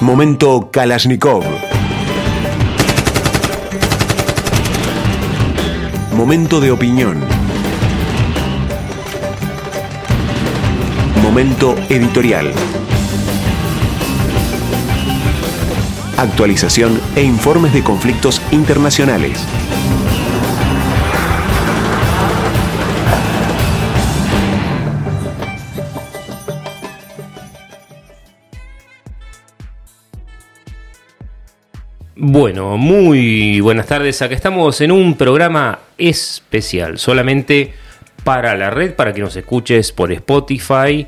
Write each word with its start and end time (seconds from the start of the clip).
Momento 0.00 0.70
Kalashnikov. 0.70 1.44
Momento 6.16 6.60
de 6.60 6.70
opinión. 6.72 7.20
Momento 11.22 11.76
editorial. 11.88 12.52
Actualización 16.16 17.00
e 17.14 17.22
informes 17.22 17.72
de 17.72 17.82
conflictos 17.82 18.42
internacionales. 18.50 19.44
Bueno, 32.22 32.76
muy 32.76 33.60
buenas 33.60 33.86
tardes. 33.86 34.20
Acá 34.20 34.34
estamos 34.34 34.82
en 34.82 34.92
un 34.92 35.16
programa 35.16 35.78
especial, 35.96 36.98
solamente 36.98 37.72
para 38.24 38.54
la 38.56 38.68
red, 38.68 38.92
para 38.92 39.14
que 39.14 39.22
nos 39.22 39.34
escuches 39.36 39.90
por 39.90 40.12
Spotify, 40.12 41.06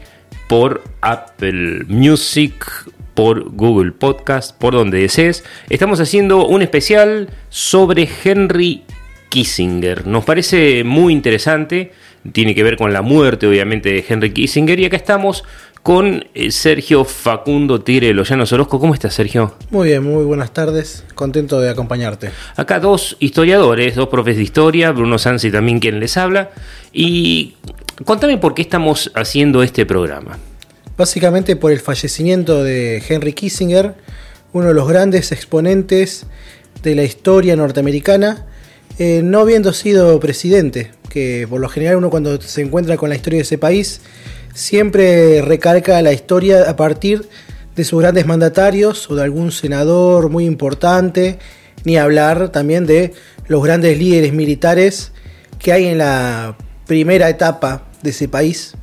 por 0.49 0.83
Apple 1.03 1.85
Music, 1.89 2.65
por 3.13 3.51
Google 3.51 3.93
Podcast, 3.93 4.57
por 4.57 4.73
donde 4.73 5.03
desees. 5.03 5.45
Estamos 5.69 6.01
haciendo 6.01 6.47
un 6.47 6.63
especial 6.63 7.29
sobre 7.51 8.09
Henry 8.25 8.85
Kissinger. 9.29 10.07
Nos 10.07 10.25
parece 10.25 10.83
muy 10.83 11.13
interesante, 11.13 11.93
tiene 12.33 12.55
que 12.55 12.63
ver 12.63 12.79
con 12.79 12.95
la 12.95 13.03
muerte 13.03 13.47
obviamente 13.47 13.93
de 13.93 14.03
Henry 14.09 14.31
Kissinger 14.33 14.81
y 14.81 14.87
acá 14.87 14.97
estamos 14.97 15.45
con 15.83 16.25
eh, 16.35 16.53
Sergio 16.53 17.05
Facundo 17.05 17.81
Tigre 17.81 18.15
Llanos 18.15 18.53
Orozco. 18.53 18.79
¿Cómo 18.79 18.95
estás, 18.95 19.15
Sergio? 19.15 19.55
Muy 19.71 19.89
bien, 19.89 20.03
muy 20.03 20.25
buenas 20.25 20.53
tardes. 20.53 21.05
Contento 21.15 21.61
de 21.61 21.71
acompañarte. 21.71 22.31
Acá 22.57 22.79
dos 22.79 23.17
historiadores, 23.19 23.97
dos 23.97 24.09
profes 24.09 24.37
de 24.37 24.43
historia, 24.43 24.93
Bruno 24.93 25.19
Sansi 25.19 25.51
también 25.51 25.81
quien 25.81 25.99
les 25.99 26.17
habla. 26.17 26.51
Y 26.93 27.57
contame 28.05 28.39
por 28.39 28.55
qué 28.55 28.63
estamos 28.63 29.11
haciendo 29.15 29.63
este 29.63 29.85
programa. 29.85 30.39
Básicamente 30.97 31.57
por 31.57 31.73
el 31.73 31.81
fallecimiento 31.81 32.63
de 32.63 33.03
Henry 33.09 33.33
Kissinger, 33.33 33.95
uno 34.53 34.69
de 34.69 34.75
los 34.75 34.87
grandes 34.87 35.33
exponentes 35.33 36.27
de 36.83 36.95
la 36.95 37.03
historia 37.03 37.57
norteamericana, 37.57 38.47
eh, 38.99 39.23
no 39.25 39.41
habiendo 39.41 39.73
sido 39.73 40.21
presidente, 40.21 40.93
que 41.09 41.47
por 41.49 41.61
lo 41.61 41.69
general 41.69 41.97
uno 41.97 42.11
cuando 42.11 42.41
se 42.41 42.61
encuentra 42.61 42.97
con 42.97 43.09
la 43.09 43.17
historia 43.17 43.39
de 43.39 43.43
ese 43.43 43.59
país 43.59 44.01
siempre 44.55 45.43
recalca 45.43 46.01
la 46.03 46.13
historia 46.13 46.69
a 46.69 46.77
partir 46.77 47.29
de 47.75 47.85
sus 47.85 48.01
grandes 48.01 48.27
mandatarios 48.27 49.11
o 49.11 49.15
de 49.15 49.23
algún 49.23 49.51
senador 49.53 50.29
muy 50.29 50.45
importante, 50.45 51.39
ni 51.85 51.97
hablar 51.97 52.51
también 52.51 52.87
de 52.87 53.15
los 53.49 53.63
grandes 53.63 53.99
líderes 53.99 54.33
militares 54.33 55.13
que 55.59 55.73
hay 55.73 55.87
en 55.87 55.99
la 55.99 56.57
primera 56.87 57.29
etapa 57.29 57.89
de 58.03 58.11
ese 58.11 58.29
país, 58.29 58.75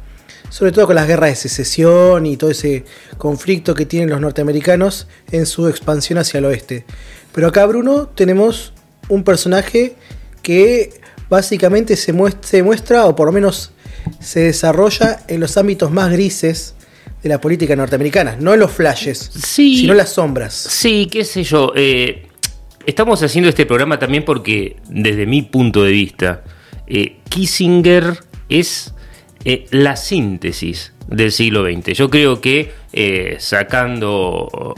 sobre 0.49 0.71
todo 0.71 0.87
con 0.87 0.95
las 0.95 1.07
guerras 1.07 1.29
de 1.29 1.35
secesión 1.35 2.25
y 2.25 2.37
todo 2.37 2.49
ese 2.49 2.85
conflicto 3.17 3.75
que 3.75 3.85
tienen 3.85 4.09
los 4.09 4.21
norteamericanos 4.21 5.07
en 5.31 5.45
su 5.45 5.67
expansión 5.67 6.17
hacia 6.17 6.39
el 6.39 6.45
oeste. 6.45 6.85
Pero 7.33 7.47
acá, 7.47 7.65
Bruno, 7.65 8.07
tenemos 8.07 8.73
un 9.07 9.23
personaje 9.23 9.95
que 10.41 10.99
básicamente 11.29 11.95
se 11.95 12.11
muestra, 12.13 13.05
o 13.05 13.15
por 13.15 13.27
lo 13.27 13.31
menos 13.31 13.71
se 14.19 14.41
desarrolla 14.41 15.19
en 15.27 15.39
los 15.39 15.57
ámbitos 15.57 15.91
más 15.91 16.11
grises 16.11 16.75
de 17.21 17.29
la 17.29 17.41
política 17.41 17.75
norteamericana, 17.75 18.37
no 18.39 18.53
en 18.53 18.59
los 18.59 18.71
flashes, 18.71 19.17
sino 19.17 19.93
en 19.93 19.97
las 19.97 20.09
sombras. 20.09 20.53
Sí, 20.53 21.07
qué 21.11 21.25
sé 21.25 21.43
yo. 21.43 21.73
Eh, 21.75 22.27
estamos 22.85 23.21
haciendo 23.21 23.49
este 23.49 23.65
programa 23.65 23.99
también 23.99 24.23
porque, 24.23 24.77
desde 24.87 25.25
mi 25.25 25.41
punto 25.41 25.83
de 25.83 25.91
vista, 25.91 26.43
eh, 26.87 27.17
Kissinger 27.27 28.19
es 28.47 28.93
eh, 29.43 29.65
la 29.71 29.95
síntesis 29.95 30.93
del 31.07 31.31
siglo 31.31 31.65
XX. 31.65 31.93
Yo 31.93 32.09
creo 32.09 32.39
que 32.39 32.71
sacando 33.39 34.75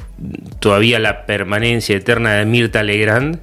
todavía 0.60 1.00
la 1.00 1.26
permanencia 1.26 1.96
eterna 1.96 2.34
de 2.34 2.46
Mirta 2.46 2.84
Legrand, 2.84 3.40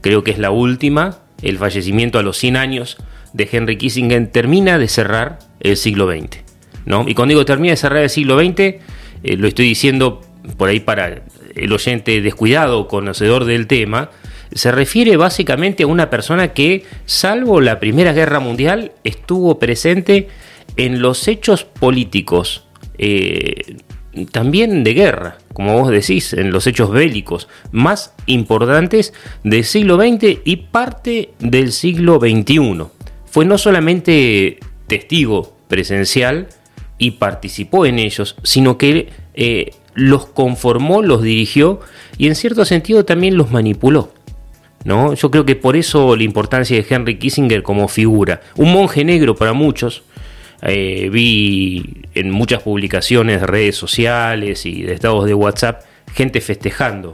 creo 0.00 0.22
que 0.22 0.30
es 0.30 0.38
la 0.38 0.50
última, 0.50 1.18
el 1.42 1.58
fallecimiento 1.58 2.18
a 2.18 2.22
los 2.22 2.36
100 2.38 2.56
años 2.56 2.96
de 3.34 3.48
Henry 3.50 3.76
Kissinger 3.76 4.28
termina 4.28 4.78
de 4.78 4.88
cerrar 4.88 5.40
el 5.60 5.76
siglo 5.76 6.10
XX. 6.10 6.38
¿no? 6.86 7.04
Y 7.06 7.14
cuando 7.14 7.32
digo 7.32 7.44
termina 7.44 7.72
de 7.72 7.76
cerrar 7.76 8.02
el 8.02 8.10
siglo 8.10 8.38
XX, 8.38 8.58
eh, 8.60 8.80
lo 9.36 9.46
estoy 9.46 9.66
diciendo 9.66 10.22
por 10.56 10.68
ahí 10.68 10.80
para 10.80 11.22
el 11.54 11.72
oyente 11.72 12.20
descuidado, 12.22 12.88
conocedor 12.88 13.44
del 13.44 13.66
tema, 13.66 14.10
se 14.52 14.70
refiere 14.70 15.16
básicamente 15.16 15.82
a 15.82 15.86
una 15.86 16.10
persona 16.10 16.52
que, 16.52 16.84
salvo 17.06 17.60
la 17.60 17.80
Primera 17.80 18.12
Guerra 18.12 18.40
Mundial, 18.40 18.92
estuvo 19.02 19.58
presente 19.58 20.28
en 20.76 21.02
los 21.02 21.26
hechos 21.26 21.64
políticos, 21.64 22.66
eh, 22.98 23.76
también 24.30 24.84
de 24.84 24.94
guerra, 24.94 25.38
como 25.52 25.80
vos 25.80 25.90
decís, 25.90 26.34
en 26.34 26.52
los 26.52 26.68
hechos 26.68 26.90
bélicos 26.90 27.48
más 27.72 28.14
importantes 28.26 29.12
del 29.42 29.64
siglo 29.64 29.96
XX 29.96 30.38
y 30.44 30.56
parte 30.56 31.30
del 31.40 31.72
siglo 31.72 32.20
XXI 32.20 32.86
fue 33.34 33.44
no 33.44 33.58
solamente 33.58 34.60
testigo 34.86 35.56
presencial 35.66 36.46
y 36.98 37.10
participó 37.10 37.84
en 37.84 37.98
ellos, 37.98 38.36
sino 38.44 38.78
que 38.78 39.08
eh, 39.34 39.72
los 39.92 40.26
conformó, 40.26 41.02
los 41.02 41.20
dirigió 41.20 41.80
y 42.16 42.28
en 42.28 42.36
cierto 42.36 42.64
sentido 42.64 43.04
también 43.04 43.36
los 43.36 43.50
manipuló. 43.50 44.14
¿no? 44.84 45.14
Yo 45.14 45.32
creo 45.32 45.44
que 45.44 45.56
por 45.56 45.74
eso 45.74 46.14
la 46.14 46.22
importancia 46.22 46.76
de 46.76 46.86
Henry 46.88 47.18
Kissinger 47.18 47.64
como 47.64 47.88
figura. 47.88 48.40
Un 48.54 48.72
monje 48.72 49.04
negro 49.04 49.34
para 49.34 49.52
muchos. 49.52 50.04
Eh, 50.62 51.08
vi 51.10 52.04
en 52.14 52.30
muchas 52.30 52.62
publicaciones 52.62 53.40
de 53.40 53.46
redes 53.48 53.74
sociales 53.74 54.64
y 54.64 54.82
de 54.82 54.92
estados 54.92 55.26
de 55.26 55.34
WhatsApp 55.34 55.82
gente 56.14 56.40
festejando 56.40 57.12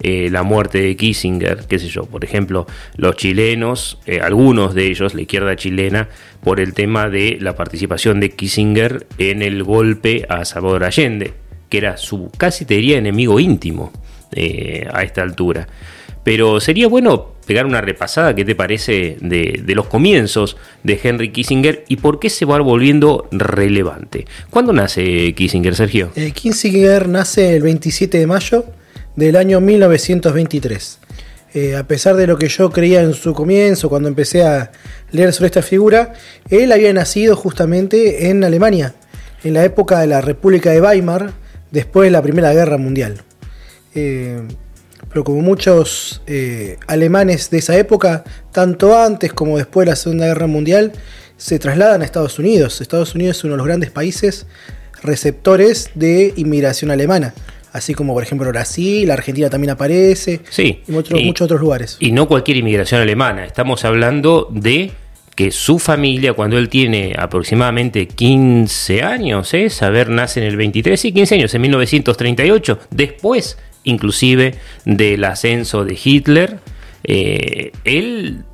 eh, 0.00 0.28
la 0.30 0.42
muerte 0.42 0.80
de 0.82 0.94
Kissinger, 0.94 1.64
qué 1.66 1.78
sé 1.78 1.88
yo, 1.88 2.04
por 2.04 2.22
ejemplo, 2.22 2.66
los 2.96 3.16
chilenos, 3.16 3.98
eh, 4.04 4.20
algunos 4.20 4.74
de 4.74 4.88
ellos, 4.88 5.14
la 5.14 5.22
izquierda 5.22 5.56
chilena, 5.56 6.08
por 6.44 6.60
el 6.60 6.74
tema 6.74 7.08
de 7.08 7.38
la 7.40 7.56
participación 7.56 8.20
de 8.20 8.30
Kissinger 8.30 9.06
en 9.16 9.40
el 9.40 9.62
golpe 9.62 10.26
a 10.28 10.44
Salvador 10.44 10.84
Allende, 10.84 11.32
que 11.70 11.78
era 11.78 11.96
su 11.96 12.30
casi 12.36 12.66
te 12.66 12.74
diría 12.74 12.98
enemigo 12.98 13.40
íntimo 13.40 13.90
eh, 14.32 14.86
a 14.92 15.02
esta 15.02 15.22
altura. 15.22 15.66
Pero 16.22 16.60
sería 16.60 16.88
bueno 16.88 17.32
pegar 17.46 17.64
una 17.64 17.80
repasada, 17.80 18.34
¿qué 18.34 18.44
te 18.44 18.54
parece?, 18.54 19.16
de, 19.20 19.62
de, 19.64 19.74
los 19.74 19.86
comienzos 19.86 20.58
de 20.82 21.00
Henry 21.02 21.30
Kissinger 21.30 21.84
y 21.88 21.96
por 21.96 22.18
qué 22.18 22.28
se 22.28 22.44
va 22.44 22.58
volviendo 22.58 23.28
relevante. 23.30 24.26
¿Cuándo 24.50 24.72
nace 24.72 25.32
Kissinger, 25.34 25.74
Sergio? 25.74 26.10
Kissinger 26.34 27.08
nace 27.08 27.56
el 27.56 27.62
27 27.62 28.18
de 28.18 28.26
mayo 28.26 28.66
del 29.16 29.36
año 29.36 29.60
1923. 29.60 30.98
Eh, 31.54 31.74
a 31.74 31.86
pesar 31.88 32.16
de 32.16 32.26
lo 32.26 32.38
que 32.38 32.48
yo 32.48 32.70
creía 32.70 33.00
en 33.00 33.14
su 33.14 33.32
comienzo, 33.32 33.88
cuando 33.88 34.08
empecé 34.08 34.44
a 34.44 34.70
leer 35.10 35.32
sobre 35.32 35.46
esta 35.46 35.62
figura, 35.62 36.12
él 36.50 36.70
había 36.70 36.92
nacido 36.92 37.34
justamente 37.34 38.28
en 38.28 38.44
Alemania, 38.44 38.94
en 39.42 39.54
la 39.54 39.64
época 39.64 40.00
de 40.00 40.06
la 40.06 40.20
República 40.20 40.70
de 40.70 40.82
Weimar, 40.82 41.32
después 41.70 42.08
de 42.08 42.10
la 42.10 42.20
Primera 42.20 42.52
Guerra 42.52 42.76
Mundial. 42.76 43.22
Eh, 43.94 44.42
pero 45.08 45.24
como 45.24 45.40
muchos 45.40 46.22
eh, 46.26 46.76
alemanes 46.86 47.48
de 47.48 47.58
esa 47.58 47.74
época, 47.76 48.22
tanto 48.52 48.98
antes 48.98 49.32
como 49.32 49.56
después 49.56 49.86
de 49.86 49.92
la 49.92 49.96
Segunda 49.96 50.26
Guerra 50.26 50.46
Mundial, 50.46 50.92
se 51.38 51.58
trasladan 51.58 52.02
a 52.02 52.04
Estados 52.04 52.38
Unidos. 52.38 52.82
Estados 52.82 53.14
Unidos 53.14 53.38
es 53.38 53.44
uno 53.44 53.54
de 53.54 53.58
los 53.58 53.66
grandes 53.66 53.90
países 53.90 54.46
receptores 55.02 55.90
de 55.94 56.34
inmigración 56.36 56.90
alemana 56.90 57.32
así 57.76 57.94
como 57.94 58.14
por 58.14 58.22
ejemplo 58.22 58.48
Brasil, 58.48 59.10
Argentina 59.10 59.50
también 59.50 59.70
aparece, 59.70 60.40
sí, 60.48 60.82
y, 60.86 60.92
muchos 60.92 61.42
otros 61.42 61.60
lugares. 61.60 61.96
Y 62.00 62.12
no 62.12 62.26
cualquier 62.26 62.56
inmigración 62.56 63.00
alemana, 63.00 63.44
estamos 63.44 63.84
hablando 63.84 64.48
de 64.50 64.92
que 65.34 65.50
su 65.50 65.78
familia, 65.78 66.32
cuando 66.32 66.56
él 66.56 66.70
tiene 66.70 67.14
aproximadamente 67.18 68.08
15 68.08 69.02
años, 69.02 69.52
¿eh? 69.52 69.68
saber 69.68 70.08
nace 70.08 70.40
en 70.40 70.46
el 70.46 70.56
23 70.56 71.04
y 71.04 71.12
15 71.12 71.34
años, 71.34 71.54
en 71.54 71.60
1938, 71.60 72.78
después 72.90 73.58
inclusive 73.84 74.54
del 74.84 75.24
ascenso 75.24 75.84
de 75.84 75.98
Hitler, 76.02 76.58
eh, 77.04 77.72
él 77.84 78.44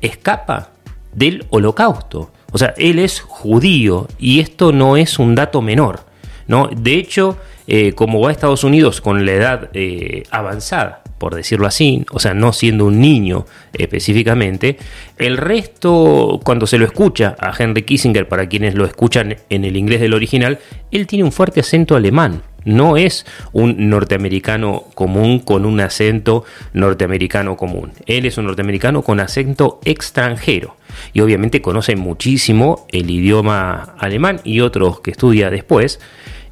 escapa 0.00 0.72
del 1.12 1.46
holocausto. 1.50 2.32
O 2.52 2.58
sea, 2.58 2.74
él 2.76 2.98
es 2.98 3.20
judío 3.20 4.08
y 4.18 4.40
esto 4.40 4.72
no 4.72 4.96
es 4.96 5.18
un 5.18 5.34
dato 5.34 5.62
menor. 5.62 6.00
¿no? 6.46 6.68
De 6.68 6.94
hecho, 6.94 7.38
eh, 7.66 7.92
como 7.92 8.20
va 8.20 8.28
a 8.28 8.32
Estados 8.32 8.64
Unidos 8.64 9.00
con 9.00 9.24
la 9.24 9.32
edad 9.32 9.70
eh, 9.72 10.24
avanzada, 10.30 11.02
por 11.18 11.34
decirlo 11.34 11.66
así, 11.66 12.04
o 12.10 12.18
sea, 12.18 12.34
no 12.34 12.52
siendo 12.52 12.86
un 12.86 13.00
niño 13.00 13.46
específicamente, 13.72 14.76
el 15.16 15.36
resto, 15.38 16.40
cuando 16.44 16.66
se 16.66 16.78
lo 16.78 16.84
escucha 16.84 17.36
a 17.38 17.54
Henry 17.56 17.82
Kissinger, 17.82 18.28
para 18.28 18.48
quienes 18.48 18.74
lo 18.74 18.84
escuchan 18.84 19.36
en 19.48 19.64
el 19.64 19.76
inglés 19.76 20.00
del 20.00 20.14
original, 20.14 20.58
él 20.90 21.06
tiene 21.06 21.24
un 21.24 21.32
fuerte 21.32 21.60
acento 21.60 21.96
alemán. 21.96 22.42
No 22.64 22.96
es 22.96 23.26
un 23.52 23.90
norteamericano 23.90 24.84
común 24.94 25.40
con 25.40 25.66
un 25.66 25.80
acento 25.80 26.44
norteamericano 26.72 27.56
común. 27.56 27.92
Él 28.06 28.24
es 28.24 28.38
un 28.38 28.46
norteamericano 28.46 29.02
con 29.02 29.20
acento 29.20 29.80
extranjero. 29.84 30.76
Y 31.12 31.20
obviamente 31.20 31.60
conoce 31.60 31.94
muchísimo 31.96 32.86
el 32.90 33.10
idioma 33.10 33.94
alemán 33.98 34.40
y 34.44 34.60
otros 34.60 35.00
que 35.00 35.10
estudia 35.10 35.50
después. 35.50 36.00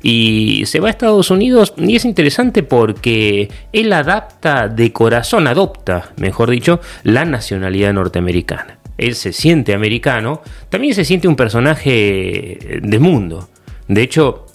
Y 0.02 0.64
se 0.66 0.80
va 0.80 0.88
a 0.88 0.90
Estados 0.90 1.30
Unidos 1.30 1.74
y 1.76 1.94
es 1.94 2.04
interesante 2.04 2.62
porque 2.62 3.48
él 3.72 3.92
adapta 3.92 4.68
de 4.68 4.92
corazón, 4.92 5.46
adopta, 5.46 6.12
mejor 6.16 6.50
dicho, 6.50 6.80
la 7.04 7.24
nacionalidad 7.24 7.92
norteamericana. 7.92 8.78
Él 8.98 9.14
se 9.14 9.32
siente 9.32 9.74
americano, 9.74 10.42
también 10.68 10.94
se 10.94 11.04
siente 11.04 11.28
un 11.28 11.36
personaje 11.36 12.80
del 12.82 13.00
mundo. 13.00 13.48
De 13.88 14.02
hecho, 14.02 14.46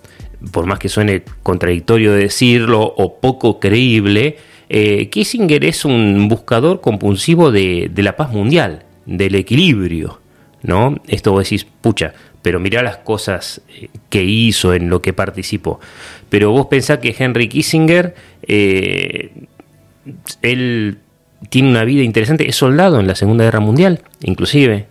por 0.51 0.65
más 0.65 0.79
que 0.79 0.89
suene 0.89 1.23
contradictorio 1.43 2.13
decirlo 2.13 2.81
o 2.81 3.19
poco 3.19 3.59
creíble, 3.59 4.37
eh, 4.69 5.09
Kissinger 5.09 5.63
es 5.65 5.85
un 5.85 6.27
buscador 6.27 6.81
compulsivo 6.81 7.51
de, 7.51 7.91
la 7.95 8.15
paz 8.15 8.31
mundial, 8.31 8.83
del 9.05 9.35
equilibrio. 9.35 10.19
¿no? 10.63 10.97
Esto 11.07 11.31
vos 11.31 11.43
decís, 11.43 11.65
pucha, 11.81 12.13
pero 12.47 12.61
mirá 12.61 12.81
las 12.81 12.95
cosas 12.95 13.59
eh, 13.67 13.89
que 14.09 14.23
hizo, 14.23 14.73
en 14.73 14.89
lo 14.89 15.01
que 15.01 15.11
participó. 15.11 15.81
Pero 16.29 16.51
vos 16.51 16.67
pensás 16.67 16.99
que 16.99 17.13
Henry 17.19 17.49
Kissinger, 17.49 18.15
eh, 18.41 19.31
él 20.41 20.99
tiene 21.49 21.71
una 21.71 21.83
vida 21.83 22.03
interesante, 22.03 22.47
es 22.47 22.55
soldado 22.55 23.01
en 23.01 23.07
la 23.07 23.15
Segunda 23.15 23.43
Guerra 23.43 23.59
Mundial, 23.59 23.99
inclusive. 24.21 24.87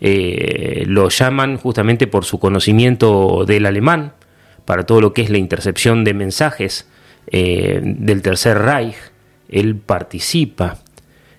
lo 0.00 1.08
llaman 1.08 1.56
justamente 1.58 2.08
por 2.08 2.24
su 2.24 2.40
conocimiento 2.40 3.44
del 3.46 3.64
alemán, 3.64 4.14
para 4.64 4.82
todo 4.84 5.00
lo 5.00 5.12
que 5.12 5.22
es 5.22 5.30
la 5.30 5.38
intercepción 5.38 6.02
de 6.02 6.14
mensajes 6.14 6.88
eh, 7.28 7.80
del 7.80 8.22
Tercer 8.22 8.58
Reich. 8.58 8.96
Él 9.48 9.76
participa. 9.76 10.78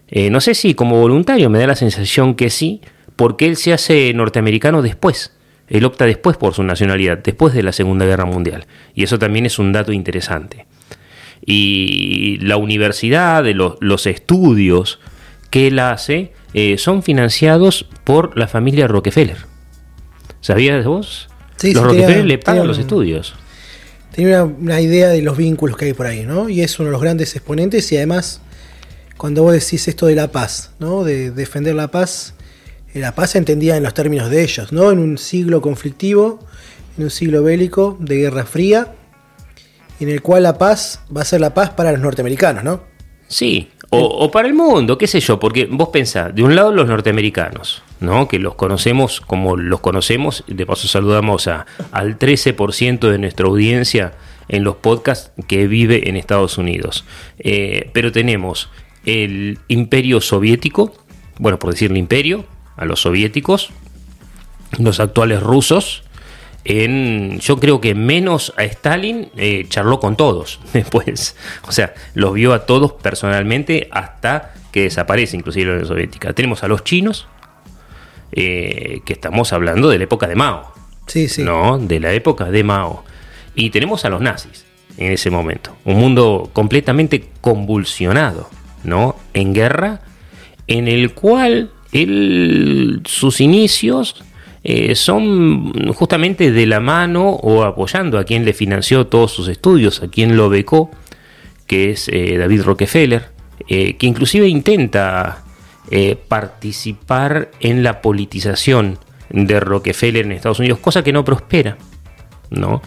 Eh, 0.08 0.30
no 0.30 0.40
sé 0.40 0.56
si 0.56 0.74
como 0.74 1.02
voluntario 1.02 1.50
me 1.50 1.60
da 1.60 1.68
la 1.68 1.76
sensación 1.76 2.36
que 2.36 2.50
sí, 2.50 2.80
porque 3.18 3.46
él 3.46 3.58
se 3.58 3.74
hace 3.74 4.14
norteamericano 4.14 4.82
después. 4.82 5.36
Él 5.70 5.86
opta 5.86 6.06
después 6.06 6.38
por 6.38 6.54
su 6.54 6.64
nacionalidad, 6.64 7.20
después 7.20 7.54
de 7.54 7.64
la 7.64 7.72
Segunda 7.72 8.06
Guerra 8.06 8.26
Mundial. 8.26 8.66
Y 8.96 9.04
eso 9.04 9.20
también 9.20 9.46
es 9.46 9.60
un 9.60 9.72
dato 9.72 9.92
interesante. 9.92 10.66
Y 11.46 12.38
la 12.42 12.58
universidad, 12.58 13.44
de 13.44 13.54
los, 13.54 14.08
estudios 14.08 15.00
que 15.50 15.68
él 15.68 15.80
hace, 15.80 16.34
eh, 16.54 16.78
son 16.78 17.04
financiados 17.04 17.86
por 18.04 18.38
la 18.38 18.48
familia 18.48 18.88
Rockefeller. 18.88 19.38
¿Sabías 20.42 20.86
vos? 20.86 21.30
los 21.62 21.84
Rockefeller 21.84 22.26
le 22.26 22.38
pagan 22.38 22.68
los 22.68 22.80
estudios. 22.80 23.36
Tiene 24.14 24.42
una, 24.42 24.82
idea 24.82 25.10
de 25.10 25.22
los 25.22 25.38
vínculos 25.38 25.78
que 25.78 25.86
hay 25.86 25.94
por 25.94 26.08
ahí, 26.08 26.26
¿no? 26.26 26.50
Y 26.50 26.62
es 26.62 26.80
uno 26.80 26.88
de 26.88 26.94
los 26.94 27.02
grandes 27.02 27.36
exponentes 27.36 27.92
y 27.92 27.98
además, 27.98 28.42
cuando 29.18 29.44
vos 29.44 29.54
decís 29.54 29.88
esto 29.88 30.08
de 30.08 30.16
la 30.16 30.32
paz, 30.32 30.72
¿no? 30.80 31.04
De 31.04 31.32
defender 31.32 31.76
la 31.76 31.90
paz, 31.90 32.34
la 32.94 33.14
paz 33.16 33.32
se 33.32 33.38
entendía 33.38 33.78
en 33.78 33.84
los 33.84 33.94
términos 33.94 34.30
de 34.30 34.44
ellos, 34.44 34.72
¿no? 34.72 34.92
En 34.92 35.00
un 35.00 35.18
siglo 35.18 35.62
conflictivo, 35.62 36.40
en 36.98 37.06
un 37.06 37.10
siglo 37.10 37.44
bélico, 37.44 37.98
de 38.00 38.18
Guerra 38.18 38.46
Fría, 38.46 38.94
en 40.00 40.10
el 40.10 40.22
cual 40.22 40.44
la 40.44 40.58
paz 40.58 41.02
va 41.16 41.22
a 41.22 41.26
ser 41.26 41.42
la 41.42 41.54
paz 41.54 41.72
para 41.72 41.92
los 41.92 42.02
norteamericanos, 42.02 42.64
¿no? 42.64 42.82
Sí, 43.28 43.70
o, 43.92 44.30
para 44.30 44.48
el 44.48 44.54
mundo, 44.54 45.00
qué 45.00 45.08
sé 45.08 45.20
yo, 45.20 45.40
porque 45.40 45.66
vos 45.66 45.90
pensás, 45.90 46.34
de 46.36 46.44
un 46.44 46.56
lado 46.56 46.72
los 46.72 46.88
norteamericanos, 46.88 47.82
¿no? 48.00 48.28
que 48.28 48.38
los 48.38 48.54
conocemos 48.54 49.20
como 49.20 49.58
los 49.58 49.80
conocemos, 49.80 50.44
de 50.48 50.66
paso 50.66 50.88
saludamos 50.88 51.48
a, 51.48 51.66
al 51.92 52.20
13% 52.20 53.10
de 53.10 53.18
nuestra 53.18 53.48
audiencia 53.48 54.14
en 54.48 54.64
los 54.64 54.76
podcasts 54.76 55.32
que 55.48 55.66
vive 55.68 56.08
en 56.08 56.18
Estados 56.18 56.60
Unidos. 56.60 57.04
Eh, 57.40 57.90
pero 57.92 58.12
tenemos 58.12 58.70
el 59.06 59.58
imperio 59.68 60.22
soviético, 60.22 60.94
bueno, 61.40 61.58
por 61.58 61.72
decirle 61.72 61.98
imperio, 61.98 62.46
a 62.80 62.86
los 62.86 63.02
soviéticos, 63.02 63.70
los 64.80 65.00
actuales 65.00 65.44
rusos, 65.44 66.04
en, 66.64 67.40
yo 67.40 67.60
creo 67.60 67.82
que 67.82 67.94
menos 67.94 68.54
a 68.58 68.64
Stalin 68.64 69.30
eh, 69.36 69.66
charló 69.70 70.00
con 70.00 70.16
todos 70.16 70.60
después. 70.74 71.36
O 71.68 71.72
sea, 71.72 71.94
los 72.14 72.34
vio 72.34 72.54
a 72.54 72.66
todos 72.66 72.94
personalmente 72.94 73.90
hasta 73.92 74.54
que 74.72 74.84
desaparece 74.84 75.36
inclusive 75.36 75.66
la 75.66 75.72
Unión 75.74 75.88
Soviética. 75.88 76.34
Tenemos 76.34 76.64
a 76.64 76.68
los 76.68 76.84
chinos, 76.84 77.28
eh, 78.32 79.02
que 79.06 79.14
estamos 79.14 79.52
hablando 79.54 79.90
de 79.90 79.98
la 79.98 80.04
época 80.06 80.28
de 80.28 80.36
Mao. 80.36 80.74
Sí, 81.08 81.28
sí. 81.28 81.44
¿No? 81.44 81.80
De 81.80 82.00
la 82.00 82.14
época 82.14 82.46
de 82.46 82.64
Mao. 82.64 83.04
Y 83.56 83.72
tenemos 83.72 84.06
a 84.06 84.10
los 84.10 84.22
nazis 84.22 84.66
en 84.98 85.12
ese 85.12 85.30
momento. 85.30 85.76
Un 85.84 85.98
mundo 85.98 86.50
completamente 86.54 87.30
convulsionado, 87.42 88.50
¿no? 88.84 89.16
En 89.34 89.54
guerra, 89.54 90.02
en 90.68 90.88
el 90.88 91.14
cual 91.14 91.72
sus 91.92 93.42
inicios 93.42 94.24
eh, 94.64 94.94
son 94.96 95.94
justamente 95.94 96.52
de 96.52 96.66
la 96.66 96.80
mano 96.80 97.30
o 97.30 97.64
apoyando 97.64 98.20
a 98.20 98.26
quien 98.26 98.44
le 98.44 98.54
financió 98.54 99.08
todos 99.08 99.32
sus 99.32 99.48
estudios, 99.48 100.04
a 100.04 100.10
quien 100.10 100.36
lo 100.36 100.50
becó, 100.50 100.92
que 101.66 101.92
es 101.92 102.10
eh, 102.10 102.38
David 102.38 102.64
Rockefeller, 102.64 103.30
eh, 103.68 103.96
que 103.96 104.08
inclusive 104.08 104.48
intenta 104.48 105.44
participar 106.28 107.50
en 107.60 107.82
la 107.82 108.00
politización 108.04 109.00
de 109.32 109.60
Rockefeller 109.60 110.24
en 110.24 110.34
Estados 110.34 110.60
Unidos, 110.60 110.78
cosa 110.78 111.04
que 111.04 111.12
no 111.12 111.26
prospera, 111.26 111.80
¿no? 112.52 112.84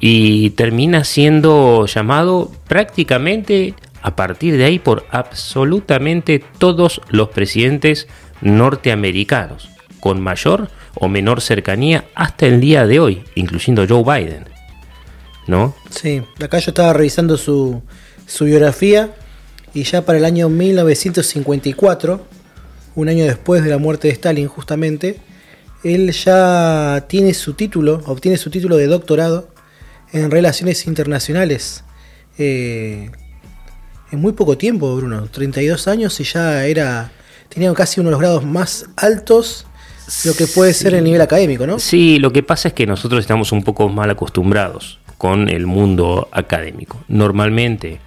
Y 0.00 0.50
termina 0.50 1.04
siendo 1.04 1.86
llamado 1.86 2.52
prácticamente 2.68 3.74
a 4.02 4.14
partir 4.14 4.58
de 4.58 4.64
ahí 4.64 4.78
por 4.78 5.06
absolutamente 5.10 6.44
todos 6.58 7.00
los 7.08 7.30
presidentes 7.30 8.06
norteamericanos, 8.40 9.70
con 10.00 10.20
mayor 10.20 10.68
o 10.94 11.08
menor 11.08 11.40
cercanía 11.40 12.04
hasta 12.14 12.46
el 12.46 12.60
día 12.60 12.86
de 12.86 13.00
hoy, 13.00 13.24
incluyendo 13.34 13.86
Joe 13.88 14.02
Biden. 14.02 14.44
¿No? 15.46 15.74
Sí, 15.90 16.22
acá 16.42 16.58
yo 16.58 16.70
estaba 16.70 16.92
revisando 16.92 17.36
su, 17.36 17.82
su 18.26 18.46
biografía 18.46 19.14
y 19.74 19.84
ya 19.84 20.04
para 20.04 20.18
el 20.18 20.24
año 20.24 20.48
1954, 20.48 22.26
un 22.94 23.08
año 23.08 23.24
después 23.24 23.62
de 23.62 23.70
la 23.70 23.78
muerte 23.78 24.08
de 24.08 24.14
Stalin 24.14 24.48
justamente, 24.48 25.20
él 25.84 26.10
ya 26.12 27.04
tiene 27.08 27.34
su 27.34 27.54
título, 27.54 28.02
obtiene 28.06 28.38
su 28.38 28.50
título 28.50 28.76
de 28.76 28.86
doctorado 28.86 29.50
en 30.12 30.30
relaciones 30.30 30.86
internacionales. 30.86 31.84
Eh, 32.38 33.10
en 34.10 34.20
muy 34.20 34.32
poco 34.32 34.56
tiempo, 34.56 34.94
Bruno, 34.96 35.28
32 35.30 35.88
años 35.88 36.18
y 36.20 36.24
ya 36.24 36.64
era, 36.66 37.12
tenía 37.48 37.72
casi 37.74 38.00
uno 38.00 38.08
de 38.08 38.12
los 38.12 38.20
grados 38.20 38.44
más 38.44 38.86
altos 38.96 39.66
lo 40.24 40.34
que 40.34 40.46
puede 40.46 40.72
ser 40.72 40.94
el 40.94 41.04
nivel 41.04 41.20
académico, 41.20 41.66
¿no? 41.66 41.78
Sí, 41.78 42.18
lo 42.18 42.32
que 42.32 42.42
pasa 42.42 42.68
es 42.68 42.74
que 42.74 42.86
nosotros 42.86 43.20
estamos 43.20 43.52
un 43.52 43.64
poco 43.64 43.88
mal 43.88 44.08
acostumbrados 44.10 45.00
con 45.18 45.48
el 45.48 45.66
mundo 45.66 46.28
académico. 46.30 47.02
Normalmente, 47.08 48.00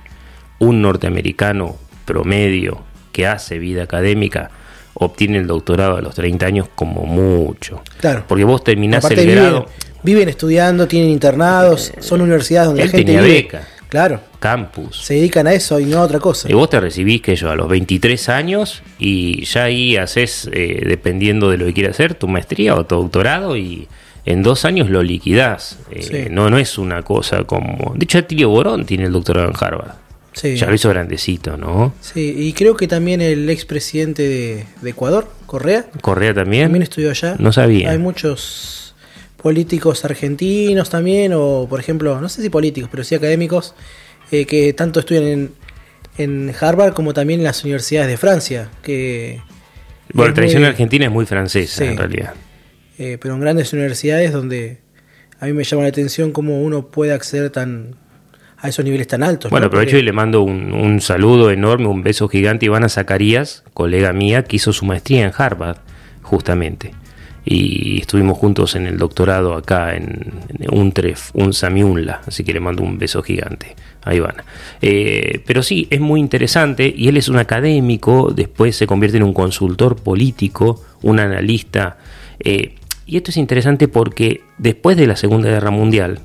un 0.59 0.81
norteamericano 0.81 1.75
promedio 2.05 2.81
que 3.11 3.27
hace 3.27 3.59
vida 3.59 3.83
académica 3.83 4.49
obtiene 4.93 5.39
el 5.39 5.47
doctorado 5.47 5.97
a 5.97 6.01
los 6.01 6.15
30 6.15 6.45
años 6.45 6.67
como 6.73 7.03
mucho. 7.03 7.81
Claro. 7.99 8.23
Porque 8.27 8.43
vos 8.43 8.63
terminás 8.63 9.09
el 9.11 9.31
grado. 9.31 9.65
Viven 10.01 10.29
estudiando, 10.29 10.87
tienen 10.87 11.09
internados, 11.09 11.91
son 11.99 12.21
universidades 12.21 12.67
donde 12.67 12.85
la 12.85 12.89
gente 12.89 13.05
tenía 13.05 13.21
beca. 13.21 13.67
Claro. 13.89 14.21
Campus. 14.39 15.03
Se 15.03 15.15
dedican 15.15 15.47
a 15.47 15.53
eso 15.53 15.79
y 15.79 15.85
no 15.85 15.97
a 15.97 16.01
otra 16.03 16.19
cosa. 16.19 16.49
Y 16.49 16.53
vos 16.53 16.69
te 16.69 16.79
recibís, 16.79 17.21
que 17.21 17.35
yo, 17.35 17.49
a 17.49 17.55
los 17.55 17.67
23 17.67 18.29
años 18.29 18.83
y 18.99 19.43
ya 19.45 19.63
ahí 19.63 19.97
haces, 19.97 20.47
eh, 20.53 20.83
dependiendo 20.85 21.49
de 21.49 21.57
lo 21.57 21.65
que 21.65 21.73
quieras 21.73 21.95
hacer, 21.95 22.13
tu 22.13 22.27
maestría 22.27 22.75
o 22.75 22.85
tu 22.85 22.95
doctorado 22.95 23.57
y 23.57 23.87
en 24.25 24.43
dos 24.43 24.63
años 24.63 24.91
lo 24.91 25.01
liquidás. 25.01 25.79
Eh, 25.89 26.27
no, 26.29 26.51
no 26.51 26.59
es 26.59 26.77
una 26.77 27.01
cosa 27.01 27.43
como... 27.45 27.93
De 27.95 28.03
hecho, 28.03 28.23
Tilio 28.23 28.49
Borón 28.49 28.85
tiene 28.85 29.05
el 29.05 29.11
doctorado 29.11 29.47
en 29.47 29.55
Harvard. 29.59 29.95
Sí. 30.33 30.55
Ya 30.55 30.67
lo 30.67 30.75
hizo 30.75 30.89
grandecito, 30.89 31.57
¿no? 31.57 31.93
Sí, 31.99 32.35
y 32.37 32.53
creo 32.53 32.77
que 32.77 32.87
también 32.87 33.19
el 33.21 33.49
expresidente 33.49 34.21
de, 34.21 34.65
de 34.81 34.89
Ecuador, 34.91 35.27
Correa. 35.47 35.87
Correa 36.01 36.33
también. 36.35 36.65
También 36.65 36.83
estudió 36.83 37.09
allá. 37.09 37.35
No 37.39 37.51
sabía. 37.51 37.89
Hay 37.89 37.97
muchos 37.97 38.88
políticos 39.41 40.03
argentinos 40.05 40.89
también, 40.89 41.33
o 41.33 41.67
por 41.69 41.79
ejemplo, 41.79 42.19
no 42.19 42.29
sé 42.29 42.41
si 42.41 42.49
políticos, 42.49 42.89
pero 42.91 43.03
sí 43.03 43.15
académicos, 43.15 43.73
eh, 44.31 44.45
que 44.45 44.73
tanto 44.73 44.99
estudian 44.99 45.23
en, 45.23 45.51
en, 46.17 46.55
Harvard 46.59 46.93
como 46.93 47.13
también 47.13 47.39
en 47.39 47.45
las 47.45 47.63
universidades 47.63 48.09
de 48.09 48.17
Francia. 48.17 48.69
Que 48.83 49.41
bueno, 50.13 50.29
la 50.29 50.35
tradición 50.35 50.65
argentina 50.65 51.05
es 51.05 51.11
muy 51.11 51.25
francesa 51.25 51.85
en 51.85 51.97
realidad. 51.97 52.33
Eh, 52.97 53.17
pero 53.21 53.35
en 53.35 53.39
grandes 53.39 53.71
universidades 53.71 54.33
donde 54.33 54.79
a 55.39 55.45
mí 55.45 55.53
me 55.53 55.63
llama 55.63 55.83
la 55.83 55.89
atención 55.89 56.31
cómo 56.31 56.61
uno 56.61 56.87
puede 56.87 57.13
acceder 57.13 57.49
tan 57.49 57.95
a 58.61 58.67
esos 58.67 58.83
niveles 58.83 59.07
tan 59.07 59.23
altos. 59.23 59.49
Bueno, 59.51 59.63
¿no? 59.63 59.67
aprovecho 59.67 59.91
Porque- 59.91 59.99
y 60.01 60.05
le 60.05 60.11
mando 60.11 60.41
un, 60.41 60.73
un 60.73 60.99
saludo 60.99 61.49
enorme, 61.49 61.87
un 61.87 62.03
beso 62.03 62.27
gigante 62.27 62.65
a 62.65 62.67
Ivana 62.67 62.89
Zacarías, 62.89 63.63
colega 63.73 64.11
mía, 64.11 64.43
que 64.43 64.57
hizo 64.57 64.73
su 64.73 64.83
maestría 64.83 65.25
en 65.25 65.31
Harvard, 65.35 65.77
justamente. 66.23 66.91
Y 67.45 68.01
estuvimos 68.01 68.37
juntos 68.37 68.75
en 68.75 68.85
el 68.85 68.97
doctorado 68.97 69.55
acá 69.55 69.95
en, 69.95 70.33
en 70.59 70.73
Untref, 70.73 71.31
un 71.33 71.53
Samiunla, 71.53 72.21
así 72.27 72.43
que 72.43 72.53
le 72.53 72.59
mando 72.59 72.83
un 72.83 72.97
beso 72.97 73.23
gigante 73.23 73.75
a 74.03 74.13
Ivana. 74.13 74.43
Eh, 74.81 75.41
pero 75.45 75.63
sí, 75.63 75.87
es 75.89 75.99
muy 75.99 76.19
interesante 76.19 76.93
y 76.95 77.07
él 77.07 77.17
es 77.17 77.29
un 77.29 77.37
académico, 77.37 78.31
después 78.35 78.75
se 78.75 78.87
convierte 78.87 79.17
en 79.17 79.23
un 79.23 79.33
consultor 79.33 79.95
político, 79.95 80.83
un 81.01 81.19
analista. 81.19 81.97
eh, 82.39 82.75
y 83.05 83.17
esto 83.17 83.31
es 83.31 83.37
interesante 83.37 83.87
porque 83.87 84.41
después 84.59 84.95
de 84.95 85.07
la 85.07 85.15
Segunda 85.15 85.49
Guerra 85.49 85.71
Mundial, 85.71 86.19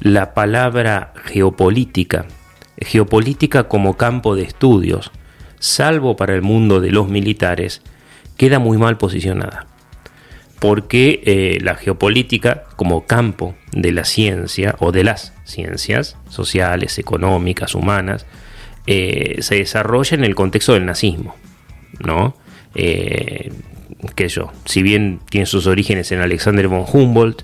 la 0.00 0.34
palabra 0.34 1.12
geopolítica, 1.26 2.26
geopolítica 2.78 3.68
como 3.68 3.96
campo 3.96 4.34
de 4.34 4.42
estudios, 4.42 5.12
salvo 5.60 6.16
para 6.16 6.34
el 6.34 6.42
mundo 6.42 6.80
de 6.80 6.90
los 6.90 7.08
militares, 7.08 7.82
queda 8.36 8.58
muy 8.58 8.76
mal 8.76 8.98
posicionada. 8.98 9.66
Porque 10.60 11.22
eh, 11.24 11.58
la 11.62 11.74
geopolítica 11.74 12.64
como 12.76 13.06
campo 13.06 13.54
de 13.72 13.92
la 13.92 14.04
ciencia 14.04 14.76
o 14.78 14.92
de 14.92 15.04
las 15.04 15.32
ciencias 15.44 16.16
sociales, 16.28 16.98
económicas, 16.98 17.74
humanas, 17.74 18.26
eh, 18.86 19.36
se 19.40 19.56
desarrolla 19.56 20.16
en 20.16 20.24
el 20.24 20.34
contexto 20.34 20.74
del 20.74 20.86
nazismo, 20.86 21.34
¿no? 22.04 22.36
Eh, 22.74 23.52
sé 24.16 24.28
yo, 24.28 24.52
si 24.66 24.82
bien 24.82 25.20
tiene 25.30 25.46
sus 25.46 25.66
orígenes 25.66 26.12
en 26.12 26.20
Alexander 26.20 26.68
von 26.68 26.84
Humboldt, 26.90 27.42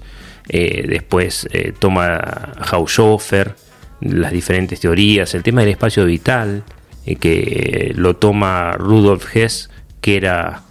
después 0.48 1.48
toma 1.80 2.52
Haushofer, 2.70 3.56
las 4.00 4.30
diferentes 4.30 4.78
teorías, 4.78 5.34
el 5.34 5.42
tema 5.42 5.62
del 5.62 5.70
espacio 5.70 6.04
vital, 6.04 6.62
que 7.18 7.92
lo 7.96 8.14
toma 8.14 8.72
Rudolf 8.72 9.34
Hess, 9.34 9.70
que 10.00 10.16
era 10.16 10.62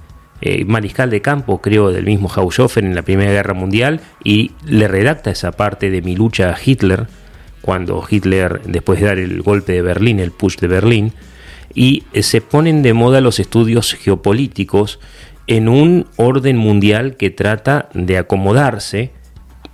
eh, 0.48 0.64
mariscal 0.64 1.10
de 1.10 1.24
campo, 1.24 1.60
creo, 1.60 1.92
del 1.92 2.06
mismo 2.06 2.30
Haushofer 2.30 2.84
en 2.84 2.94
la 2.94 3.02
Primera 3.02 3.32
Guerra 3.32 3.56
Mundial, 3.56 4.00
y 4.24 4.52
le 4.64 4.88
redacta 4.88 5.32
esa 5.32 5.52
parte 5.52 5.90
de 5.90 6.04
mi 6.04 6.16
lucha 6.16 6.52
a 6.52 6.58
Hitler, 6.64 7.08
cuando 7.62 8.06
Hitler, 8.08 8.62
después 8.68 9.00
de 9.00 9.08
dar 9.08 9.18
el 9.18 9.42
golpe 9.42 9.74
de 9.74 9.82
Berlín, 9.82 10.20
el 10.20 10.30
push 10.30 10.58
de 10.58 10.68
Berlín, 10.68 11.14
y 11.74 12.04
eh, 12.14 12.22
se 12.22 12.42
ponen 12.42 12.84
de 12.84 12.94
moda 12.94 13.22
los 13.22 13.40
estudios 13.40 13.96
geopolíticos 13.96 15.00
en 15.48 15.68
un 15.68 16.06
orden 16.16 16.58
mundial 16.58 17.18
que 17.18 17.32
trata 17.32 17.90
de 17.96 18.20
acomodarse 18.20 19.14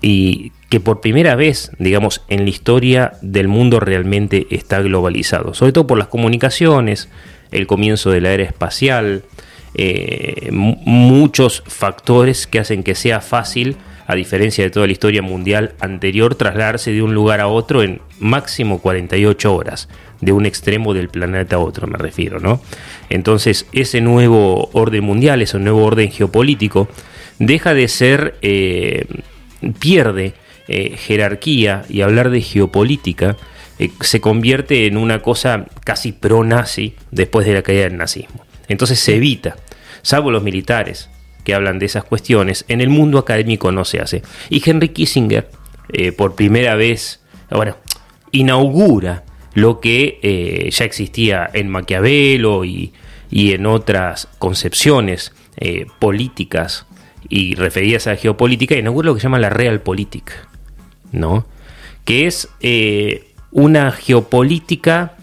y 0.02 0.54
que 0.70 0.80
por 0.80 1.02
primera 1.02 1.36
vez, 1.36 1.72
digamos, 1.80 2.22
en 2.30 2.46
la 2.46 2.50
historia 2.50 3.12
del 3.22 3.50
mundo 3.50 3.82
realmente 3.82 4.48
está 4.52 4.80
globalizado, 4.82 5.54
sobre 5.54 5.74
todo 5.74 5.86
por 5.86 5.98
las 5.98 6.08
comunicaciones, 6.08 7.10
el 7.52 7.68
comienzo 7.68 8.10
de 8.10 8.22
la 8.22 8.32
era 8.32 8.44
espacial, 8.44 9.24
eh, 9.76 10.50
mu- 10.52 10.78
muchos 10.86 11.64
factores 11.68 12.48
que 12.48 12.60
hacen 12.60 12.84
que 12.84 12.96
sea 12.96 13.22
fácil, 13.22 13.78
a 14.08 14.16
diferencia 14.16 14.64
de 14.64 14.70
toda 14.70 14.88
la 14.88 14.92
historia 14.92 15.22
mundial 15.22 15.74
anterior, 15.80 16.36
trasladarse 16.36 16.92
de 16.92 17.02
un 17.02 17.14
lugar 17.14 17.40
a 17.40 17.48
otro 17.48 17.82
en 17.84 18.02
máximo 18.20 18.80
48 18.82 19.54
horas, 19.56 19.88
de 20.20 20.34
un 20.34 20.46
extremo 20.46 20.94
del 20.94 21.08
planeta 21.10 21.56
a 21.56 21.60
otro, 21.60 21.88
me 21.88 21.98
refiero, 21.98 22.40
¿no? 22.40 22.62
Entonces, 23.10 23.66
ese 23.72 24.02
nuevo 24.02 24.70
orden 24.74 25.04
mundial, 25.04 25.42
ese 25.42 25.58
nuevo 25.60 25.84
orden 25.86 26.12
geopolítico, 26.12 26.90
deja 27.40 27.74
de 27.74 27.88
ser, 27.88 28.36
eh, 28.42 29.06
pierde 29.80 30.34
eh, 30.68 30.96
jerarquía 30.98 31.84
y 31.90 32.02
hablar 32.02 32.30
de 32.30 32.42
geopolítica 32.42 33.38
se 34.02 34.22
convierte 34.22 34.86
en 34.86 34.96
una 34.96 35.24
cosa 35.24 35.66
casi 35.84 36.12
pro-nazi 36.12 36.94
después 37.10 37.48
de 37.48 37.54
la 37.56 37.62
caída 37.64 37.84
del 37.84 37.98
nazismo. 37.98 38.46
Entonces 38.72 39.00
se 39.00 39.16
evita, 39.16 39.58
salvo 40.02 40.32
los 40.32 40.44
militares 40.44 41.10
que 41.44 41.54
hablan 41.54 41.80
de 41.80 41.88
esas 41.88 42.04
cuestiones, 42.04 42.66
en 42.68 42.82
el 42.82 42.90
mundo 42.90 43.18
académico 43.18 43.72
no 43.72 43.84
se 43.84 44.00
hace. 44.00 44.24
Y 44.50 44.62
Henry 44.68 44.90
Kissinger, 44.90 45.50
eh, 45.92 46.12
por 46.12 46.36
primera 46.36 46.76
vez, 46.76 47.20
bueno, 47.50 47.76
inaugura 48.32 49.24
lo 49.54 49.82
que 49.82 50.20
eh, 50.22 50.70
ya 50.72 50.86
existía 50.86 51.50
en 51.54 51.68
Maquiavelo 51.68 52.64
y, 52.64 52.94
y 53.30 53.52
en 53.52 53.66
otras 53.66 54.30
concepciones 54.40 55.34
eh, 55.58 55.88
políticas 56.00 56.86
y 57.28 57.56
referidas 57.56 58.08
a 58.08 58.12
la 58.12 58.16
geopolítica, 58.18 58.76
inaugura 58.76 59.08
lo 59.08 59.16
que 59.16 59.20
se 59.20 59.26
llama 59.26 59.40
la 59.40 59.50
Realpolitik, 59.50 60.32
¿no? 61.12 61.46
Que 62.06 62.26
es 62.28 62.50
una 63.52 63.92
geopolítica 63.92 65.18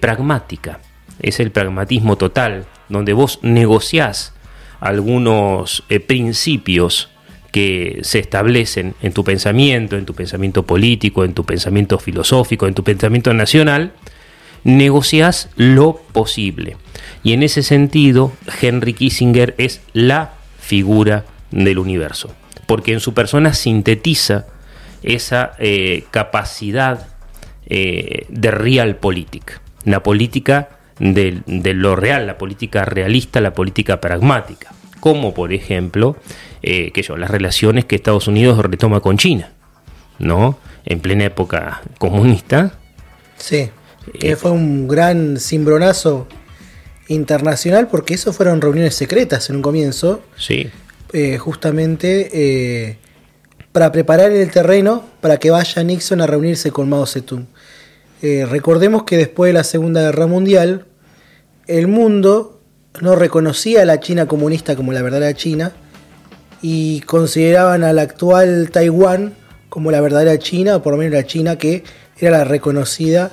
pragmática, 0.00 0.80
es 1.20 1.40
el 1.40 1.50
pragmatismo 1.50 2.16
total, 2.16 2.66
donde 2.88 3.12
vos 3.12 3.38
negociás 3.42 4.34
algunos 4.80 5.84
eh, 5.88 6.00
principios 6.00 7.10
que 7.52 8.00
se 8.02 8.18
establecen 8.18 8.94
en 9.02 9.12
tu 9.12 9.24
pensamiento, 9.24 9.96
en 9.96 10.06
tu 10.06 10.14
pensamiento 10.14 10.64
político, 10.64 11.24
en 11.24 11.34
tu 11.34 11.44
pensamiento 11.44 11.98
filosófico, 11.98 12.66
en 12.66 12.74
tu 12.74 12.84
pensamiento 12.84 13.34
nacional, 13.34 13.92
negociás 14.64 15.48
lo 15.56 15.96
posible. 16.12 16.76
Y 17.22 17.32
en 17.32 17.42
ese 17.42 17.62
sentido, 17.62 18.32
Henry 18.60 18.92
Kissinger 18.94 19.54
es 19.58 19.80
la 19.92 20.34
figura 20.58 21.24
del 21.50 21.78
universo, 21.78 22.32
porque 22.66 22.92
en 22.92 23.00
su 23.00 23.14
persona 23.14 23.52
sintetiza 23.52 24.46
esa 25.02 25.52
eh, 25.58 26.04
capacidad 26.10 27.08
eh, 27.66 28.26
de 28.28 28.50
realpolitik, 28.50 29.60
la 29.84 30.02
política 30.02 30.79
de, 31.00 31.42
de 31.46 31.74
lo 31.74 31.96
real, 31.96 32.28
la 32.28 32.38
política 32.38 32.84
realista, 32.84 33.40
la 33.40 33.52
política 33.52 34.00
pragmática, 34.00 34.72
como 35.00 35.34
por 35.34 35.52
ejemplo, 35.52 36.16
eh, 36.62 36.92
que 36.92 37.02
yo, 37.02 37.16
las 37.16 37.30
relaciones 37.30 37.84
que 37.84 37.96
Estados 37.96 38.28
Unidos 38.28 38.58
retoma 38.58 39.00
con 39.00 39.18
China, 39.18 39.50
¿no? 40.20 40.58
En 40.86 41.00
plena 41.00 41.24
época 41.24 41.82
comunista, 41.98 42.74
Sí, 43.40 43.70
que 44.18 44.36
fue 44.36 44.50
un 44.50 44.86
gran 44.86 45.38
cimbronazo 45.38 46.28
internacional 47.08 47.88
porque 47.88 48.14
eso 48.14 48.32
fueron 48.32 48.60
reuniones 48.60 48.94
secretas 48.94 49.50
en 49.50 49.56
un 49.56 49.62
comienzo, 49.62 50.22
sí, 50.36 50.70
eh, 51.12 51.38
justamente 51.38 52.28
eh, 52.32 52.98
para 53.72 53.90
preparar 53.90 54.30
el 54.30 54.50
terreno 54.50 55.04
para 55.20 55.38
que 55.38 55.50
vaya 55.50 55.82
Nixon 55.82 56.20
a 56.20 56.26
reunirse 56.26 56.70
con 56.70 56.88
Mao 56.88 57.06
Zedong. 57.06 57.46
Eh, 58.22 58.46
recordemos 58.48 59.04
que 59.04 59.16
después 59.16 59.48
de 59.48 59.54
la 59.54 59.64
Segunda 59.64 60.02
Guerra 60.02 60.26
Mundial, 60.26 60.86
el 61.70 61.86
mundo 61.86 62.60
no 63.00 63.14
reconocía 63.14 63.82
a 63.82 63.84
la 63.84 64.00
China 64.00 64.26
comunista 64.26 64.74
como 64.74 64.92
la 64.92 65.02
verdadera 65.02 65.32
China 65.34 65.72
y 66.60 67.00
consideraban 67.02 67.84
a 67.84 67.92
la 67.92 68.02
actual 68.02 68.70
Taiwán 68.72 69.34
como 69.68 69.92
la 69.92 70.00
verdadera 70.00 70.36
China, 70.38 70.76
o 70.76 70.82
por 70.82 70.92
lo 70.92 70.98
menos 70.98 71.14
la 71.14 71.24
China 71.24 71.56
que 71.56 71.84
era 72.18 72.38
la 72.38 72.44
reconocida 72.44 73.32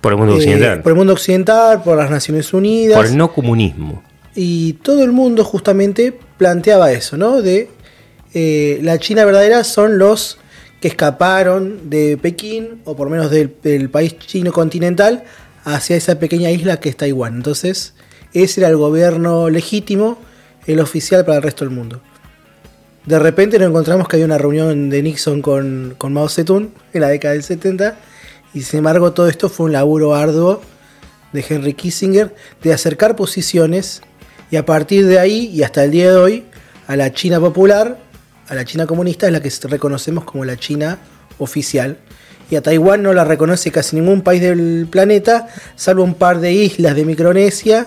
por 0.00 0.12
el 0.12 0.18
mundo 0.18 0.34
eh, 0.34 0.38
occidental, 0.38 0.82
por 0.82 0.92
el 0.92 0.98
mundo 0.98 1.12
occidental, 1.12 1.82
por 1.84 1.96
las 1.96 2.10
Naciones 2.10 2.52
Unidas. 2.52 2.96
por 2.96 3.06
el 3.06 3.16
no 3.16 3.32
comunismo. 3.32 4.02
Y 4.34 4.74
todo 4.74 5.04
el 5.04 5.12
mundo 5.12 5.44
justamente 5.44 6.12
planteaba 6.36 6.90
eso, 6.92 7.16
¿no? 7.16 7.42
De 7.42 7.70
eh, 8.34 8.80
la 8.82 8.98
China 8.98 9.24
verdadera 9.24 9.62
son 9.62 9.98
los 9.98 10.38
que 10.80 10.88
escaparon 10.88 11.90
de 11.90 12.16
Pekín, 12.16 12.82
o 12.84 12.96
por 12.96 13.06
lo 13.06 13.12
menos 13.12 13.30
del, 13.30 13.54
del 13.62 13.88
país 13.88 14.18
chino 14.18 14.52
continental, 14.52 15.24
hacia 15.74 15.96
esa 15.96 16.18
pequeña 16.18 16.50
isla 16.50 16.80
que 16.80 16.88
es 16.88 16.96
Taiwán. 16.96 17.36
Entonces, 17.36 17.94
ese 18.32 18.60
era 18.60 18.68
el 18.68 18.76
gobierno 18.76 19.50
legítimo, 19.50 20.18
el 20.66 20.80
oficial 20.80 21.24
para 21.24 21.38
el 21.38 21.42
resto 21.42 21.64
del 21.64 21.74
mundo. 21.74 22.00
De 23.06 23.18
repente 23.18 23.58
nos 23.58 23.68
encontramos 23.68 24.08
que 24.08 24.16
había 24.16 24.26
una 24.26 24.38
reunión 24.38 24.90
de 24.90 25.02
Nixon 25.02 25.40
con, 25.40 25.94
con 25.96 26.12
Mao 26.12 26.28
Zedong 26.28 26.70
en 26.92 27.00
la 27.00 27.08
década 27.08 27.34
del 27.34 27.42
70, 27.42 27.96
y 28.54 28.62
sin 28.62 28.78
embargo 28.78 29.12
todo 29.12 29.28
esto 29.28 29.48
fue 29.48 29.66
un 29.66 29.72
laburo 29.72 30.14
arduo 30.14 30.60
de 31.32 31.44
Henry 31.46 31.74
Kissinger 31.74 32.34
de 32.62 32.72
acercar 32.72 33.16
posiciones 33.16 34.02
y 34.50 34.56
a 34.56 34.64
partir 34.64 35.06
de 35.06 35.18
ahí 35.18 35.50
y 35.52 35.62
hasta 35.62 35.84
el 35.84 35.90
día 35.90 36.10
de 36.10 36.16
hoy 36.16 36.44
a 36.86 36.96
la 36.96 37.12
China 37.12 37.40
popular, 37.40 37.98
a 38.48 38.54
la 38.54 38.64
China 38.64 38.86
comunista 38.86 39.26
es 39.26 39.32
la 39.32 39.40
que 39.40 39.50
reconocemos 39.68 40.24
como 40.24 40.44
la 40.44 40.56
China 40.56 40.98
oficial. 41.38 41.98
Y 42.50 42.56
a 42.56 42.62
Taiwán 42.62 43.02
no 43.02 43.12
la 43.12 43.24
reconoce 43.24 43.70
casi 43.70 43.96
ningún 43.96 44.22
país 44.22 44.40
del 44.40 44.86
planeta, 44.90 45.48
salvo 45.76 46.02
un 46.02 46.14
par 46.14 46.40
de 46.40 46.52
islas 46.52 46.94
de 46.96 47.04
Micronesia, 47.04 47.86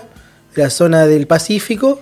la 0.54 0.70
zona 0.70 1.06
del 1.06 1.26
Pacífico, 1.26 2.00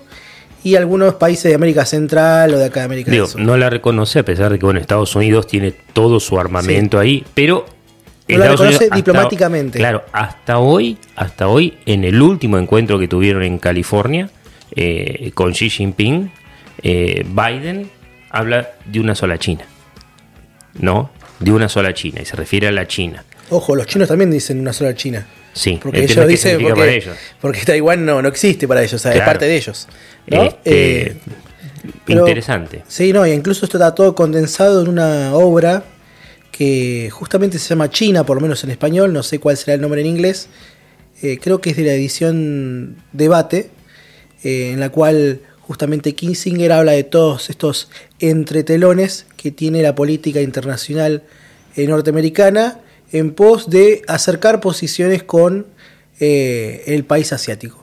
y 0.62 0.74
algunos 0.74 1.14
países 1.14 1.44
de 1.44 1.54
América 1.54 1.86
Central 1.86 2.52
o 2.52 2.58
de 2.58 2.66
acá 2.66 2.80
de 2.80 2.86
América 2.86 3.10
Digo, 3.10 3.24
del 3.24 3.32
Sur. 3.32 3.40
no 3.40 3.56
la 3.56 3.70
reconoce 3.70 4.18
a 4.18 4.24
pesar 4.26 4.52
de 4.52 4.58
que 4.58 4.66
bueno, 4.66 4.78
Estados 4.78 5.16
Unidos 5.16 5.46
tiene 5.46 5.72
todo 5.94 6.20
su 6.20 6.38
armamento 6.38 6.98
ahí, 6.98 7.24
pero 7.32 7.64
No 8.28 8.36
la 8.36 8.44
reconoce 8.48 8.64
Unidos 8.66 8.82
hasta- 8.82 8.96
diplomáticamente. 8.96 9.78
claro, 9.78 10.04
hasta 10.12 10.58
hoy, 10.58 10.98
hasta 11.16 11.48
hoy, 11.48 11.78
en 11.86 12.04
el 12.04 12.20
último 12.20 12.58
encuentro 12.58 12.98
que 12.98 13.08
tuvieron 13.08 13.42
en 13.42 13.56
California 13.58 14.28
eh, 14.76 15.30
con 15.32 15.52
Xi 15.52 15.70
Jinping, 15.70 16.30
eh, 16.82 17.24
Biden 17.26 17.90
habla 18.28 18.68
de 18.84 19.00
una 19.00 19.14
sola 19.14 19.38
China. 19.38 19.64
¿no? 20.78 21.10
De 21.40 21.50
una 21.52 21.68
sola 21.68 21.92
China, 21.94 22.20
y 22.22 22.24
se 22.24 22.36
refiere 22.36 22.68
a 22.68 22.72
la 22.72 22.86
China. 22.86 23.24
Ojo, 23.50 23.74
los 23.74 23.86
chinos 23.86 24.06
también 24.08 24.30
dicen 24.30 24.60
una 24.60 24.72
sola 24.72 24.94
China. 24.94 25.26
Sí, 25.52 25.80
Porque 25.82 26.04
ellos 26.04 26.28
dicen, 26.28 26.60
porque, 26.62 26.74
para 26.80 26.92
ellos. 26.92 27.16
porque 27.40 27.60
Taiwán 27.64 28.04
no, 28.06 28.22
no 28.22 28.28
existe 28.28 28.68
para 28.68 28.80
ellos, 28.82 28.94
o 28.94 28.98
sea, 28.98 29.12
es 29.14 29.20
parte 29.22 29.46
de 29.46 29.56
ellos. 29.56 29.88
¿no? 30.28 30.44
Este, 30.44 31.02
Eh, 31.08 31.16
pero- 32.04 32.20
interesante. 32.20 32.82
Sí, 32.86 33.12
no, 33.12 33.26
y 33.26 33.32
incluso 33.32 33.64
esto 33.64 33.78
está 33.78 33.92
todo 33.94 34.14
condensado 34.14 34.82
en 34.82 34.88
una 34.88 35.34
obra 35.34 35.82
que 36.52 37.08
justamente 37.10 37.58
se 37.58 37.68
llama 37.70 37.90
China, 37.90 38.24
por 38.24 38.36
lo 38.36 38.42
menos 38.42 38.62
en 38.62 38.70
español, 38.70 39.12
no 39.12 39.22
sé 39.24 39.40
cuál 39.40 39.56
será 39.56 39.74
el 39.74 39.80
nombre 39.80 40.02
en 40.02 40.06
inglés. 40.06 40.48
Eh, 41.22 41.38
creo 41.42 41.60
que 41.60 41.70
es 41.70 41.76
de 41.76 41.82
la 41.84 41.92
edición 41.94 42.96
Debate, 43.12 43.70
eh, 44.44 44.70
en 44.72 44.78
la 44.80 44.90
cual 44.90 45.40
justamente 45.62 46.14
Kinsinger 46.14 46.70
habla 46.72 46.92
de 46.92 47.04
todos 47.04 47.50
estos 47.50 47.90
entretelones 48.20 49.26
que 49.40 49.50
tiene 49.50 49.80
la 49.80 49.94
política 49.94 50.42
internacional 50.42 51.22
eh, 51.74 51.86
norteamericana 51.86 52.78
en 53.10 53.32
pos 53.32 53.70
de 53.70 54.02
acercar 54.06 54.60
posiciones 54.60 55.22
con 55.22 55.66
eh, 56.18 56.82
el 56.86 57.06
país 57.06 57.32
asiático. 57.32 57.82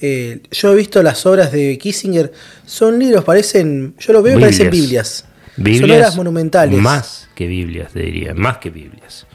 Eh, 0.00 0.40
yo 0.50 0.72
he 0.72 0.76
visto 0.76 1.00
las 1.04 1.24
obras 1.26 1.52
de 1.52 1.78
Kissinger, 1.78 2.32
son 2.66 2.98
libros, 2.98 3.22
parecen, 3.22 3.94
yo 4.00 4.12
lo 4.12 4.20
veo 4.20 4.36
y 4.36 4.40
parecen 4.40 4.68
Biblias. 4.68 5.26
son 5.56 5.90
obras 5.92 6.16
monumentales. 6.16 6.76
Más 6.76 7.28
que 7.36 7.46
Biblias, 7.46 7.92
te 7.92 8.00
diría, 8.00 8.34
más 8.34 8.58
que 8.58 8.70
Biblias. 8.70 9.26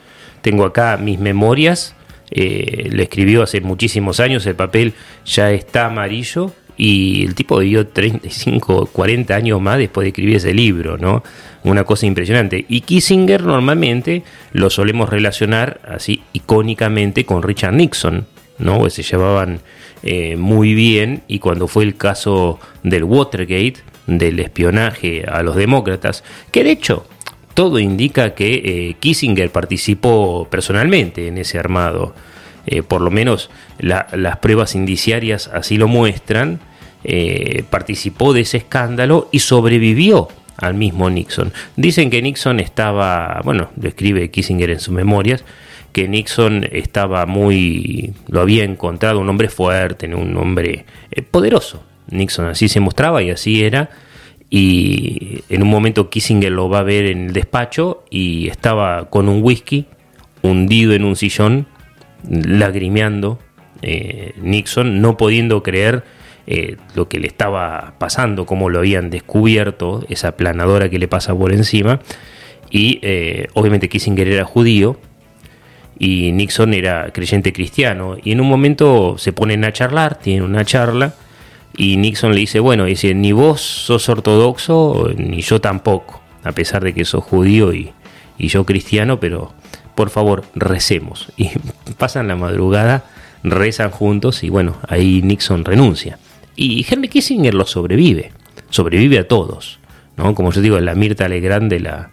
Tengo 0.42 0.66
acá 0.66 0.98
mis 0.98 1.20
memorias, 1.20 1.96
eh, 2.32 2.90
le 2.92 3.04
escribió 3.04 3.44
hace 3.44 3.62
muchísimos 3.62 4.20
años, 4.20 4.46
el 4.46 4.56
papel 4.56 4.94
ya 5.24 5.52
está 5.52 5.86
amarillo 5.86 6.52
y 6.78 7.26
el 7.26 7.36
tipo 7.36 7.60
vivió 7.60 7.88
35, 7.88 8.88
40 8.88 9.36
años 9.36 9.62
más 9.62 9.78
después 9.78 10.06
de 10.06 10.10
escribir 10.10 10.36
ese 10.38 10.54
libro, 10.54 10.98
¿no? 10.98 11.24
Una 11.64 11.84
cosa 11.84 12.06
impresionante. 12.06 12.66
Y 12.68 12.82
Kissinger 12.82 13.44
normalmente 13.44 14.24
lo 14.52 14.70
solemos 14.70 15.10
relacionar 15.10 15.80
así 15.88 16.22
icónicamente 16.34 17.26
con 17.26 17.44
Richard 17.44 17.74
Nixon, 17.74 18.26
¿no? 18.60 18.80
Pues 18.80 18.94
se 18.94 19.04
llevaban 19.04 19.62
eh, 20.04 20.36
muy 20.36 20.74
bien 20.74 21.24
y 21.28 21.40
cuando 21.40 21.68
fue 21.68 21.84
el 21.84 21.96
caso 21.96 22.60
del 22.84 23.04
Watergate, 23.04 23.78
del 24.08 24.40
espionaje 24.40 25.26
a 25.28 25.42
los 25.42 25.56
demócratas, 25.56 26.24
que 26.52 26.64
de 26.64 26.72
hecho 26.72 27.08
todo 27.56 27.80
indica 27.80 28.36
que 28.36 28.62
eh, 28.66 28.96
Kissinger 29.00 29.50
participó 29.50 30.48
personalmente 30.52 31.28
en 31.28 31.38
ese 31.38 31.58
armado. 31.58 32.14
Eh, 32.68 32.82
por 32.84 33.02
lo 33.02 33.12
menos 33.12 33.50
la- 33.80 34.08
las 34.14 34.38
pruebas 34.38 34.76
indiciarias 34.76 35.50
así 35.54 35.78
lo 35.78 35.88
muestran. 35.88 36.60
Eh, 37.04 37.64
participó 37.70 38.34
de 38.34 38.42
ese 38.42 38.58
escándalo 38.58 39.30
y 39.32 39.40
sobrevivió 39.40 40.28
al 40.58 40.74
mismo 40.74 41.10
Nixon. 41.10 41.54
Dicen 41.76 42.10
que 42.10 42.22
Nixon 42.22 42.60
estaba, 42.60 43.42
bueno, 43.44 43.70
lo 43.80 43.88
escribe 43.88 44.32
Kissinger 44.32 44.72
en 44.72 44.80
sus 44.80 44.94
memorias, 44.94 45.44
que 45.92 46.08
Nixon 46.08 46.68
estaba 46.72 47.26
muy, 47.28 48.14
lo 48.28 48.42
había 48.42 48.64
encontrado 48.64 49.20
un 49.20 49.30
hombre 49.30 49.50
fuerte, 49.50 50.14
un 50.16 50.36
hombre 50.38 50.86
eh, 51.12 51.22
poderoso. 51.22 51.84
Nixon 52.10 52.48
así 52.48 52.68
se 52.70 52.80
mostraba 52.80 53.22
y 53.22 53.30
así 53.30 53.64
era. 53.64 53.90
Y 54.50 55.44
en 55.50 55.64
un 55.64 55.70
momento 55.70 56.10
Kissinger 56.10 56.52
lo 56.52 56.70
va 56.70 56.80
a 56.80 56.84
ver 56.84 57.06
en 57.06 57.28
el 57.28 57.34
despacho 57.34 58.04
y 58.10 58.48
estaba 58.48 59.10
con 59.10 59.28
un 59.30 59.44
whisky 59.44 59.86
hundido 60.42 60.94
en 60.94 61.04
un 61.04 61.16
sillón, 61.16 61.68
lagrimeando. 62.30 63.40
eh, 63.82 64.34
Nixon 64.42 65.02
no 65.02 65.18
pudiendo 65.18 65.62
creer 65.62 66.04
eh, 66.48 66.78
lo 66.96 67.08
que 67.08 67.20
le 67.20 67.28
estaba 67.28 67.96
pasando, 67.98 68.46
cómo 68.46 68.70
lo 68.70 68.80
habían 68.80 69.10
descubierto, 69.10 70.06
esa 70.10 70.38
planadora 70.38 70.90
que 70.90 71.00
le 71.00 71.08
pasa 71.08 71.36
por 71.36 71.52
encima. 71.52 72.00
Y 72.70 73.00
eh, 73.02 73.48
obviamente 73.54 73.90
Kissinger 73.90 74.28
era 74.28 74.44
judío 74.44 75.00
y 75.98 76.32
Nixon 76.32 76.74
era 76.74 77.12
creyente 77.12 77.54
cristiano. 77.54 78.18
Y 78.24 78.32
en 78.32 78.42
un 78.42 78.48
momento 78.48 79.18
se 79.18 79.34
ponen 79.34 79.64
a 79.66 79.72
charlar, 79.72 80.20
tienen 80.20 80.44
una 80.44 80.66
charla, 80.66 81.14
y 81.78 81.98
Nixon 81.98 82.34
le 82.34 82.40
dice, 82.40 82.60
bueno, 82.60 82.86
dice, 82.86 83.14
ni 83.14 83.32
vos 83.32 83.62
sos 83.62 84.08
ortodoxo, 84.08 85.10
ni 85.18 85.42
yo 85.42 85.60
tampoco, 85.60 86.22
a 86.44 86.52
pesar 86.54 86.84
de 86.84 86.94
que 86.94 87.06
sos 87.06 87.24
judío 87.24 87.74
y, 87.74 87.92
y 88.38 88.48
yo 88.48 88.66
cristiano, 88.66 89.20
pero 89.20 89.54
por 89.96 90.10
favor, 90.10 90.44
recemos. 90.54 91.32
Y 91.38 91.52
pasan 91.98 92.28
la 92.28 92.36
madrugada, 92.36 93.06
rezan 93.44 93.92
juntos 93.92 94.44
y 94.44 94.50
bueno, 94.50 94.78
ahí 94.88 95.22
Nixon 95.24 95.66
renuncia. 95.66 96.20
Y 96.56 96.86
Henry 96.90 97.10
Kissinger 97.10 97.54
lo 97.54 97.66
sobrevive, 97.66 98.32
sobrevive 98.70 99.20
a 99.20 99.28
todos, 99.28 99.80
¿no? 100.18 100.36
Como 100.36 100.52
yo 100.52 100.62
digo, 100.62 100.80
la 100.80 100.96
Mirta 100.96 101.28
Legrand 101.28 101.70
de 101.70 101.80
la, 101.82 102.12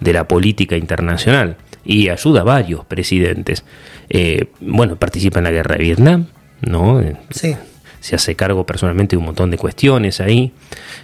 de 0.00 0.12
la 0.12 0.28
política 0.28 0.76
internacional 0.76 1.56
y 1.84 2.10
ayuda 2.10 2.42
a 2.42 2.44
varios 2.44 2.84
presidentes. 2.84 3.64
Eh, 4.10 4.46
bueno, 4.60 4.96
participa 4.96 5.38
en 5.38 5.44
la 5.44 5.50
guerra 5.50 5.76
de 5.76 5.82
Vietnam, 5.84 6.26
¿no? 6.60 7.02
Sí. 7.30 7.56
Se 8.00 8.14
hace 8.14 8.36
cargo 8.36 8.64
personalmente 8.64 9.16
de 9.16 9.18
un 9.18 9.24
montón 9.24 9.50
de 9.50 9.58
cuestiones 9.58 10.20
ahí. 10.20 10.52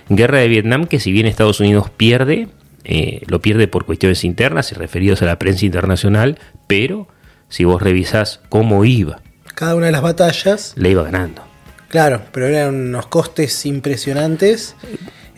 Guerra 0.08 0.38
de 0.38 0.48
Vietnam 0.48 0.87
que 0.87 1.00
si 1.00 1.10
bien 1.10 1.26
Estados 1.26 1.58
Unidos 1.60 1.90
pierde, 1.90 2.48
eh, 2.85 3.23
lo 3.27 3.40
pierde 3.40 3.66
por 3.68 3.85
cuestiones 3.87 4.25
internas 4.25 4.70
y 4.73 4.75
referidos 4.75 5.23
a 5.23 5.27
la 5.27 5.38
prensa 5.38 5.64
internacional, 5.66 6.38
pero 6.66 7.09
si 7.49 7.64
vos 7.64 7.81
revisás 7.83 8.40
cómo 8.49 8.85
iba, 8.85 9.20
Cada 9.55 9.75
una 9.77 9.87
de 9.87 9.92
las 9.92 10.03
batallas, 10.03 10.75
le 10.77 10.90
iba 10.90 11.03
ganando. 11.05 11.42
claro, 11.88 12.23
pero 12.33 12.47
eran 12.47 12.75
unos 12.75 13.07
costes 13.07 13.64
impresionantes. 13.66 14.75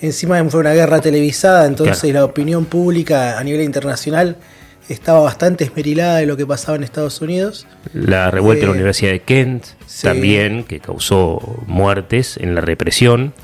Encima 0.01 0.43
fue 0.51 0.61
una 0.61 0.73
guerra 0.75 1.01
televisada, 1.01 1.67
entonces 1.67 2.01
Claro. 2.01 2.15
la 2.19 2.25
opinión 2.25 2.65
pública 2.67 3.39
a 3.39 3.45
nivel 3.45 3.63
internacional 3.63 4.37
estaba 4.89 5.21
bastante 5.21 5.65
esmerilada 5.65 6.19
de 6.19 6.27
lo 6.27 6.37
que 6.37 6.47
pasaba 6.47 6.77
en 6.77 6.85
Estados 6.85 7.21
Unidos. 7.21 7.67
La 7.93 8.31
revuelta 8.31 8.65
en 8.65 8.69
la 8.71 8.73
Eh, 8.75 8.77
Universidad 8.79 9.11
de 9.13 9.21
Kent 9.21 9.65
sí. 9.87 10.03
también, 10.07 10.65
que 10.65 10.81
causó 10.81 11.63
muertes 11.67 12.37
en 12.37 12.55
la 12.55 12.61
represión. 12.61 13.35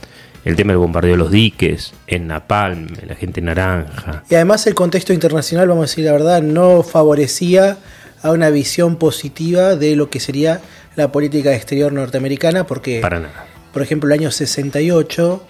El 0.45 0.57
tema 0.57 0.73
del 0.73 0.79
bombardeo 0.79 1.13
de 1.13 1.19
los 1.19 1.31
diques, 1.31 1.93
en 2.09 2.27
Napalm, 2.27 2.89
la 3.07 3.15
gente 3.15 3.41
naranja. 3.41 4.25
Y 4.29 4.35
además 4.35 4.67
el 4.67 4.75
contexto 4.75 5.13
internacional, 5.13 5.69
vamos 5.69 5.83
a 5.85 5.87
decir 5.89 6.05
la 6.05 6.13
verdad, 6.13 6.43
no 6.43 6.83
favorecía 6.83 7.77
a 8.23 8.31
una 8.33 8.51
visión 8.51 8.97
positiva 8.97 9.77
de 9.77 9.95
lo 9.95 10.11
que 10.11 10.19
sería 10.21 10.61
la 10.97 11.13
política 11.13 11.55
exterior 11.55 11.93
norteamericana, 11.93 12.67
porque, 12.67 13.01
Para 13.01 13.21
nada. 13.21 13.47
por 13.73 13.83
ejemplo, 13.83 14.13
el 14.13 14.19
año 14.19 14.31
68, 14.33 15.45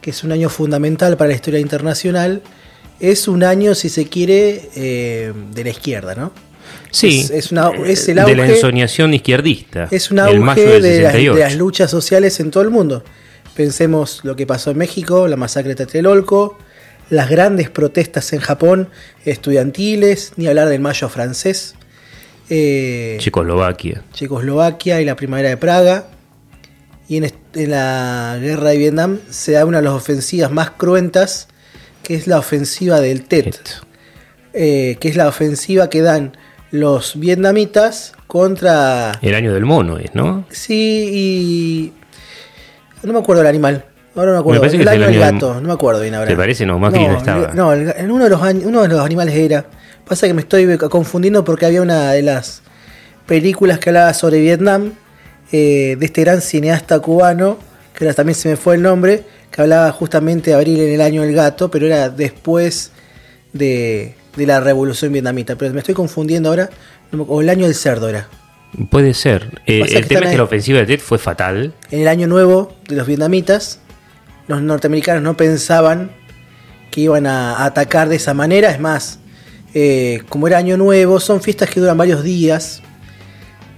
que 0.00 0.10
es 0.10 0.24
un 0.24 0.32
año 0.32 0.48
fundamental 0.48 1.16
para 1.16 1.28
la 1.30 1.34
historia 1.36 1.60
internacional, 1.60 2.42
es 2.98 3.28
un 3.28 3.44
año, 3.44 3.74
si 3.76 3.88
se 3.88 4.06
quiere, 4.08 4.68
eh, 4.74 5.32
de 5.52 5.64
la 5.64 5.70
izquierda, 5.70 6.14
¿no? 6.16 6.32
Sí, 6.90 7.20
Es- 7.20 7.30
es 7.30 7.52
una- 7.52 7.70
es 7.86 8.08
el 8.08 8.16
de 8.16 8.36
la 8.36 8.44
auge- 8.44 8.54
ensoñación 8.54 9.14
izquierda. 9.14 9.88
Es 9.90 10.10
un 10.10 10.18
el 10.18 10.40
mayo 10.40 10.62
auge 10.62 10.72
del 10.74 10.82
de 10.82 10.88
las, 11.02 11.12
68. 11.12 11.34
de 11.34 11.40
las 11.40 11.56
luchas 11.56 11.90
sociales 11.90 12.38
en 12.40 12.50
todo 12.50 12.62
el 12.64 12.70
mundo. 12.70 13.04
Pensemos 13.54 14.20
lo 14.22 14.36
que 14.36 14.46
pasó 14.46 14.70
en 14.70 14.78
México, 14.78 15.28
la 15.28 15.36
masacre 15.36 15.70
de 15.70 15.84
Tlatelolco, 15.84 16.58
las 17.10 17.28
grandes 17.28 17.70
protestas 17.70 18.32
en 18.32 18.40
Japón 18.40 18.88
estudiantiles, 19.24 20.32
ni 20.36 20.46
hablar 20.46 20.68
del 20.68 20.80
mayo 20.80 21.08
francés, 21.08 21.74
eh, 22.54 23.16
Checoslovaquia. 23.18 24.02
Checoslovaquia 24.12 25.00
y 25.00 25.04
la 25.04 25.16
primavera 25.16 25.48
de 25.48 25.56
Praga. 25.56 26.08
Y 27.08 27.16
en, 27.16 27.32
la 27.54 28.38
guerra 28.40 28.70
de 28.70 28.78
Vietnam 28.78 29.20
se 29.30 29.52
da 29.52 29.64
una 29.64 29.78
de 29.78 29.84
las 29.84 29.94
ofensivas 29.94 30.50
más 30.50 30.70
cruentas, 30.70 31.48
que 32.02 32.14
es 32.14 32.26
la 32.26 32.38
ofensiva 32.38 33.00
del 33.00 33.24
Tet 33.24 33.82
eh, 34.54 34.98
que 35.00 35.08
es 35.08 35.16
la 35.16 35.28
ofensiva 35.28 35.88
que 35.88 36.02
dan 36.02 36.36
los 36.70 37.18
vietnamitas 37.18 38.12
contra... 38.26 39.12
El 39.22 39.34
año 39.34 39.52
del 39.54 39.64
mono 39.64 39.98
es, 39.98 40.14
¿no? 40.14 40.44
Sí, 40.50 41.10
y... 41.10 41.92
No 43.02 43.12
me 43.12 43.18
acuerdo 43.18 43.42
el 43.42 43.48
animal. 43.48 43.84
Ahora 44.14 44.26
no 44.32 44.32
me 44.34 44.40
acuerdo. 44.40 44.60
Me 44.60 44.68
parece 44.68 44.76
que 44.76 44.82
el 44.82 44.88
el 44.88 45.02
año 45.04 45.20
del- 45.20 45.32
gato, 45.32 45.54
no 45.54 45.60
me 45.68 45.72
acuerdo 45.72 46.00
bien 46.02 46.14
ahora. 46.14 46.28
¿Te 46.28 46.36
parece? 46.36 46.66
No, 46.66 46.78
Macri 46.78 47.06
no 47.08 47.16
estaba. 47.18 47.50
el- 47.50 47.56
No, 47.56 47.72
el- 47.72 47.94
en 47.96 48.10
uno 48.10 48.24
de, 48.24 48.30
los, 48.30 48.42
años- 48.42 48.64
uno 48.66 48.82
de 48.82 48.88
los 48.88 49.00
animales 49.00 49.34
era. 49.34 49.64
Pasa 50.06 50.26
que 50.26 50.34
me 50.34 50.42
estoy 50.42 50.76
confundiendo 50.78 51.44
porque 51.44 51.64
había 51.66 51.80
una 51.82 52.12
de 52.12 52.22
las 52.22 52.62
películas 53.26 53.78
que 53.78 53.90
hablaba 53.90 54.12
sobre 54.14 54.40
Vietnam, 54.40 54.92
eh, 55.52 55.96
de 55.98 56.06
este 56.06 56.22
gran 56.22 56.40
cineasta 56.42 56.98
cubano, 57.00 57.56
que 57.94 58.04
ahora 58.04 58.14
también 58.14 58.34
se 58.36 58.48
me 58.50 58.56
fue 58.56 58.74
el 58.74 58.82
nombre, 58.82 59.22
que 59.50 59.62
hablaba 59.62 59.90
justamente 59.92 60.50
de 60.50 60.56
abril 60.56 60.80
en 60.80 60.92
el 60.94 61.00
año 61.00 61.22
del 61.22 61.34
gato, 61.34 61.70
pero 61.70 61.86
era 61.86 62.08
después 62.10 62.90
de, 63.52 64.14
de 64.36 64.46
la 64.46 64.60
revolución 64.60 65.12
vietnamita. 65.12 65.56
Pero 65.56 65.72
me 65.72 65.80
estoy 65.80 65.94
confundiendo 65.94 66.48
ahora, 66.50 66.68
o 67.28 67.40
el 67.40 67.48
año 67.48 67.64
del 67.66 67.74
cerdo 67.74 68.08
era. 68.08 68.28
Puede 68.90 69.12
ser. 69.14 69.60
Eh, 69.66 69.84
el 69.90 70.06
tema 70.06 70.26
es 70.26 70.30
que 70.30 70.36
la 70.36 70.44
ofensiva 70.44 70.78
de 70.78 70.86
Tet 70.86 71.00
fue 71.00 71.18
fatal. 71.18 71.74
En 71.90 72.00
el 72.00 72.08
año 72.08 72.26
nuevo 72.26 72.74
de 72.88 72.96
los 72.96 73.06
vietnamitas, 73.06 73.80
los 74.48 74.62
norteamericanos 74.62 75.22
no 75.22 75.36
pensaban 75.36 76.12
que 76.90 77.02
iban 77.02 77.26
a 77.26 77.64
atacar 77.64 78.08
de 78.08 78.16
esa 78.16 78.32
manera. 78.32 78.70
Es 78.70 78.80
más, 78.80 79.18
eh, 79.74 80.22
como 80.28 80.46
era 80.46 80.56
año 80.56 80.76
nuevo, 80.78 81.20
son 81.20 81.42
fiestas 81.42 81.68
que 81.68 81.80
duran 81.80 81.98
varios 81.98 82.22
días. 82.22 82.82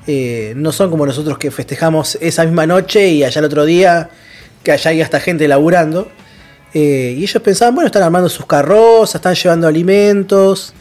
Eh, 0.07 0.53
no 0.57 0.71
son 0.71 0.91
como 0.91 1.07
nosotros 1.07 1.39
que 1.39 1.51
festejamos 1.51 2.17
esa 2.21 2.45
misma 2.45 2.67
noche 2.67 3.09
y 3.09 3.25
allá 3.25 3.41
el 3.41 3.47
otro 3.47 3.65
día, 3.65 4.11
que 4.63 4.73
allá 4.73 4.91
hay 4.91 5.01
hasta 5.01 5.19
gente 5.19 5.49
laburando. 5.49 6.09
Y 6.73 7.23
ellos 7.23 7.41
pensaban, 7.41 7.75
bueno, 7.77 7.87
están 7.87 8.03
armando 8.03 8.29
sus 8.29 8.47
carrozas, 8.47 9.17
están 9.17 9.37
llevando 9.37 9.69
alimentos. 9.69 10.75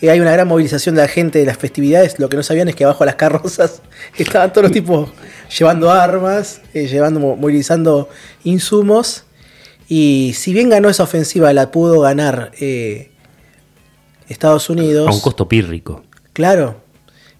Eh, 0.00 0.10
hay 0.10 0.20
una 0.20 0.32
gran 0.32 0.48
movilización 0.48 0.94
de 0.94 1.02
la 1.02 1.08
gente 1.08 1.38
de 1.38 1.46
las 1.46 1.58
festividades. 1.58 2.18
Lo 2.18 2.28
que 2.28 2.36
no 2.36 2.42
sabían 2.42 2.68
es 2.68 2.74
que 2.76 2.84
abajo 2.84 3.04
de 3.04 3.06
las 3.06 3.16
carrozas 3.16 3.82
estaban 4.16 4.52
todos 4.52 4.64
los 4.64 4.72
tipos 4.72 5.10
llevando 5.58 5.90
armas, 5.90 6.60
eh, 6.74 6.86
llevando, 6.86 7.20
mo- 7.20 7.36
movilizando 7.36 8.08
insumos. 8.44 9.24
Y 9.88 10.32
si 10.36 10.52
bien 10.52 10.68
ganó 10.70 10.88
esa 10.88 11.02
ofensiva, 11.02 11.52
la 11.52 11.70
pudo 11.70 12.00
ganar 12.00 12.52
eh, 12.60 13.10
Estados 14.28 14.70
Unidos. 14.70 15.08
A 15.08 15.12
un 15.12 15.20
costo 15.20 15.48
pírrico. 15.48 16.04
Claro. 16.32 16.80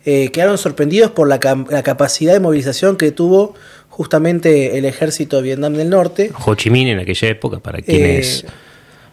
Eh, 0.05 0.31
quedaron 0.33 0.59
sorprendidos 0.59 1.11
por 1.11 1.29
la, 1.29 1.39
la 1.69 1.83
capacidad 1.83 2.33
de 2.33 2.41
movilización 2.41 2.97
que 2.97 3.13
tuvo 3.13 3.55
justamente 3.89 4.79
el 4.79 4.85
ejército 4.87 5.37
de 5.37 5.43
Vietnam 5.43 5.75
del 5.75 5.91
Norte. 5.91 6.33
Ho 6.47 6.55
Chi 6.55 6.71
Minh 6.71 6.89
en 6.89 6.99
aquella 7.01 7.29
época, 7.29 7.59
para 7.61 7.83
quienes 7.83 8.45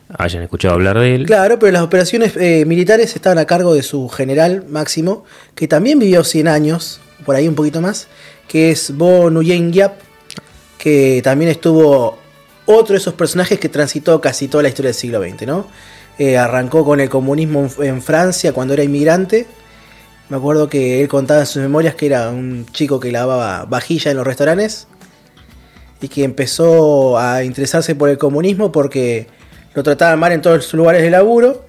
hayan 0.10 0.43
escuchado 0.43 0.76
hablar 0.76 1.00
de 1.00 1.15
él. 1.15 1.26
Claro, 1.26 1.60
pero 1.60 1.72
las 1.72 1.82
operaciones 1.82 2.36
eh, 2.38 2.65
militares 2.65 3.15
estaban 3.15 3.38
a 3.38 3.46
cargo 3.46 3.74
de 3.74 3.84
su 3.84 4.08
general 4.10 4.65
máximo, 4.67 5.26
que 5.56 5.67
también 5.67 6.00
vivió 6.00 6.24
100 6.24 6.48
años, 6.48 7.00
por 7.26 7.36
ahí 7.36 7.48
un 7.48 7.56
poquito 7.56 7.82
más, 7.82 8.08
que 8.48 8.72
es 8.72 8.96
Bo 8.96 9.30
Nguyen 9.30 9.74
Giap, 9.74 9.93
que 10.78 11.22
también 11.24 11.52
estuvo 11.52 12.17
otro 12.65 12.93
de 12.93 13.00
esos 13.00 13.13
personajes 13.13 13.60
que 13.60 13.70
transitó 13.70 14.20
casi 14.22 14.48
toda 14.48 14.63
la 14.63 14.70
historia 14.70 14.89
del 14.89 14.96
siglo 14.96 15.22
XX, 15.22 15.48
¿no? 15.48 15.67
Eh, 16.20 16.38
arrancó 16.38 16.84
con 16.84 17.00
el 17.00 17.10
comunismo 17.10 17.70
en 17.80 18.02
Francia 18.02 18.52
cuando 18.54 18.74
era 18.74 18.84
inmigrante. 18.84 19.46
Me 20.30 20.38
acuerdo 20.38 20.67
que 20.67 21.02
él 21.02 21.08
contaba 21.08 21.41
en 21.41 21.46
sus 21.46 21.62
memorias 21.62 21.96
que 21.96 22.08
era 22.08 22.30
un 22.30 22.65
chico 22.72 23.00
que 23.00 23.12
lavaba 23.12 23.65
vajilla 23.65 24.12
en 24.12 24.17
los 24.17 24.26
restaurantes 24.26 24.88
y 26.02 26.08
que 26.08 26.24
empezó 26.24 27.17
a 27.17 27.43
interesarse 27.43 27.96
por 27.96 28.10
el 28.10 28.17
comunismo 28.17 28.72
porque 28.72 29.28
lo 29.78 29.84
trataban 29.84 30.18
mal 30.18 30.32
en 30.32 30.42
todos 30.42 30.63
sus 30.66 30.74
lugares 30.74 31.04
de 31.04 31.12
laburo, 31.12 31.63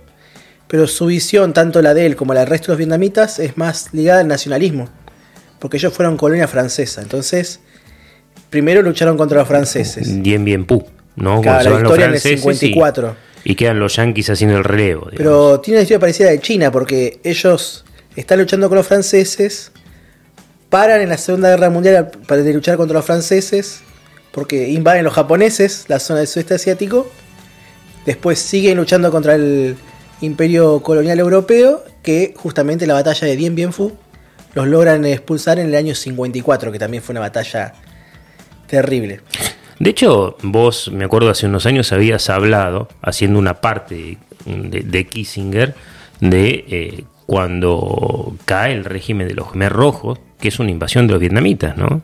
pero 0.67 0.87
su 0.87 1.05
visión, 1.05 1.53
tanto 1.53 1.83
la 1.83 1.93
de 1.93 2.07
él 2.07 2.17
como 2.17 2.33
la 2.33 2.41
del 2.41 2.49
resto 2.49 2.69
de 2.69 2.73
los 2.73 2.79
vietnamitas, 2.79 3.39
es 3.39 3.59
más 3.59 3.91
ligada 3.93 4.21
al 4.21 4.29
nacionalismo, 4.29 4.89
porque 5.59 5.77
ellos 5.77 5.93
fueron 5.93 6.17
colonia 6.17 6.49
francesa, 6.49 7.03
entonces 7.03 7.61
primero 8.49 8.81
lucharon 8.81 9.19
contra 9.19 9.41
los 9.41 9.47
franceses. 9.47 10.23
Bien, 10.23 10.43
bien, 10.43 10.65
pu. 10.65 10.87
¿no? 11.17 11.43
Claro, 11.43 11.65
la 11.65 11.71
van 11.71 11.83
los 11.83 11.91
historia 11.91 12.07
en 12.07 12.15
el 12.15 12.21
franceses 12.21 12.39
y- 12.39 12.59
54. 12.59 13.17
Y, 13.45 13.55
quedan 13.57 13.79
los 13.79 13.97
yanquis 13.97 14.31
haciendo 14.31 14.57
el 14.57 14.65
relevo. 14.65 15.11
digamos. 15.11 15.17
Pero 15.19 15.61
tiene 15.61 15.79
una 15.81 15.83
historia 15.83 16.01
parecida 16.01 16.31
de 16.31 16.41
China, 16.41 16.73
porque 16.73 17.21
ellos 17.25 17.85
están 18.17 18.39
luchando 18.39 18.71
con 18.71 18.79
los 18.79 18.87
franceses, 18.87 19.71
paran 20.71 21.03
en 21.03 21.11
la 21.11 21.19
Segunda 21.19 21.51
Guerra 21.51 21.69
Mundial 21.69 22.11
para 22.27 22.41
luchar 22.41 22.79
contra 22.79 22.97
los 22.97 23.05
franceses, 23.05 23.81
porque 24.33 24.71
invaden 24.71 25.05
los 25.05 25.13
japoneses 25.13 25.85
la 25.89 25.99
zona 26.01 26.21
del 26.21 26.29
sudeste 26.29 26.55
asiático, 26.55 27.07
después 28.09 28.39
siguen 28.39 28.79
luchando 28.79 29.11
contra 29.11 29.35
el 29.35 29.77
imperio 30.23 30.81
colonial 30.81 31.19
europeo, 31.19 31.85
que 32.03 32.33
justamente 32.35 32.87
la 32.87 32.95
batalla 32.95 33.27
de 33.27 33.37
Dien 33.37 33.55
Bien 33.55 33.71
Phu 33.71 33.93
los 34.55 34.67
logran 34.67 35.05
expulsar 35.05 35.59
en 35.59 35.67
el 35.67 35.75
año 35.75 35.95
54, 35.95 36.73
que 36.73 36.79
también 36.79 37.03
fue 37.03 37.13
una 37.13 37.21
batalla 37.21 37.75
terrible. 38.67 39.21
De 39.79 39.91
hecho, 39.91 40.39
vos, 40.43 40.91
me 40.91 41.05
acuerdo 41.05 41.29
hace 41.29 41.45
unos 41.45 41.67
años, 41.67 41.93
habías 41.93 42.31
hablado, 42.31 42.89
haciendo 43.03 43.39
una 43.39 43.61
parte 43.61 44.17
de, 44.47 44.83
de 44.85 45.07
Kissinger, 45.07 45.75
de 46.21 46.65
eh, 46.67 47.05
cuando 47.27 48.35
cae 48.47 48.73
el 48.73 48.87
régimen 48.87 49.29
de 49.29 49.35
los 49.35 49.53
Khmer 49.53 49.71
Rojos, 49.71 50.19
que 50.41 50.49
es 50.49 50.59
una 50.59 50.71
invasión 50.71 51.07
de 51.07 51.13
los 51.13 51.21
vietnamitas, 51.21 51.77
¿no? 51.77 52.01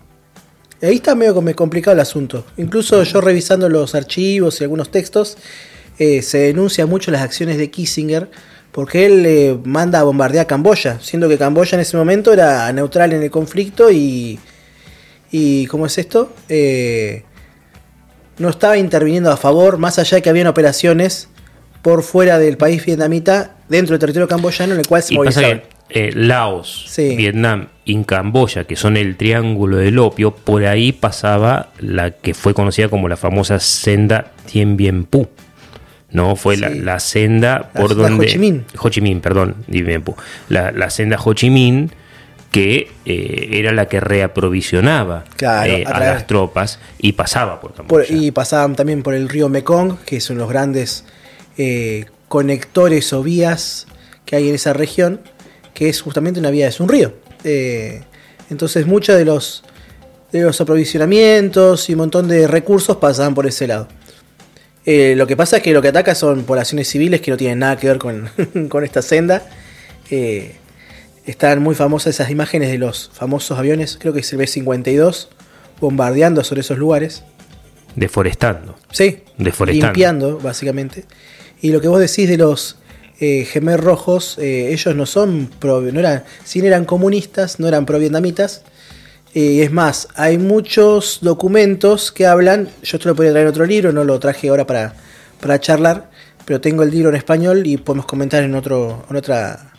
Ahí 0.83 0.97
está 0.97 1.15
medio 1.15 1.35
complicado 1.57 1.95
el 1.95 2.01
asunto. 2.01 2.45
Incluso 2.59 3.03
yo 3.05 3.23
revisando 3.23 3.71
los 3.71 3.95
archivos 3.95 4.61
y 4.61 4.65
algunos 4.65 4.91
textos, 4.91 5.39
eh, 5.99 6.23
se 6.23 6.39
denuncia 6.39 6.87
mucho 6.87 7.11
las 7.11 7.23
acciones 7.23 7.57
de 7.59 7.71
Kissinger 7.71 8.31
porque 8.73 9.07
él 9.07 9.25
eh, 9.27 9.57
manda 9.65 10.01
a 10.01 10.03
bombardear 10.03 10.47
Camboya, 10.49 10.99
siendo 11.01 11.29
que 11.29 11.39
Camboya 11.39 11.77
en 11.77 11.81
ese 11.83 11.97
momento 11.97 12.33
era 12.33 12.73
neutral 12.73 13.13
en 13.13 13.23
el 13.23 13.31
conflicto 13.31 13.91
y, 13.93 14.41
y 15.31 15.67
¿cómo 15.67 15.87
es 15.87 15.97
esto? 15.99 16.33
Eh, 16.49 17.23
no 18.39 18.49
estaba 18.49 18.77
interviniendo 18.77 19.31
a 19.31 19.37
favor, 19.37 19.79
más 19.79 19.99
allá 20.01 20.17
de 20.17 20.23
que 20.23 20.29
habían 20.31 20.49
operaciones 20.49 21.29
por 21.83 22.03
fuera 22.03 22.39
del 22.41 22.57
país 22.57 22.85
vietnamita, 22.85 23.55
dentro 23.69 23.93
del 23.93 24.01
territorio 24.01 24.27
camboyano, 24.27 24.73
en 24.75 24.81
el 24.81 24.87
cual 24.89 25.03
se 25.05 25.15
movilizaban. 25.15 25.63
eh, 25.91 26.11
Laos, 26.15 26.87
Sí. 26.89 27.15
Vietnam 27.15 27.69
y 27.85 28.03
Camboya, 28.03 28.65
que 28.65 28.75
son 28.75 28.97
el 28.97 29.17
triángulo 29.17 29.77
del 29.77 29.99
opio, 30.01 30.35
por 30.35 30.65
ahí 30.65 30.91
pasaba 30.93 31.71
la 31.79 32.11
que 32.11 32.35
fue 32.35 32.55
conocida 32.55 32.89
como 32.89 33.09
la 33.09 33.17
famosa 33.17 33.61
senda 33.61 34.33
Dien 34.53 34.77
Bien 34.77 35.05
Phu. 35.05 35.29
¿No? 36.15 36.35
Fue 36.37 36.57
la, 36.57 36.71
Sí. 36.71 36.81
la 36.81 36.99
senda 37.01 37.71
por 37.75 37.95
donde... 37.95 38.25
Ho 38.25 38.29
Chi 38.29 38.39
Minh. 38.39 38.65
Ho 38.79 38.89
Chi 38.89 39.01
Minh, 39.03 39.21
perdón. 39.21 39.57
La, 40.49 40.73
la 40.73 40.89
senda 40.89 41.19
Ho 41.23 41.35
Chi 41.35 41.51
Minh 41.51 41.91
que 42.51 42.89
eh, 43.05 43.49
era 43.53 43.73
la 43.73 43.87
que 43.89 43.99
reaprovisionaba 43.99 45.25
Claro, 45.37 45.73
eh, 45.73 45.85
a 45.85 45.99
las 45.99 46.27
tropas 46.29 46.79
y 46.99 47.13
pasaba 47.13 47.61
por 47.61 47.73
Por- 47.73 48.05
Camboya. 48.05 48.07
y 48.09 48.31
pasaban 48.31 48.77
también 48.77 49.03
por 49.03 49.15
el 49.15 49.29
río 49.29 49.49
Mekong, 49.49 49.99
que 50.07 50.21
son 50.21 50.39
los 50.39 50.49
grandes 50.49 51.05
eh, 51.59 52.07
conectores 52.29 53.13
o 53.13 53.23
vías 53.25 53.87
que 54.25 54.37
hay 54.37 54.49
en 54.49 54.55
esa 54.55 54.73
región, 54.73 55.21
que 55.75 55.89
es 55.89 56.01
justamente 56.01 56.39
una 56.39 56.51
vía, 56.51 56.69
es 56.69 56.79
un 56.79 56.89
río. 56.89 57.15
Entonces 58.51 58.87
muchos 58.87 59.17
de 59.17 59.25
los, 59.25 59.65
de 60.31 60.43
los 60.43 60.61
aprovisionamientos 60.61 61.89
y 61.91 61.95
un 61.95 61.99
montón 61.99 62.29
de 62.29 62.47
recursos 62.47 62.97
pasaban 62.99 63.35
por 63.35 63.47
ese 63.47 63.67
lado. 63.67 63.89
Eh, 64.87 65.15
lo 65.17 65.27
que 65.27 65.37
pasa 65.37 65.59
es 65.59 65.63
que 65.63 65.73
lo 65.73 65.81
que 65.81 65.89
ataca 65.89 66.15
son 66.15 66.45
poblaciones 66.45 66.89
civiles 66.89 67.21
que 67.21 67.31
no 67.31 67.37
tienen 67.37 67.61
nada 67.61 67.77
que 67.77 67.87
ver 67.87 67.99
con, 67.99 68.29
con 68.69 68.85
esta 68.85 69.03
senda. 69.03 69.43
Eh, 70.11 70.57
están 71.27 71.63
muy 71.63 71.75
famosas 71.75 72.15
esas 72.15 72.31
imágenes 72.31 72.71
de 72.71 72.79
los 72.79 73.11
famosos 73.13 73.59
aviones, 73.59 73.97
creo 73.99 74.13
que 74.13 74.21
es 74.21 74.33
el 74.33 74.39
B-52, 74.39 75.29
bombardeando 75.81 76.45
sobre 76.45 76.61
esos 76.61 76.77
lugares. 76.77 77.25
Deforestando. 77.97 78.77
Sí, 78.91 79.23
Deforestando. 79.39 79.87
limpiando, 79.87 80.39
básicamente. 80.39 81.05
Y 81.63 81.71
lo 81.71 81.81
que 81.81 81.89
vos 81.89 82.01
decís 82.01 82.29
de 82.29 82.37
los 82.37 82.77
eh, 83.21 83.45
gemer 83.45 83.81
rojos, 83.81 84.37
eh, 84.39 84.73
ellos 84.73 84.95
no 84.95 85.07
son 85.07 85.49
pro, 85.59 85.81
no 85.81 86.01
eran, 86.01 86.25
si 86.45 86.59
eran 86.61 86.85
comunistas, 86.85 87.59
no 87.59 87.69
eran 87.69 87.87
pro 87.87 87.99
Eh, 89.35 89.65
es 89.65 89.73
más, 89.73 90.07
hay 90.15 90.39
muchos 90.39 91.19
documentos 91.21 92.13
que 92.13 92.25
hablan, 92.25 92.69
yo 92.85 93.01
te 93.01 93.09
lo 93.09 93.17
podría 93.17 93.33
traer 93.33 93.47
en 93.47 93.51
otro 93.51 93.67
libro, 93.67 93.93
no 93.93 94.05
lo 94.05 94.21
traje 94.21 94.49
ahora 94.49 94.65
para, 94.65 94.95
para 95.41 95.59
charlar, 95.59 96.09
pero 96.45 96.61
tengo 96.61 96.85
el 96.85 96.93
libro 96.93 97.09
en 97.09 97.17
español 97.17 97.67
y 97.67 97.77
podemos 97.77 98.07
comentar 98.07 98.45
en, 98.45 98.55
otro, 98.55 99.05
en 99.11 99.17
otra 99.17 99.73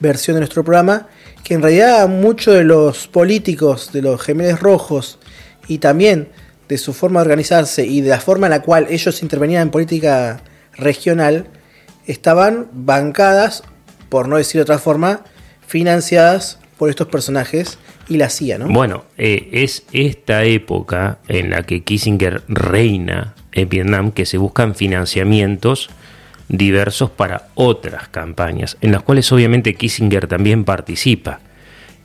versión 0.00 0.34
de 0.34 0.40
nuestro 0.40 0.64
programa, 0.64 1.06
que 1.44 1.54
en 1.54 1.62
realidad 1.62 2.08
muchos 2.08 2.56
de 2.56 2.64
los 2.64 3.06
políticos 3.06 3.90
de 3.92 4.02
los 4.02 4.20
gemelos 4.20 4.58
rojos 4.58 5.20
y 5.68 5.78
también 5.78 6.30
de 6.68 6.76
su 6.76 6.92
forma 6.92 7.20
de 7.20 7.26
organizarse 7.26 7.86
y 7.86 8.00
de 8.00 8.10
la 8.10 8.18
forma 8.18 8.48
en 8.48 8.50
la 8.50 8.62
cual 8.62 8.88
ellos 8.90 9.22
intervenían 9.22 9.62
en 9.62 9.70
política 9.70 10.42
regional, 10.72 11.46
estaban 12.06 12.68
bancadas, 12.72 13.62
por 14.08 14.26
no 14.26 14.38
decir 14.38 14.58
de 14.58 14.62
otra 14.62 14.80
forma, 14.80 15.22
financiadas 15.68 16.58
por 16.82 16.90
estos 16.90 17.06
personajes 17.06 17.78
y 18.08 18.16
la 18.16 18.28
CIA, 18.28 18.58
¿no? 18.58 18.66
Bueno, 18.66 19.04
eh, 19.16 19.50
es 19.52 19.84
esta 19.92 20.42
época 20.42 21.18
en 21.28 21.50
la 21.50 21.62
que 21.62 21.84
Kissinger 21.84 22.42
reina 22.48 23.36
en 23.52 23.68
Vietnam 23.68 24.10
que 24.10 24.26
se 24.26 24.36
buscan 24.36 24.74
financiamientos 24.74 25.90
diversos 26.48 27.08
para 27.08 27.46
otras 27.54 28.08
campañas, 28.08 28.78
en 28.80 28.90
las 28.90 29.02
cuales 29.02 29.30
obviamente 29.30 29.74
Kissinger 29.74 30.26
también 30.26 30.64
participa, 30.64 31.38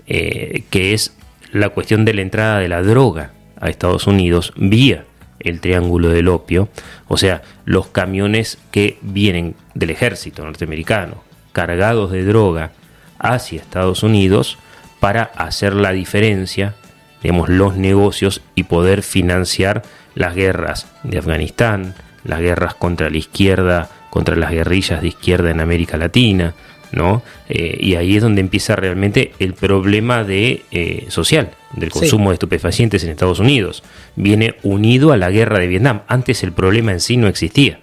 eh, 0.05 0.61
que 0.69 0.93
es 0.93 1.15
la 1.51 1.69
cuestión 1.69 2.05
de 2.05 2.13
la 2.13 2.21
entrada 2.21 2.59
de 2.59 2.69
la 2.69 2.83
droga 2.83 3.31
a 3.59 3.69
Estados 3.69 4.05
Unidos 4.05 4.53
vía 4.57 5.05
el 5.39 5.59
Triángulo 5.59 6.09
del 6.09 6.27
Opio, 6.27 6.69
o 7.07 7.17
sea, 7.17 7.41
los 7.65 7.87
camiones 7.87 8.59
que 8.69 8.99
vienen 9.01 9.55
del 9.73 9.89
ejército 9.89 10.45
norteamericano 10.45 11.23
cargados 11.51 12.11
de 12.11 12.23
droga 12.23 12.73
hacia 13.17 13.59
Estados 13.59 14.03
Unidos 14.03 14.59
para 14.99 15.23
hacer 15.23 15.73
la 15.73 15.91
diferencia, 15.91 16.75
digamos, 17.21 17.49
los 17.49 17.75
negocios 17.75 18.41
y 18.55 18.63
poder 18.63 19.03
financiar 19.03 19.83
las 20.15 20.35
guerras 20.35 20.87
de 21.03 21.19
Afganistán, 21.19 21.93
las 22.23 22.39
guerras 22.39 22.73
contra 22.75 23.09
la 23.09 23.17
izquierda, 23.17 23.89
contra 24.09 24.35
las 24.35 24.51
guerrillas 24.51 25.01
de 25.01 25.09
izquierda 25.09 25.51
en 25.51 25.59
América 25.59 25.97
Latina, 25.97 26.53
¿no? 26.91 27.21
Eh, 27.49 27.77
y 27.79 27.95
ahí 27.95 28.15
es 28.15 28.23
donde 28.23 28.41
empieza 28.41 28.75
realmente 28.75 29.33
el 29.39 29.53
problema 29.53 30.23
de, 30.23 30.63
eh, 30.71 31.05
social 31.09 31.51
del 31.73 31.91
Sí. 31.91 31.99
consumo 31.99 32.29
de 32.29 32.35
estupefacientes 32.35 33.03
en 33.03 33.11
Estados 33.11 33.39
Unidos. 33.39 33.83
Viene 34.15 34.55
unido 34.63 35.11
a 35.11 35.17
la 35.17 35.29
guerra 35.29 35.59
de 35.59 35.67
Vietnam. 35.67 36.01
Antes 36.07 36.43
el 36.43 36.53
problema 36.53 36.91
en 36.91 36.99
sí 37.01 37.17
no 37.17 37.27
existía. 37.27 37.79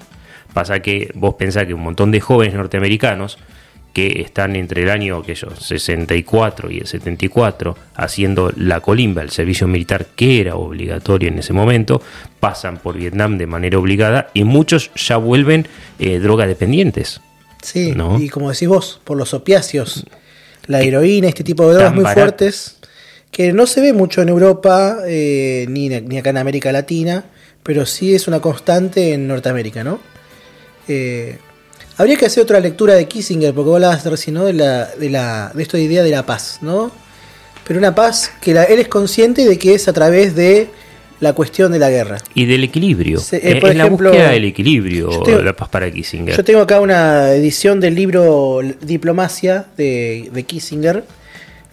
Pasa 0.53 0.81
que 0.81 1.11
vos 1.15 1.35
pensás 1.35 1.67
que 1.67 1.75
un 1.75 1.83
montón 1.83 2.11
de 2.11 2.21
jóvenes 2.21 2.55
norteamericanos 2.55 3.39
que 3.95 4.21
están 4.21 4.57
entre 4.57 4.83
el 4.83 4.91
año 4.91 5.23
que 5.23 5.35
yo, 5.35 5.55
64 5.55 6.71
y 6.71 6.79
el 6.79 6.87
74 6.87 7.77
haciendo 7.95 8.53
la 8.57 8.81
colimba, 8.81 9.23
el 9.23 9.31
servicio 9.31 9.67
militar 9.69 10.07
que 10.17 10.41
era 10.41 10.57
obligatorio 10.57 11.29
en 11.29 11.39
ese 11.39 11.53
momento, 11.53 12.03
pasan 12.41 12.79
por 12.79 12.97
Vietnam 12.97 13.39
de 13.39 13.47
manera 13.47 13.79
obligada 13.79 14.31
y 14.35 14.45
muchos 14.45 14.91
ya 14.97 15.17
vuelven 15.17 15.69
eh, 15.99 16.19
drogadependientes. 16.19 17.21
Sí, 17.63 17.93
¿no? 17.93 18.21
y 18.21 18.29
como 18.29 18.51
decís 18.51 18.69
vos, 18.69 19.01
por 19.05 19.17
los 19.17 19.33
opiáceos, 19.33 20.05
la 20.67 20.83
heroína, 20.83 21.29
este 21.29 21.45
tipo 21.45 21.67
de 21.67 21.75
drogas 21.75 21.95
muy 21.95 22.05
fuertes, 22.05 22.77
que 23.31 23.53
no 23.53 23.67
se 23.67 23.81
ve 23.81 23.93
mucho 23.93 24.21
en 24.23 24.29
Europa 24.29 24.99
eh, 25.07 25.67
ni, 25.69 25.89
ni 25.89 26.19
acá 26.19 26.31
en 26.31 26.39
América 26.39 26.73
Latina, 26.73 27.25
pero 27.63 27.87
sí 27.87 28.15
es 28.15 28.29
una 28.29 28.41
constante 28.41 29.15
en 29.15 29.27
Norteamérica, 29.27 29.83
¿no? 29.83 30.01
Eh, 30.89 31.39
habría 31.97 32.17
que 32.17 32.27
hacer 32.27 32.43
otra 32.43 32.61
lectura 32.61 32.95
de 32.95 33.07
Kissinger, 33.07 33.55
porque 33.55 33.69
vos 33.69 33.77
hablabas 33.77 34.05
recién, 34.07 34.35
¿no? 34.35 34.45
De, 34.45 34.53
la, 34.53 34.87
de, 34.87 35.11
la, 35.11 35.53
de 35.55 35.63
esta 35.63 35.79
idea 35.79 36.03
de 36.03 36.11
la 36.11 36.25
paz, 36.27 36.59
¿no? 36.63 36.91
Pero 37.67 37.79
una 37.79 37.95
paz 37.95 38.31
que 38.41 38.53
la- 38.55 38.65
él 38.65 38.79
es 38.79 38.89
consciente 38.89 39.45
de 39.47 39.59
que 39.59 39.75
es 39.75 39.89
a 39.89 39.93
través 39.93 40.35
de 40.35 40.69
la 41.21 41.33
cuestión 41.33 41.73
de 41.73 41.79
la 41.79 41.89
guerra. 41.89 42.19
Y 42.35 42.45
del 42.45 42.65
equilibrio. 42.65 43.19
Eh, 43.33 43.41
Eh, 43.43 43.61
por 43.61 43.71
es 43.71 43.77
la 43.77 43.85
ejemplo, 43.85 44.11
búsqueda 44.11 44.31
del 44.33 44.45
equilibrio, 44.45 45.09
tengo- 45.23 45.41
la 45.43 45.55
paz 45.57 45.69
para 45.71 45.91
Kissinger. 45.91 46.37
Yo 46.37 46.45
tengo 46.45 46.61
acá 46.61 46.81
una 46.81 47.33
edición 47.33 47.81
del 47.81 47.95
libro 47.95 48.61
Diplomacia 48.83 49.67
de, 49.77 50.29
de 50.33 50.43
Kissinger. 50.43 51.05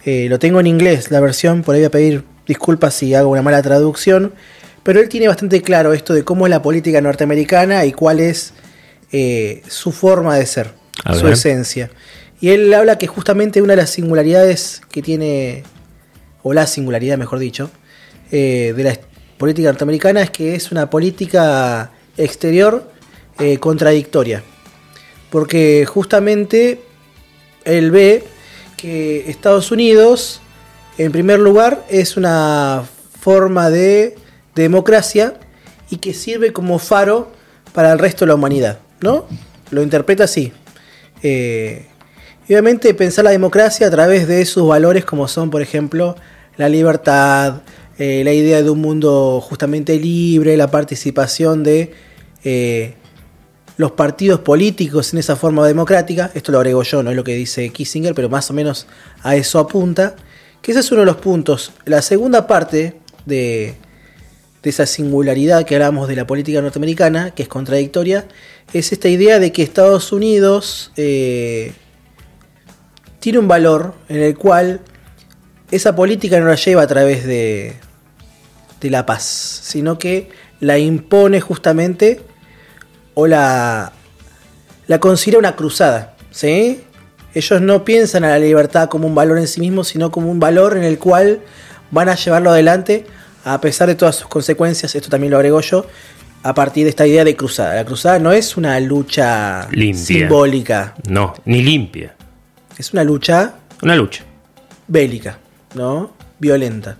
Eh, 0.04 0.26
lo 0.30 0.38
tengo 0.38 0.58
en 0.60 0.66
inglés, 0.66 1.10
la 1.10 1.20
versión, 1.20 1.62
por 1.62 1.74
ahí 1.74 1.80
voy 1.82 1.86
a 1.86 1.90
pedir 1.90 2.24
disculpas 2.46 2.94
si 2.94 3.14
hago 3.14 3.30
una 3.30 3.42
mala 3.42 3.62
traducción. 3.62 4.32
Pero 4.82 4.98
él 5.00 5.08
tiene 5.08 5.28
bastante 5.28 5.60
claro 5.62 5.92
esto 5.92 6.14
de 6.14 6.24
cómo 6.24 6.46
es 6.46 6.50
la 6.50 6.62
política 6.62 7.00
norteamericana 7.00 7.84
y 7.84 7.92
cuál 7.92 8.18
es 8.18 8.52
eh, 9.12 9.62
su 9.68 9.92
forma 9.92 10.36
de 10.36 10.46
ser, 10.46 10.72
A 11.04 11.14
su 11.14 11.24
ver. 11.24 11.34
esencia. 11.34 11.90
Y 12.40 12.50
él 12.50 12.72
habla 12.74 12.98
que 12.98 13.06
justamente 13.06 13.62
una 13.62 13.74
de 13.74 13.82
las 13.82 13.90
singularidades 13.90 14.80
que 14.90 15.02
tiene, 15.02 15.62
o 16.42 16.52
la 16.52 16.66
singularidad 16.66 17.18
mejor 17.18 17.38
dicho, 17.38 17.70
eh, 18.30 18.72
de 18.76 18.82
la 18.82 18.98
política 19.38 19.68
norteamericana 19.68 20.22
es 20.22 20.30
que 20.30 20.54
es 20.54 20.72
una 20.72 20.88
política 20.90 21.92
exterior 22.16 22.90
eh, 23.38 23.58
contradictoria. 23.58 24.42
Porque 25.30 25.86
justamente 25.86 26.80
él 27.64 27.90
ve 27.90 28.24
que 28.76 29.30
Estados 29.30 29.70
Unidos, 29.70 30.40
en 30.98 31.12
primer 31.12 31.38
lugar, 31.38 31.84
es 31.88 32.16
una 32.16 32.84
forma 33.20 33.70
de 33.70 34.16
democracia 34.54 35.34
y 35.90 35.98
que 35.98 36.12
sirve 36.12 36.52
como 36.52 36.78
faro 36.78 37.30
para 37.72 37.92
el 37.92 37.98
resto 37.98 38.24
de 38.24 38.28
la 38.30 38.34
humanidad, 38.34 38.78
¿no? 39.02 39.26
Lo 39.70 39.82
interpreta 39.82 40.24
así. 40.24 40.52
Eh, 41.22 41.86
obviamente 42.46 42.92
pensar 42.94 43.24
la 43.24 43.30
democracia 43.30 43.86
a 43.86 43.90
través 43.90 44.26
de 44.26 44.44
sus 44.44 44.66
valores 44.66 45.04
como 45.04 45.28
son, 45.28 45.50
por 45.50 45.62
ejemplo, 45.62 46.16
la 46.56 46.68
libertad, 46.68 47.62
eh, 47.98 48.22
la 48.24 48.32
idea 48.32 48.62
de 48.62 48.70
un 48.70 48.80
mundo 48.80 49.40
justamente 49.40 49.98
libre, 49.98 50.56
la 50.56 50.70
participación 50.70 51.62
de 51.62 51.92
eh, 52.44 52.94
los 53.76 53.92
partidos 53.92 54.40
políticos 54.40 55.12
en 55.12 55.18
esa 55.18 55.36
forma 55.36 55.66
democrática, 55.66 56.30
esto 56.34 56.52
lo 56.52 56.58
agrego 56.58 56.82
yo, 56.82 57.02
no 57.02 57.10
es 57.10 57.16
lo 57.16 57.24
que 57.24 57.34
dice 57.34 57.70
Kissinger, 57.70 58.14
pero 58.14 58.28
más 58.28 58.50
o 58.50 58.54
menos 58.54 58.86
a 59.22 59.36
eso 59.36 59.58
apunta, 59.58 60.16
que 60.60 60.72
ese 60.72 60.80
es 60.80 60.92
uno 60.92 61.00
de 61.00 61.06
los 61.06 61.16
puntos. 61.16 61.72
La 61.84 62.02
segunda 62.02 62.46
parte 62.46 62.96
de, 63.24 63.74
de 64.62 64.70
esa 64.70 64.86
singularidad 64.86 65.64
que 65.64 65.74
hablamos 65.74 66.08
de 66.08 66.16
la 66.16 66.26
política 66.26 66.60
norteamericana, 66.60 67.32
que 67.32 67.42
es 67.42 67.48
contradictoria, 67.48 68.26
es 68.72 68.92
esta 68.92 69.08
idea 69.08 69.38
de 69.38 69.52
que 69.52 69.62
Estados 69.62 70.12
Unidos 70.12 70.92
eh, 70.96 71.72
tiene 73.20 73.38
un 73.38 73.48
valor 73.48 73.94
en 74.08 74.22
el 74.22 74.36
cual 74.36 74.80
esa 75.70 75.94
política 75.94 76.40
no 76.40 76.46
la 76.46 76.56
lleva 76.56 76.82
a 76.82 76.86
través 76.86 77.24
de, 77.24 77.76
de 78.80 78.90
la 78.90 79.06
paz, 79.06 79.22
sino 79.22 79.98
que 79.98 80.30
la 80.60 80.78
impone 80.78 81.40
justamente 81.40 82.20
o 83.14 83.26
la, 83.26 83.92
la 84.86 85.00
considera 85.00 85.38
una 85.38 85.56
cruzada. 85.56 86.14
¿sí? 86.30 86.82
Ellos 87.34 87.60
no 87.60 87.84
piensan 87.84 88.24
a 88.24 88.30
la 88.30 88.38
libertad 88.38 88.88
como 88.88 89.06
un 89.06 89.14
valor 89.14 89.38
en 89.38 89.48
sí 89.48 89.60
mismo, 89.60 89.84
sino 89.84 90.10
como 90.10 90.30
un 90.30 90.40
valor 90.40 90.76
en 90.76 90.84
el 90.84 90.98
cual 90.98 91.40
van 91.90 92.08
a 92.08 92.14
llevarlo 92.14 92.50
adelante 92.50 93.06
a 93.44 93.60
pesar 93.60 93.88
de 93.88 93.94
todas 93.94 94.16
sus 94.16 94.28
consecuencias. 94.28 94.94
Esto 94.94 95.08
también 95.08 95.30
lo 95.30 95.36
agrego 95.36 95.60
yo. 95.60 95.86
A 96.44 96.54
partir 96.54 96.84
de 96.84 96.90
esta 96.90 97.06
idea 97.06 97.24
de 97.24 97.36
cruzada. 97.36 97.74
La 97.76 97.84
cruzada 97.84 98.18
no 98.18 98.32
es 98.32 98.56
una 98.56 98.78
lucha 98.80 99.68
Limpia. 99.70 100.04
simbólica, 100.04 100.94
No, 101.08 101.34
ni 101.44 101.62
limpia. 101.62 102.14
es 102.76 102.92
una 102.92 103.04
lucha 103.04 103.54
Una 103.82 103.94
lucha 103.96 104.24
bélica, 104.88 105.38
¿no? 105.74 106.12
Violenta. 106.38 106.96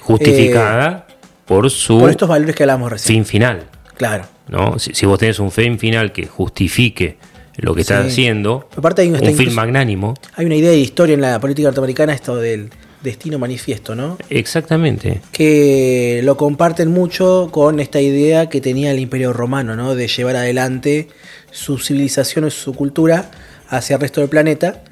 justificada 0.00 1.06
por 1.46 1.70
su 1.70 1.96
Eh, 1.96 2.00
Por 2.00 2.10
estos 2.10 2.28
valores 2.28 2.54
que 2.54 2.62
hablamos 2.62 2.90
recién. 2.92 3.16
fin 3.16 3.24
final. 3.24 3.64
Claro. 3.96 4.24
¿no? 4.48 4.78
Si, 4.78 4.92
si 4.94 5.06
vos 5.06 5.18
tenés 5.18 5.38
un 5.38 5.50
fin 5.50 5.78
final 5.78 6.12
que 6.12 6.26
justifique 6.26 7.16
lo 7.56 7.74
que 7.74 7.80
estás 7.80 8.04
Sí. 8.04 8.10
haciendo, 8.10 8.68
Aparte 8.76 9.00
hay 9.02 9.08
un- 9.08 9.14
un 9.14 9.20
fin 9.20 9.30
incluso- 9.30 9.56
magnánimo, 9.56 10.14
Hay 10.36 10.44
una 10.46 10.56
idea 10.56 10.70
de 10.70 10.76
historia 10.78 11.14
en 11.14 11.20
la 11.22 11.40
política 11.40 11.66
norteamericana, 11.68 12.12
esto 12.12 12.36
del 12.36 12.70
destino 13.04 13.38
manifiesto, 13.38 13.94
¿no? 13.94 14.18
exactamente. 14.30 15.20
Que 15.30 16.22
lo 16.24 16.36
comparten 16.36 16.90
mucho 16.90 17.50
con 17.52 17.78
esta 17.78 18.00
idea 18.00 18.48
que 18.48 18.60
tenía 18.60 18.90
el 18.90 18.98
Imperio 18.98 19.32
Romano, 19.32 19.76
¿no? 19.76 19.94
De 19.94 20.08
llevar 20.08 20.36
adelante 20.36 21.08
su 21.52 21.78
civilización 21.78 22.46
o 22.46 22.50
su 22.50 22.74
cultura 22.74 23.30
hacia 23.68 23.94
el 23.94 24.00
resto 24.00 24.20
del 24.20 24.30
planeta. 24.30 24.82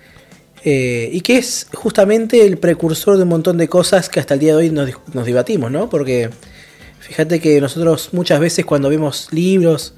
Eh, 0.65 1.11
y 1.13 1.23
que 1.23 1.39
es 1.39 1.67
justamente 1.75 2.47
el 2.47 2.59
precursor 2.59 3.17
de 3.17 3.25
un 3.25 3.31
montón 3.31 3.59
de 3.59 3.67
cosas 3.67 4.09
que 4.09 4.21
hasta 4.21 4.35
el 4.35 4.41
día 4.41 4.53
de 4.53 4.59
hoy 4.59 4.71
nos, 4.71 4.91
nos 5.13 5.27
debatimos, 5.27 5.73
¿no? 5.73 5.91
Porque 5.91 6.31
fíjate 7.01 7.41
que 7.41 7.61
nosotros 7.61 8.11
muchas 8.13 8.39
veces 8.39 8.65
cuando 8.65 8.89
vemos 8.89 9.27
libros, 9.33 9.95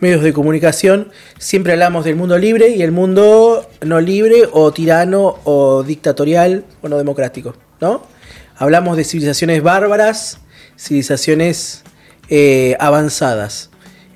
medios 0.00 0.22
de 0.22 0.32
comunicación, 0.32 1.10
siempre 1.38 1.72
hablamos 1.72 2.04
del 2.04 2.16
mundo 2.16 2.38
libre 2.38 2.70
y 2.70 2.82
el 2.82 2.92
mundo 2.92 3.68
no 3.80 4.00
libre 4.00 4.42
o 4.52 4.72
tirano 4.72 5.38
o 5.44 5.82
dictatorial 5.82 6.64
o 6.82 6.88
no 6.88 6.98
democrático, 6.98 7.54
¿no? 7.80 8.02
Hablamos 8.56 8.96
de 8.96 9.04
civilizaciones 9.04 9.62
bárbaras, 9.62 10.40
civilizaciones 10.78 11.84
eh, 12.28 12.76
avanzadas. 12.80 13.70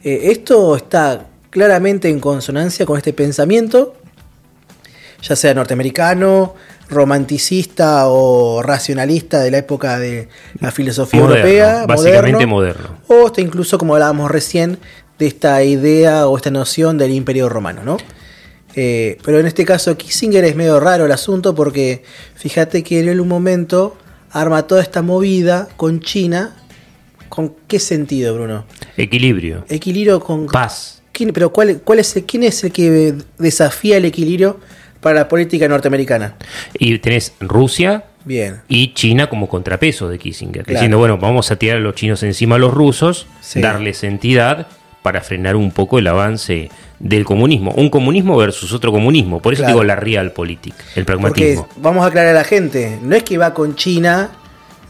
Eh, 0.04 0.30
esto 0.32 0.76
está 0.76 1.26
claramente 1.50 2.08
en 2.08 2.20
consonancia 2.20 2.86
con 2.86 2.96
este 2.96 3.12
pensamiento 3.12 3.94
ya 5.22 5.36
sea 5.36 5.54
norteamericano, 5.54 6.54
romanticista 6.88 8.08
o 8.08 8.62
racionalista 8.62 9.40
de 9.40 9.50
la 9.50 9.58
época 9.58 9.98
de 9.98 10.28
la 10.58 10.70
filosofía 10.70 11.20
Moderno, 11.20 11.46
europea, 11.46 11.86
básicamente 11.86 12.46
moderno. 12.46 12.96
o 13.06 13.26
hasta 13.26 13.40
incluso 13.40 13.78
como 13.78 13.94
hablábamos 13.94 14.30
recién 14.30 14.78
de 15.20 15.26
esta 15.26 15.62
idea 15.62 16.26
o 16.26 16.36
esta 16.36 16.50
noción 16.50 16.96
del 16.98 17.12
imperio 17.12 17.48
romano, 17.48 17.82
¿no? 17.84 17.98
Eh, 18.74 19.18
pero 19.24 19.38
en 19.38 19.46
este 19.46 19.64
caso 19.64 19.96
Kissinger 19.96 20.44
es 20.44 20.56
medio 20.56 20.80
raro 20.80 21.04
el 21.04 21.12
asunto 21.12 21.54
porque 21.54 22.02
fíjate 22.36 22.82
que 22.82 23.00
en 23.00 23.20
un 23.20 23.28
momento 23.28 23.96
arma 24.30 24.66
toda 24.66 24.80
esta 24.82 25.02
movida 25.02 25.68
con 25.76 26.00
China. 26.00 26.56
¿Con 27.28 27.54
qué 27.68 27.78
sentido, 27.78 28.34
Bruno? 28.34 28.64
Equilibrio, 28.96 29.64
Equilibrio 29.68 30.18
con 30.20 30.46
paz. 30.46 31.02
¿Quién- 31.12 31.32
pero 31.32 31.52
cuál, 31.52 31.80
cuál 31.84 31.98
es 31.98 32.16
el- 32.16 32.24
quién 32.24 32.42
es 32.44 32.64
el 32.64 32.72
que 32.72 33.14
desafía 33.38 33.98
el 33.98 34.04
equilibrio 34.06 34.58
para 35.00 35.16
la 35.16 35.28
política 35.28 35.68
norteamericana? 35.68 36.36
Y 36.78 36.98
tenés 36.98 37.32
Rusia 37.40 38.04
Bien. 38.24 38.62
y 38.68 38.94
China 38.94 39.28
como 39.28 39.48
contrapeso 39.48 40.08
de 40.08 40.18
Kissinger, 40.18 40.64
Claro. 40.64 40.76
diciendo, 40.78 40.98
bueno, 40.98 41.18
vamos 41.18 41.50
a 41.50 41.56
tirar 41.56 41.76
a 41.76 41.80
los 41.80 41.94
chinos 41.94 42.22
encima 42.22 42.56
a 42.56 42.58
los 42.58 42.72
rusos, 42.72 43.26
Sí. 43.42 43.60
darles 43.60 44.02
entidad 44.02 44.66
para 45.02 45.20
frenar 45.22 45.56
un 45.56 45.70
poco 45.70 45.98
el 45.98 46.06
avance 46.06 46.70
del 46.98 47.24
comunismo. 47.24 47.72
Un 47.72 47.88
comunismo 47.88 48.36
versus 48.36 48.72
otro 48.72 48.92
comunismo. 48.92 49.40
Por 49.40 49.54
eso 49.54 49.62
Claro. 49.62 49.74
digo 49.76 49.84
la 49.84 49.96
realpolitik, 49.96 50.74
el 50.74 50.84
Porque 50.84 51.04
pragmatismo. 51.04 51.68
vamos 51.76 52.04
a 52.04 52.08
aclarar 52.08 52.30
a 52.30 52.38
la 52.38 52.44
gente, 52.44 52.98
no 53.02 53.16
es 53.16 53.22
que 53.22 53.38
va 53.38 53.54
con 53.54 53.74
China 53.76 54.30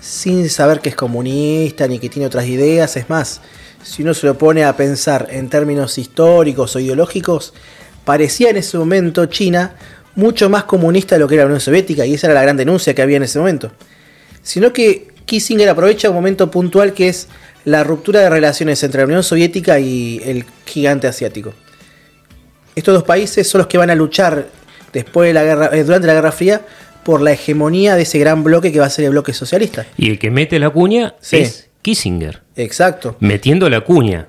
sin 0.01 0.49
saber 0.49 0.81
que 0.81 0.88
es 0.88 0.96
comunista 0.96 1.87
ni 1.87 1.99
que 1.99 2.09
tiene 2.09 2.27
otras 2.27 2.46
ideas, 2.46 2.96
es 2.96 3.09
más, 3.11 3.40
si 3.83 4.03
uno 4.03 4.14
se 4.14 4.27
lo 4.27 4.37
pone 4.37 4.64
a 4.64 4.75
pensar 4.77 5.29
en 5.31 5.49
términos 5.49 5.99
históricos 5.99 6.75
o 6.75 6.81
ideológicos, 6.81 7.53
parecía 8.05 8.51
en 8.51 8.57
ese 8.57 8.79
momento 8.79 9.27
China 9.27 9.75
mucho 10.16 10.49
más 10.51 10.64
comunista 10.64 11.14
de 11.14 11.20
lo 11.20 11.29
que 11.29 11.35
era 11.35 11.44
la 11.44 11.49
Unión 11.49 11.61
Soviética 11.61 12.05
y 12.07 12.14
esa 12.14 12.27
era 12.27 12.35
la 12.35 12.42
gran 12.42 12.57
denuncia 12.57 12.94
que 12.94 13.03
había 13.03 13.18
en 13.18 13.23
ese 13.23 13.38
momento. 13.38 13.70
Sino 14.42 14.73
que 14.73 15.09
Kissinger 15.27 15.68
aprovecha 15.68 16.09
un 16.09 16.16
momento 16.16 16.51
puntual 16.51 16.92
que 16.94 17.09
es 17.09 17.29
la 17.64 17.85
ruptura 17.85 18.20
de 18.20 18.31
relaciones 18.31 18.83
entre 18.83 19.01
la 19.01 19.07
Unión 19.07 19.23
Soviética 19.23 19.79
y 19.79 20.20
el 20.25 20.44
gigante 20.66 21.07
asiático. 21.07 21.53
Estos 22.75 22.94
dos 22.94 23.03
países 23.05 23.49
son 23.49 23.59
los 23.61 23.66
que 23.66 23.79
van 23.79 23.90
a 23.90 23.94
luchar 23.94 24.46
después 24.92 25.29
de 25.29 25.35
la 25.35 25.42
guerra, 25.44 25.70
eh, 25.73 25.85
durante 25.85 26.07
la 26.07 26.14
Guerra 26.14 26.33
Fría 26.33 26.62
por 27.05 27.20
la 27.20 27.33
hegemonía 27.33 27.96
de 27.96 28.03
ese 28.03 28.18
gran 28.18 28.42
bloque 28.44 28.73
que 28.73 28.79
va 28.81 28.87
a 28.87 28.90
ser 28.90 29.05
el 29.07 29.11
bloque 29.12 29.33
socialista. 29.33 29.87
Y 29.96 30.11
el 30.11 30.18
que 30.18 30.31
mete 30.31 30.59
la 30.59 30.70
cuña 30.70 31.14
Sí. 31.20 31.38
es 31.38 31.68
Kissinger. 31.83 32.42
Exacto. 32.57 33.16
Metiendo 33.20 33.68
la 33.68 33.81
cuña. 33.83 34.29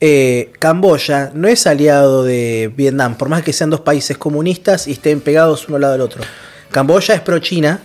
eh, 0.00 0.52
Camboya 0.60 1.32
no 1.34 1.48
es 1.48 1.66
aliado 1.66 2.22
de 2.22 2.72
Vietnam, 2.76 3.16
por 3.16 3.28
más 3.28 3.42
que 3.42 3.52
sean 3.52 3.70
dos 3.70 3.80
países 3.80 4.16
comunistas 4.16 4.86
y 4.86 4.92
estén 4.92 5.20
pegados 5.20 5.66
uno 5.66 5.74
al 5.76 5.80
lado 5.82 5.92
del 5.94 6.02
otro. 6.02 6.22
Camboya 6.70 7.14
es 7.14 7.20
pro-China 7.20 7.80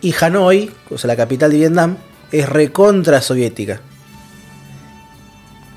y 0.00 0.14
Hanoi, 0.20 0.70
o 0.90 0.98
sea, 0.98 1.08
la 1.08 1.16
capital 1.16 1.50
de 1.50 1.56
Vietnam, 1.58 1.96
es 2.30 2.48
recontra 2.48 3.20
soviética. 3.20 3.80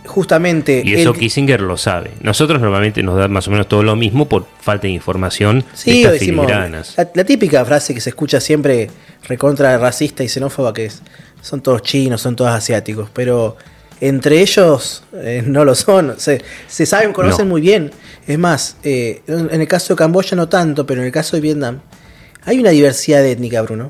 Justamente. 0.07 0.81
Y 0.83 0.93
eso 0.95 1.11
el- 1.11 1.17
Kissinger 1.19 1.61
lo 1.61 1.77
sabe. 1.77 2.11
Nosotros 2.21 2.59
normalmente 2.61 3.03
nos 3.03 3.17
da 3.17 3.27
más 3.27 3.47
o 3.47 3.51
menos 3.51 3.67
todo 3.67 3.83
lo 3.83 3.95
mismo 3.95 4.27
por 4.27 4.45
falta 4.61 4.87
de 4.87 4.93
información 4.93 5.59
de 5.59 5.65
Sí, 5.73 5.97
estas 6.01 6.13
decimos, 6.13 6.45
filigranas. 6.45 6.93
la, 6.97 7.09
la 7.13 7.23
típica 7.23 7.63
frase 7.65 7.93
que 7.93 8.01
se 8.01 8.09
escucha 8.09 8.39
siempre 8.41 8.89
recontra 9.27 9.77
racista 9.77 10.23
y 10.23 10.29
xenófoba 10.29 10.73
que 10.73 10.85
es, 10.85 11.01
son 11.41 11.61
todos 11.61 11.81
chinos, 11.83 12.21
son 12.21 12.35
todos 12.35 12.51
asiáticos, 12.51 13.09
pero 13.13 13.57
entre 14.01 14.41
ellos 14.41 15.03
eh, 15.13 15.43
no 15.45 15.65
lo 15.65 15.75
son, 15.75 16.15
se, 16.17 16.41
se 16.67 16.85
saben, 16.85 17.13
conocen 17.13 17.45
No. 17.47 17.51
muy 17.51 17.61
bien. 17.61 17.91
Es 18.27 18.37
más, 18.39 18.77
eh, 18.83 19.21
en 19.27 19.49
en 19.51 19.61
el 19.61 19.67
caso 19.67 19.93
de 19.93 19.97
Camboya 19.97 20.35
no 20.35 20.47
tanto, 20.49 20.85
pero 20.85 21.01
en 21.01 21.07
el 21.07 21.11
caso 21.13 21.35
de 21.37 21.41
Vietnam 21.41 21.79
hay 22.45 22.59
una 22.59 22.69
diversidad 22.71 23.25
étnica, 23.25 23.61
Bruno, 23.61 23.89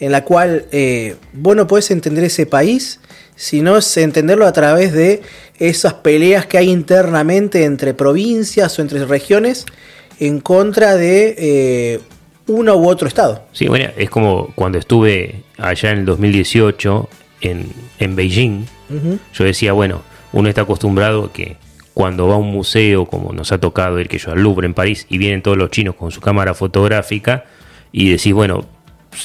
en 0.00 0.10
la 0.12 0.24
cual 0.24 0.66
eh, 0.72 1.16
vos 1.32 1.54
no 1.56 1.66
podés 1.66 1.90
entender 1.90 2.24
ese 2.24 2.46
país 2.46 3.00
sino 3.36 3.76
es 3.76 3.96
entenderlo 3.96 4.46
a 4.46 4.52
través 4.52 4.92
de 4.92 5.22
esas 5.58 5.94
peleas 5.94 6.46
que 6.46 6.58
hay 6.58 6.70
internamente 6.70 7.64
entre 7.64 7.94
provincias 7.94 8.78
o 8.78 8.82
entre 8.82 9.04
regiones 9.04 9.66
en 10.20 10.40
contra 10.40 10.96
de 10.96 11.34
eh, 11.38 12.00
uno 12.46 12.76
u 12.76 12.88
otro 12.88 13.08
estado. 13.08 13.44
Sí, 13.52 13.66
bueno, 13.66 13.90
es 13.96 14.10
como 14.10 14.48
cuando 14.54 14.78
estuve 14.78 15.42
allá 15.58 15.90
en 15.90 16.00
el 16.00 16.04
2018 16.04 17.08
en, 17.40 17.68
en 17.98 18.16
Beijing, 18.16 18.66
yo 19.32 19.44
decía, 19.44 19.72
bueno, 19.72 20.02
uno 20.32 20.48
está 20.48 20.62
acostumbrado 20.62 21.32
que 21.32 21.56
cuando 21.94 22.28
va 22.28 22.34
a 22.34 22.38
un 22.38 22.50
museo, 22.50 23.06
como 23.06 23.32
nos 23.32 23.50
ha 23.52 23.58
tocado 23.58 23.98
ir 24.00 24.08
que 24.08 24.18
yo 24.18 24.32
al 24.32 24.40
Louvre 24.42 24.66
en 24.66 24.74
París, 24.74 25.06
y 25.08 25.18
vienen 25.18 25.42
todos 25.42 25.56
los 25.56 25.70
chinos 25.70 25.94
con 25.94 26.10
su 26.10 26.20
cámara 26.20 26.54
fotográfica, 26.54 27.44
y 27.92 28.10
decís, 28.10 28.32
bueno, 28.32 28.66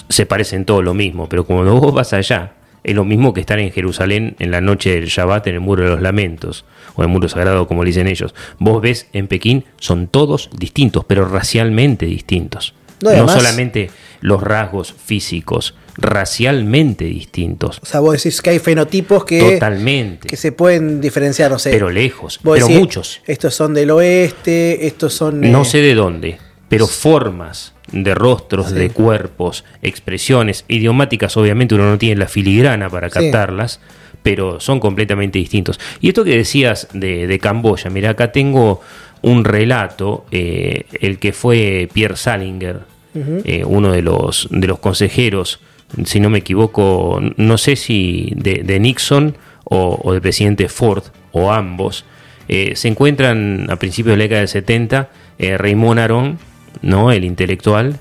se 0.10 0.26
parecen 0.26 0.66
todos 0.66 0.84
lo 0.84 0.94
mismo, 0.94 1.28
pero 1.28 1.46
cuando 1.46 1.76
vos 1.80 1.94
vas 1.94 2.14
allá, 2.14 2.54
es 2.84 2.96
lo 2.96 3.06
mismo 3.06 3.34
que 3.34 3.42
estar 3.42 3.60
en 3.60 3.72
Jerusalén 3.72 4.36
en 4.40 4.52
la 4.52 4.62
noche 4.62 4.92
del 4.92 5.06
Shabbat 5.06 5.48
en 5.48 5.56
el 5.56 5.60
Muro 5.60 5.84
de 5.84 5.90
los 5.90 6.02
Lamentos, 6.02 6.66
o 6.96 7.04
el 7.04 7.10
Muro 7.10 7.30
Sagrado, 7.30 7.68
como 7.68 7.84
le 7.84 7.90
dicen 7.90 8.08
ellos. 8.08 8.34
Vos 8.58 8.82
ves 8.82 9.08
en 9.14 9.28
Pekín, 9.28 9.66
son 9.80 10.08
todos 10.08 10.50
distintos, 10.58 11.06
pero 11.06 11.26
racialmente 11.28 12.06
distintos. 12.06 12.74
No, 13.02 13.28
solamente 13.30 13.90
los 14.22 14.42
rasgos 14.42 14.94
físicos, 14.94 15.76
racialmente 15.96 17.06
distintos. 17.06 17.80
O 17.82 17.86
sea, 17.86 18.02
vos 18.02 18.22
decís 18.22 18.42
que 18.42 18.50
hay 18.52 18.60
fenotipos 18.60 19.24
que, 19.24 19.54
Totalmente. 19.54 20.28
que 20.28 20.36
se 20.36 20.52
pueden 20.52 21.00
diferenciar, 21.00 21.52
no 21.52 21.60
sé. 21.60 21.72
pero 21.72 21.90
lejos, 21.90 22.40
pero 22.44 22.56
decís, 22.56 22.78
muchos. 22.78 23.22
Estos 23.26 23.56
son 23.56 23.74
del 23.74 23.92
oeste, 23.92 24.86
estos 24.86 25.14
son... 25.14 25.40
No 25.50 25.62
eh, 25.62 25.66
sé 25.66 25.78
de 25.80 25.96
dónde, 25.96 26.40
pero 26.70 26.88
formas 26.88 27.74
de 27.92 28.14
rostros, 28.16 28.68
Sí. 28.70 28.76
de 28.76 28.90
cuerpos, 28.92 29.66
expresiones, 29.82 30.64
idiomáticas, 30.68 31.36
obviamente 31.38 31.76
uno 31.76 31.90
no 31.90 31.98
tiene 31.98 32.16
la 32.20 32.28
filigrana 32.28 32.90
para 32.90 33.10
Sí. 33.10 33.14
captarlas, 33.20 33.80
pero 34.24 34.60
son 34.60 34.80
completamente 34.80 35.40
distintos. 35.40 35.80
Y 36.00 36.10
esto 36.10 36.24
que 36.24 36.38
decías 36.38 36.88
de, 36.94 37.26
de 37.28 37.40
Camboya, 37.40 37.90
mira, 37.90 38.12
acá 38.12 38.32
tengo 38.32 38.82
un 39.22 39.44
relato, 39.44 40.26
eh, 40.32 40.84
el 41.02 41.20
que 41.20 41.34
fue 41.34 41.90
Pierre 41.92 42.16
Salinger, 42.16 42.82
eh, 43.16 43.64
uno 43.66 43.92
de 43.92 44.02
los, 44.02 44.48
de 44.52 44.68
los 44.68 44.80
consejeros, 44.80 45.60
si 46.06 46.20
no 46.20 46.30
me 46.30 46.38
equivoco, 46.40 47.20
no 47.38 47.58
sé 47.58 47.76
si 47.76 48.32
de, 48.36 48.62
de 48.64 48.80
Nixon 48.80 49.36
o, 49.66 50.00
o 50.04 50.12
del 50.14 50.22
presidente 50.22 50.70
Ford, 50.70 51.04
o 51.32 51.52
ambos, 51.52 52.06
eh, 52.48 52.76
se 52.76 52.88
encuentran 52.88 53.68
a 53.70 53.76
principios 53.78 54.14
de 54.14 54.18
la 54.18 54.24
década 54.24 54.40
del 54.42 54.48
70 54.48 55.10
eh, 55.40 55.58
Raymond 55.58 56.00
Aron, 56.00 56.40
¿no? 56.82 57.12
el 57.12 57.24
intelectual, 57.26 58.00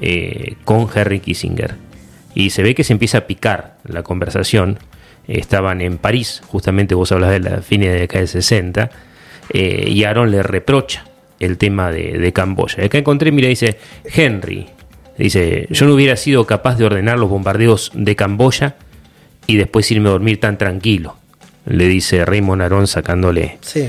eh, 0.00 0.54
con 0.64 0.88
Henry 0.94 1.20
Kissinger. 1.20 1.74
Y 2.34 2.50
se 2.50 2.62
ve 2.62 2.74
que 2.74 2.84
se 2.84 2.92
empieza 2.92 3.18
a 3.18 3.26
picar 3.26 3.76
la 3.84 4.02
conversación. 4.02 4.78
Estaban 5.26 5.80
en 5.80 5.98
París, 5.98 6.42
justamente 6.46 6.94
vos 6.94 7.12
hablas 7.12 7.30
de 7.30 7.40
la 7.40 7.62
fines 7.62 7.88
de 7.88 7.94
la 7.94 8.00
década 8.00 8.20
del 8.20 8.28
60, 8.28 8.90
eh, 9.52 9.84
y 9.88 10.04
Aaron 10.04 10.30
le 10.30 10.42
reprocha 10.42 11.04
el 11.38 11.58
tema 11.58 11.90
de, 11.90 12.18
de 12.18 12.32
Camboya. 12.32 12.84
Acá 12.84 12.98
encontré, 12.98 13.32
mira, 13.32 13.48
dice, 13.48 13.78
Henry, 14.04 14.66
dice, 15.18 15.66
yo 15.70 15.86
no 15.86 15.94
hubiera 15.94 16.16
sido 16.16 16.46
capaz 16.46 16.76
de 16.76 16.84
ordenar 16.84 17.18
los 17.18 17.30
bombardeos 17.30 17.90
de 17.94 18.14
Camboya 18.16 18.76
y 19.46 19.56
después 19.56 19.90
irme 19.90 20.08
a 20.08 20.12
dormir 20.12 20.38
tan 20.40 20.58
tranquilo, 20.58 21.16
le 21.66 21.86
dice 21.88 22.24
Raymond 22.24 22.62
Aron 22.62 22.86
sacándole 22.86 23.58
Sí. 23.60 23.88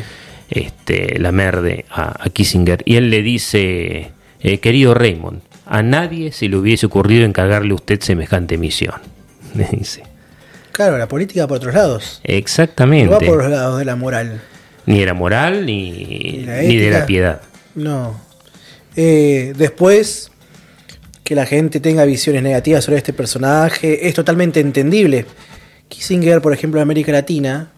este, 0.50 1.20
la 1.20 1.32
merde 1.32 1.86
a, 1.89 2.24
a 2.24 2.30
Kissinger. 2.30 2.82
Y 2.86 2.96
él 2.96 3.10
le 3.10 3.22
dice, 3.22 4.12
eh, 4.43 4.60
querido 4.60 4.93
Raymond, 4.93 5.41
a 5.65 5.84
nadie 5.84 6.32
se 6.32 6.49
le 6.49 6.58
hubiese 6.58 6.86
ocurrido 6.86 7.25
encargarle 7.25 7.71
a 7.71 7.75
usted 7.75 8.01
semejante 8.01 8.58
misión. 8.58 8.95
Le 9.56 9.67
dice. 9.71 10.04
Claro, 10.71 10.97
la 10.97 11.08
política 11.08 11.47
por 11.47 11.58
otros 11.58 11.73
lados. 11.73 12.21
No 12.27 12.34
Exactamente. 12.36 13.13
va 13.13 13.19
por 13.19 13.38
los 13.38 13.49
lados 13.49 13.80
de 13.80 13.86
la 13.86 13.95
moral. 13.95 14.41
Ni 14.86 15.01
era 15.01 15.13
moral 15.13 15.65
ni, 15.65 16.43
la 16.45 16.62
ni 16.62 16.77
de 16.77 16.89
la 16.89 17.06
piedad. 17.06 17.41
No. 17.75 18.19
Eh, 18.95 19.54
después, 19.56 20.32
que 21.23 21.36
la 21.36 21.45
gente 21.45 21.80
tenga 21.80 22.04
visiones 22.04 22.43
negativas 22.43 22.84
sobre 22.84 22.97
este 22.97 23.13
personaje 23.13 24.08
es 24.08 24.13
totalmente 24.13 24.60
entendible. 24.60 25.25
Kissinger, 25.88 26.41
por 26.41 26.54
ejemplo, 26.54 26.80
en 26.80 26.84
América 26.84 27.12
Latina, 27.12 27.71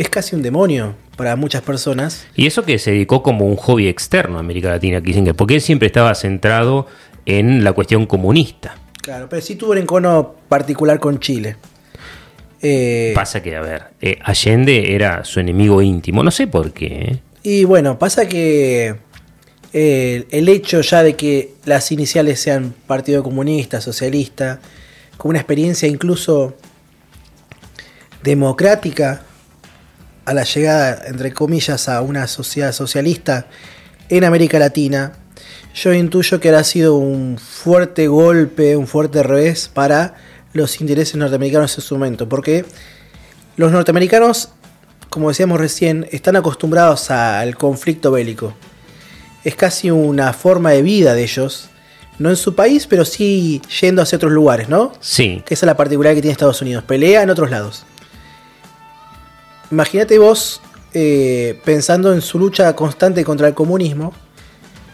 es 0.00 0.08
casi 0.08 0.34
un 0.34 0.42
demonio 0.42 0.94
para 1.16 1.36
muchas 1.36 1.60
personas. 1.62 2.26
Y 2.34 2.46
eso 2.46 2.64
que 2.64 2.78
se 2.78 2.92
dedicó 2.92 3.22
como 3.22 3.46
un 3.46 3.56
hobby 3.56 3.86
externo 3.86 4.38
a 4.38 4.40
América 4.40 4.70
Latina, 4.70 5.02
Kissinger, 5.02 5.34
porque 5.34 5.56
él 5.56 5.60
siempre 5.60 5.86
estaba 5.86 6.14
centrado 6.14 6.86
en 7.26 7.62
la 7.64 7.72
cuestión 7.72 8.06
comunista. 8.06 8.76
Claro, 9.02 9.28
pero 9.28 9.42
sí 9.42 9.56
tuvo 9.56 9.72
un 9.72 9.78
encono 9.78 10.36
particular 10.48 10.98
con 10.98 11.20
Chile. 11.20 11.56
Eh, 12.62 13.12
Pasa 13.14 13.42
que, 13.42 13.54
a 13.56 13.60
ver, 13.60 13.82
eh, 14.00 14.18
Allende 14.22 14.94
era 14.94 15.24
su 15.24 15.40
enemigo 15.40 15.82
íntimo, 15.82 16.22
no 16.22 16.30
sé 16.30 16.46
por 16.46 16.72
qué. 16.72 16.86
¿eh? 16.86 17.20
y 17.42 17.64
bueno, 17.64 17.98
pasa 17.98 18.26
que 18.26 18.96
eh, 19.72 20.26
el 20.30 20.48
hecho 20.48 20.80
ya 20.80 21.02
de 21.02 21.14
que 21.14 21.54
las 21.64 21.92
iniciales 21.92 22.40
sean 22.40 22.74
Partido 22.86 23.22
Comunista, 23.22 23.80
Socialista, 23.80 24.60
como 25.18 25.30
una 25.30 25.40
experiencia 25.40 25.88
incluso 25.88 26.54
democrática 28.22 29.24
a 30.30 30.34
la 30.34 30.44
llegada, 30.44 31.02
entre 31.06 31.32
comillas, 31.32 31.88
a 31.88 32.02
una 32.02 32.28
sociedad 32.28 32.70
socialista 32.70 33.48
en 34.08 34.22
América 34.22 34.60
Latina, 34.60 35.14
yo 35.74 35.92
intuyo 35.92 36.38
que 36.38 36.50
habrá 36.50 36.62
sido 36.62 36.94
un 36.94 37.36
fuerte 37.36 38.06
golpe, 38.06 38.76
un 38.76 38.86
fuerte 38.86 39.24
revés 39.24 39.68
para 39.68 40.14
los 40.52 40.80
intereses 40.80 41.16
norteamericanos 41.16 41.76
en 41.76 41.82
su 41.82 41.96
momento, 41.96 42.28
porque 42.28 42.64
los 43.56 43.72
norteamericanos, 43.72 44.50
como 45.08 45.30
decíamos 45.30 45.58
recién, 45.58 46.06
están 46.12 46.36
acostumbrados 46.36 47.10
al 47.10 47.56
conflicto 47.56 48.12
bélico. 48.12 48.54
Es 49.42 49.56
casi 49.56 49.90
una 49.90 50.32
forma 50.32 50.70
de 50.70 50.82
vida 50.82 51.14
de 51.14 51.24
ellos, 51.24 51.70
no 52.20 52.30
en 52.30 52.36
su 52.36 52.54
país, 52.54 52.86
pero 52.86 53.04
sí 53.04 53.60
yendo 53.80 54.00
hacia 54.00 54.14
otros 54.14 54.30
lugares, 54.30 54.68
¿no? 54.68 54.92
Sí, 55.00 55.42
Que 55.44 55.54
esa 55.54 55.66
es 55.66 55.68
la 55.68 55.76
particularidad 55.76 56.14
que 56.14 56.22
tiene 56.22 56.32
Estados 56.32 56.62
Unidos. 56.62 56.84
Pelea 56.84 57.24
en 57.24 57.30
otros 57.30 57.50
lados. 57.50 57.84
Imagínate 59.70 60.18
vos 60.18 60.60
eh, 60.94 61.60
pensando 61.64 62.12
en 62.12 62.20
su 62.20 62.38
lucha 62.38 62.74
constante 62.74 63.24
contra 63.24 63.48
el 63.48 63.54
comunismo, 63.54 64.12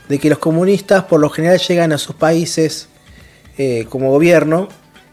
de 0.09 0.19
que 0.19 0.29
los 0.29 0.39
comunistas 0.39 1.05
por 1.05 1.21
lo 1.21 1.31
general 1.31 1.59
llegan 1.59 1.93
a 1.93 1.99
sus 1.99 2.15
países 2.15 2.89
eh, 3.59 3.87
como 3.89 4.11
gobierno, 4.11 4.69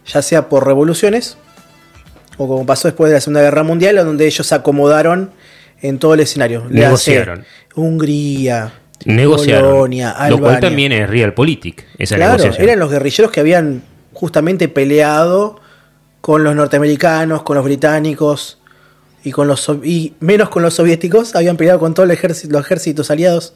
ya 0.05 0.21
sea 0.21 0.49
por 0.49 0.65
revoluciones, 0.67 1.37
o 2.37 2.47
como 2.47 2.65
pasó 2.65 2.87
después 2.87 3.09
de 3.09 3.15
la 3.15 3.21
Segunda 3.21 3.41
Guerra 3.41 3.63
Mundial, 3.63 3.95
donde 3.97 4.25
ellos 4.25 4.45
se 4.45 4.55
acomodaron 4.55 5.31
en 5.81 5.99
todo 5.99 6.13
el 6.13 6.19
escenario. 6.19 6.65
Negociaron. 6.69 7.45
Hungría, 7.75 8.73
negociaron. 9.05 9.71
Polonia, 9.71 10.09
lo 10.09 10.37
cual 10.37 10.55
Albania. 10.55 10.59
también 10.59 10.91
es 10.91 11.09
realpolitik, 11.09 11.85
esa 11.97 12.15
Claro, 12.15 12.33
negociación. 12.33 12.63
eran 12.67 12.79
los 12.79 12.91
guerrilleros 12.91 13.31
que 13.31 13.39
habían 13.39 13.83
justamente 14.13 14.67
peleado 14.67 15.59
con 16.21 16.43
los 16.43 16.55
norteamericanos, 16.55 17.43
con 17.43 17.55
los 17.55 17.65
británicos 17.65 18.59
y 19.23 19.31
con 19.31 19.47
los 19.47 19.69
y 19.83 20.13
menos 20.19 20.49
con 20.49 20.63
los 20.63 20.73
soviéticos, 20.75 21.35
habían 21.35 21.57
peleado 21.57 21.79
con 21.79 21.93
todos 21.93 22.07
los 22.07 22.17
ejércitos, 22.17 22.51
los 22.51 22.65
ejércitos 22.65 23.09
aliados 23.11 23.53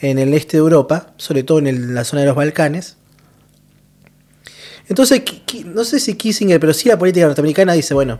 en 0.00 0.18
el 0.18 0.34
este 0.34 0.56
de 0.56 0.62
Europa, 0.62 1.12
sobre 1.16 1.42
todo 1.42 1.58
en 1.58 1.66
el- 1.66 1.94
la 1.94 2.04
zona 2.04 2.22
de 2.22 2.26
los 2.28 2.36
Balcanes. 2.36 2.96
Entonces, 4.88 5.22
no 5.66 5.84
sé 5.84 5.98
si 6.00 6.14
Kissinger, 6.14 6.60
pero 6.60 6.74
sí 6.74 6.88
la 6.88 6.98
política 6.98 7.26
norteamericana 7.26 7.72
dice, 7.72 7.94
bueno, 7.94 8.18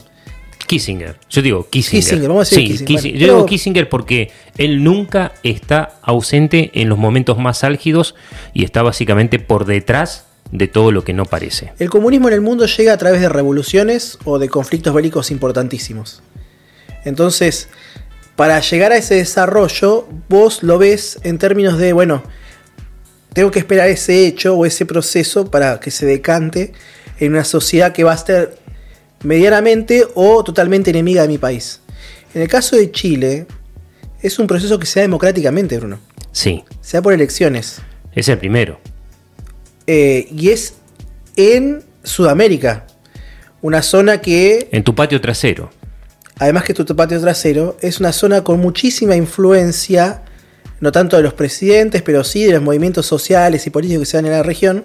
Kissinger. 0.66 1.18
Yo 1.28 1.42
digo 1.42 1.68
Kissinger. 1.68 2.02
Kissinger, 2.04 2.28
vamos 2.28 2.50
a 2.52 2.56
decir 2.56 2.78
Sí, 2.78 2.84
Kissinger. 2.86 3.02
Bueno, 3.02 3.18
yo 3.18 3.26
pero- 3.26 3.34
digo 3.36 3.46
Kissinger 3.46 3.88
porque 3.90 4.30
él 4.56 4.82
nunca 4.82 5.32
está 5.42 5.98
ausente 6.02 6.70
en 6.74 6.88
los 6.88 6.96
momentos 6.98 7.36
más 7.38 7.64
álgidos 7.64 8.14
y 8.54 8.64
está 8.64 8.82
básicamente 8.82 9.38
por 9.38 9.66
detrás 9.66 10.24
de 10.52 10.66
todo 10.68 10.90
lo 10.90 11.04
que 11.04 11.12
no 11.12 11.26
parece. 11.26 11.72
El 11.78 11.90
comunismo 11.90 12.28
en 12.28 12.34
el 12.34 12.40
mundo 12.40 12.64
llega 12.64 12.94
a 12.94 12.96
través 12.96 13.20
de 13.20 13.28
revoluciones 13.28 14.18
o 14.24 14.38
de 14.38 14.48
conflictos 14.48 14.94
bélicos 14.94 15.30
importantísimos. 15.30 16.22
Entonces, 17.04 17.68
para 18.36 18.60
llegar 18.60 18.92
a 18.92 18.96
ese 18.96 19.14
desarrollo, 19.14 20.08
vos 20.28 20.62
lo 20.62 20.78
ves 20.78 21.18
en 21.22 21.38
términos 21.38 21.78
de, 21.78 21.92
bueno, 21.92 22.22
tengo 23.32 23.50
que 23.50 23.58
esperar 23.58 23.88
ese 23.88 24.26
hecho 24.26 24.56
o 24.56 24.66
ese 24.66 24.86
proceso 24.86 25.50
para 25.50 25.80
que 25.80 25.90
se 25.90 26.06
decante 26.06 26.72
en 27.18 27.32
una 27.32 27.44
sociedad 27.44 27.92
que 27.92 28.04
va 28.04 28.12
a 28.12 28.16
ser 28.18 28.56
medianamente 29.22 30.06
o 30.14 30.42
totalmente 30.44 30.90
enemiga 30.90 31.22
de 31.22 31.28
mi 31.28 31.38
país. 31.38 31.80
En 32.34 32.42
el 32.42 32.48
caso 32.48 32.76
de 32.76 32.90
Chile, 32.90 33.46
es 34.22 34.38
un 34.38 34.46
proceso 34.46 34.78
que 34.78 34.86
se 34.86 35.00
da 35.00 35.02
democráticamente, 35.02 35.78
Bruno. 35.78 35.98
Sí, 36.32 36.64
Se 36.80 36.96
da 36.96 37.02
por 37.02 37.12
elecciones. 37.12 37.80
es 38.14 38.28
el 38.28 38.38
primero. 38.38 38.80
Eh, 39.86 40.26
y 40.30 40.50
es 40.50 40.74
en 41.36 41.84
Sudamérica. 42.02 42.86
Una 43.62 43.82
zona 43.82 44.20
que, 44.20 44.68
En 44.72 44.82
tu 44.82 44.94
patio 44.94 45.20
trasero. 45.20 45.70
Además 46.38 46.64
que 46.64 46.74
tu 46.74 46.84
patio 46.96 47.20
trasero, 47.20 47.76
es 47.80 48.00
una 48.00 48.12
zona 48.12 48.42
con 48.42 48.60
muchísima 48.60 49.16
influencia, 49.16 50.22
no 50.80 50.92
tanto 50.92 51.16
de 51.16 51.22
los 51.22 51.34
presidentes, 51.34 52.02
pero 52.02 52.24
sí 52.24 52.44
de 52.44 52.52
los 52.52 52.62
movimientos 52.62 53.06
sociales 53.06 53.66
y 53.66 53.70
políticos 53.70 54.02
que 54.02 54.10
se 54.10 54.16
dan 54.16 54.26
en 54.26 54.32
la 54.32 54.42
región, 54.42 54.84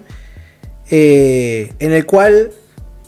eh, 0.90 1.72
en 1.78 1.92
el 1.92 2.06
cual 2.06 2.50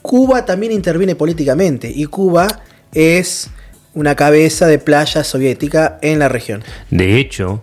Cuba 0.02 0.44
también 0.44 0.72
interviene 0.72 1.14
políticamente. 1.14 1.90
Y 1.94 2.06
Cuba 2.06 2.62
es 2.92 3.50
una 3.94 4.14
cabeza 4.14 4.66
de 4.66 4.78
playa 4.78 5.24
soviética 5.24 5.98
en 6.02 6.18
la 6.18 6.28
región. 6.28 6.64
De 6.90 7.18
hecho, 7.18 7.62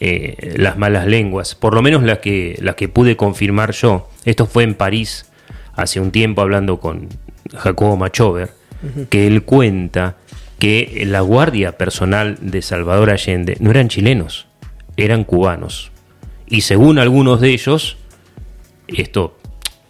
eh, 0.00 0.54
las 0.56 0.78
malas 0.78 1.06
lenguas, 1.06 1.54
por 1.54 1.74
lo 1.74 1.82
menos 1.82 2.02
las 2.02 2.18
que, 2.18 2.56
las 2.60 2.74
que 2.74 2.88
pude 2.88 3.16
confirmar 3.16 3.72
yo, 3.72 4.08
esto 4.24 4.46
fue 4.46 4.64
en 4.64 4.74
París 4.74 5.26
hace 5.74 6.00
un 6.00 6.10
tiempo 6.10 6.42
hablando 6.42 6.80
con 6.80 7.08
Jacobo 7.54 7.96
Machover, 7.96 8.57
que 9.10 9.26
él 9.26 9.42
cuenta 9.42 10.16
que 10.58 11.04
la 11.06 11.20
guardia 11.20 11.78
personal 11.78 12.38
de 12.40 12.62
Salvador 12.62 13.10
Allende 13.10 13.56
no 13.60 13.70
eran 13.70 13.88
chilenos, 13.88 14.46
eran 14.96 15.24
cubanos. 15.24 15.90
Y 16.46 16.62
según 16.62 16.98
algunos 16.98 17.40
de 17.40 17.50
ellos, 17.50 17.96
esto 18.88 19.38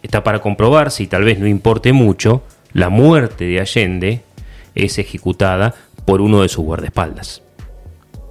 está 0.03 0.23
para 0.23 0.39
comprobarse 0.39 1.03
y 1.03 1.07
tal 1.07 1.23
vez 1.23 1.39
no 1.39 1.47
importe 1.47 1.93
mucho, 1.93 2.43
la 2.73 2.89
muerte 2.89 3.45
de 3.45 3.59
Allende 3.59 4.21
es 4.75 4.99
ejecutada 4.99 5.73
por 6.05 6.21
uno 6.21 6.41
de 6.41 6.49
sus 6.49 6.63
guardaespaldas. 6.63 7.41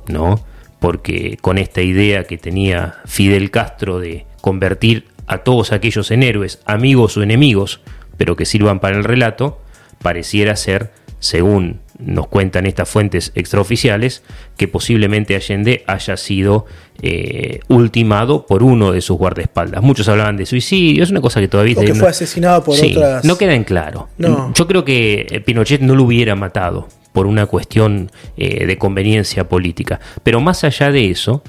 ¿No? 0.07 0.45
Porque 0.79 1.37
con 1.41 1.59
esta 1.59 1.83
idea 1.83 2.25
que 2.25 2.39
tenía 2.39 2.97
Fidel 3.05 3.51
Castro 3.51 3.99
de 3.99 4.27
convertir 4.41 5.07
a 5.27 5.39
todos 5.39 5.73
aquellos 5.73 6.11
en 6.11 6.23
héroes, 6.23 6.61
amigos 6.65 7.17
o 7.17 7.23
enemigos, 7.23 7.81
pero 8.17 8.37
que 8.37 8.47
sirvan 8.47 8.81
para 8.81 8.97
el 8.97 9.05
relato, 9.05 9.61
pareciera 10.03 10.57
ser, 10.57 10.91
según 11.21 11.81
nos 11.99 12.29
cuentan 12.29 12.65
estas 12.67 12.89
fuentes 12.89 13.33
extraoficiales, 13.35 14.23
que 14.57 14.69
posiblemente 14.69 15.35
Allende 15.35 15.83
haya 15.89 16.17
sido 16.17 16.67
eh, 17.03 17.59
ultimado 17.69 18.47
por 18.47 18.63
uno 18.63 18.93
de 18.93 19.01
sus 19.01 19.17
guardaespaldas. 19.19 19.83
Muchos 19.83 20.09
hablaban 20.09 20.37
de 20.37 20.47
suicidio, 20.47 21.03
es 21.03 21.11
una 21.11 21.21
cosa 21.21 21.41
que 21.41 21.49
todavía... 21.49 21.75
O 21.77 21.81
que 21.81 21.89
no- 21.89 21.95
fue 21.97 22.09
asesinado 22.09 22.63
por 22.63 22.77
Sí, 22.77 22.95
otras. 22.97 23.25
No 23.25 23.37
queda 23.37 23.55
en 23.55 23.65
claro. 23.65 24.09
No. 24.17 24.53
Yo 24.55 24.67
creo 24.69 24.85
que 24.85 25.27
eh, 25.29 25.41
Pinochet 25.41 25.81
no 25.81 25.97
lo 25.97 26.05
hubiera 26.05 26.37
matado 26.37 26.87
por 27.13 27.27
una 27.27 27.47
cuestión 27.47 28.13
eh, 28.37 28.65
de 28.67 28.79
conveniencia 28.79 29.49
política. 29.49 29.99
Pero 30.23 30.41
más 30.41 30.63
allá 30.63 30.93
de 30.93 31.11
eso, 31.11 31.43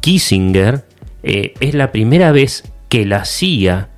Kissinger 0.00 0.84
eh, 1.22 1.54
es 1.60 1.74
la 1.74 1.92
primera 1.92 2.32
vez 2.32 2.64
que 2.88 3.06
la 3.06 3.24
CIA 3.24 3.90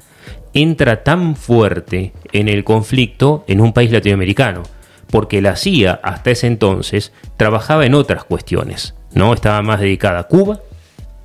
entra 0.57 1.04
tan 1.04 1.36
fuerte 1.36 2.12
en 2.32 2.48
el 2.48 2.64
conflicto 2.64 3.44
en 3.46 3.61
un 3.61 3.72
país 3.72 3.90
latinoamericano. 3.92 4.62
Porque 5.11 5.40
la 5.40 5.54
CIA 5.54 6.00
hasta 6.02 6.30
ese 6.32 6.48
entonces 6.48 7.12
trabajaba 7.36 7.86
en 7.86 7.94
otras 7.94 8.24
cuestiones. 8.24 8.94
¿no? 9.16 9.32
Estaba 9.32 9.62
más 9.62 9.80
dedicada 9.80 10.20
a 10.20 10.24
Cuba, 10.24 10.61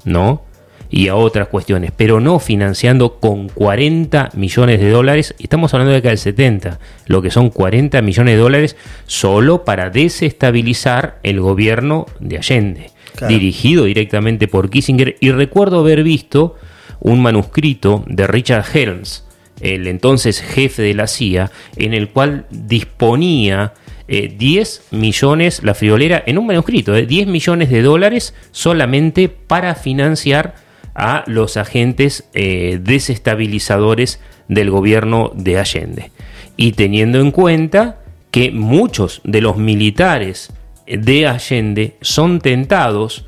¿no? 0.05 0.43
Y 0.89 1.07
a 1.07 1.15
otras 1.15 1.47
cuestiones, 1.47 1.91
pero 1.95 2.19
no 2.19 2.39
financiando 2.39 3.19
con 3.19 3.47
40 3.47 4.31
millones 4.33 4.79
de 4.81 4.89
dólares, 4.89 5.35
estamos 5.39 5.73
hablando 5.73 5.91
de 5.93 5.99
acá 5.99 6.09
del 6.09 6.17
70, 6.17 6.79
lo 7.05 7.21
que 7.21 7.31
son 7.31 7.49
40 7.49 8.01
millones 8.01 8.35
de 8.35 8.41
dólares 8.41 8.75
solo 9.05 9.63
para 9.63 9.89
desestabilizar 9.89 11.19
el 11.23 11.39
gobierno 11.39 12.07
de 12.19 12.37
Allende, 12.37 12.91
Claro. 13.15 13.33
dirigido 13.33 13.85
directamente 13.85 14.49
por 14.49 14.69
Kissinger, 14.69 15.15
y 15.21 15.31
recuerdo 15.31 15.79
haber 15.79 16.03
visto 16.03 16.55
un 17.01 17.21
manuscrito 17.21 18.03
de 18.07 18.27
Richard 18.27 18.65
Helms, 18.73 19.25
el 19.59 19.87
entonces 19.87 20.41
jefe 20.41 20.81
de 20.81 20.93
la 20.93 21.07
CIA, 21.07 21.51
en 21.75 21.93
el 21.93 22.09
cual 22.09 22.45
disponía 22.49 23.73
eh, 24.07 24.33
10 24.37 24.87
millones, 24.91 25.63
la 25.63 25.73
friolera, 25.73 26.23
en 26.25 26.37
un 26.37 26.47
manuscrito, 26.47 26.95
eh, 26.95 27.05
10 27.05 27.27
millones 27.27 27.69
de 27.69 27.81
dólares 27.81 28.33
solamente 28.51 29.29
para 29.29 29.75
financiar 29.75 30.55
a 30.95 31.23
los 31.27 31.57
agentes 31.57 32.25
eh, 32.33 32.79
desestabilizadores 32.81 34.19
del 34.47 34.69
gobierno 34.69 35.31
de 35.35 35.59
Allende. 35.59 36.11
Y 36.57 36.73
teniendo 36.73 37.19
en 37.19 37.31
cuenta 37.31 38.01
que 38.31 38.51
muchos 38.51 39.21
de 39.23 39.41
los 39.41 39.57
militares 39.57 40.51
de 40.85 41.27
Allende 41.27 41.95
son 42.01 42.41
tentados, 42.41 43.25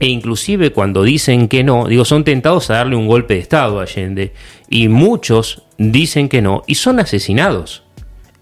e 0.00 0.08
inclusive 0.08 0.72
cuando 0.72 1.02
dicen 1.02 1.48
que 1.48 1.64
no, 1.64 1.86
digo, 1.86 2.04
son 2.04 2.24
tentados 2.24 2.70
a 2.70 2.74
darle 2.74 2.96
un 2.96 3.06
golpe 3.06 3.34
de 3.34 3.40
Estado 3.40 3.80
a 3.80 3.82
Allende, 3.82 4.32
y 4.68 4.88
muchos 4.88 5.62
dicen 5.78 6.28
que 6.28 6.42
no, 6.42 6.62
y 6.66 6.74
son 6.76 7.00
asesinados. 7.00 7.84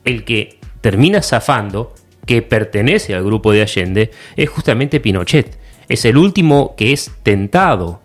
El 0.05 0.25
que 0.25 0.59
termina 0.81 1.23
zafando, 1.23 1.95
que 2.27 2.43
pertenece 2.43 3.15
al 3.15 3.25
grupo 3.25 3.53
de 3.53 3.63
Allende, 3.63 4.11
es 4.37 4.49
justamente 4.49 5.01
Pinochet. 5.01 5.59
Es 5.89 6.05
el 6.05 6.17
último 6.17 6.75
que 6.77 6.93
es 6.93 7.11
tentado 7.23 8.01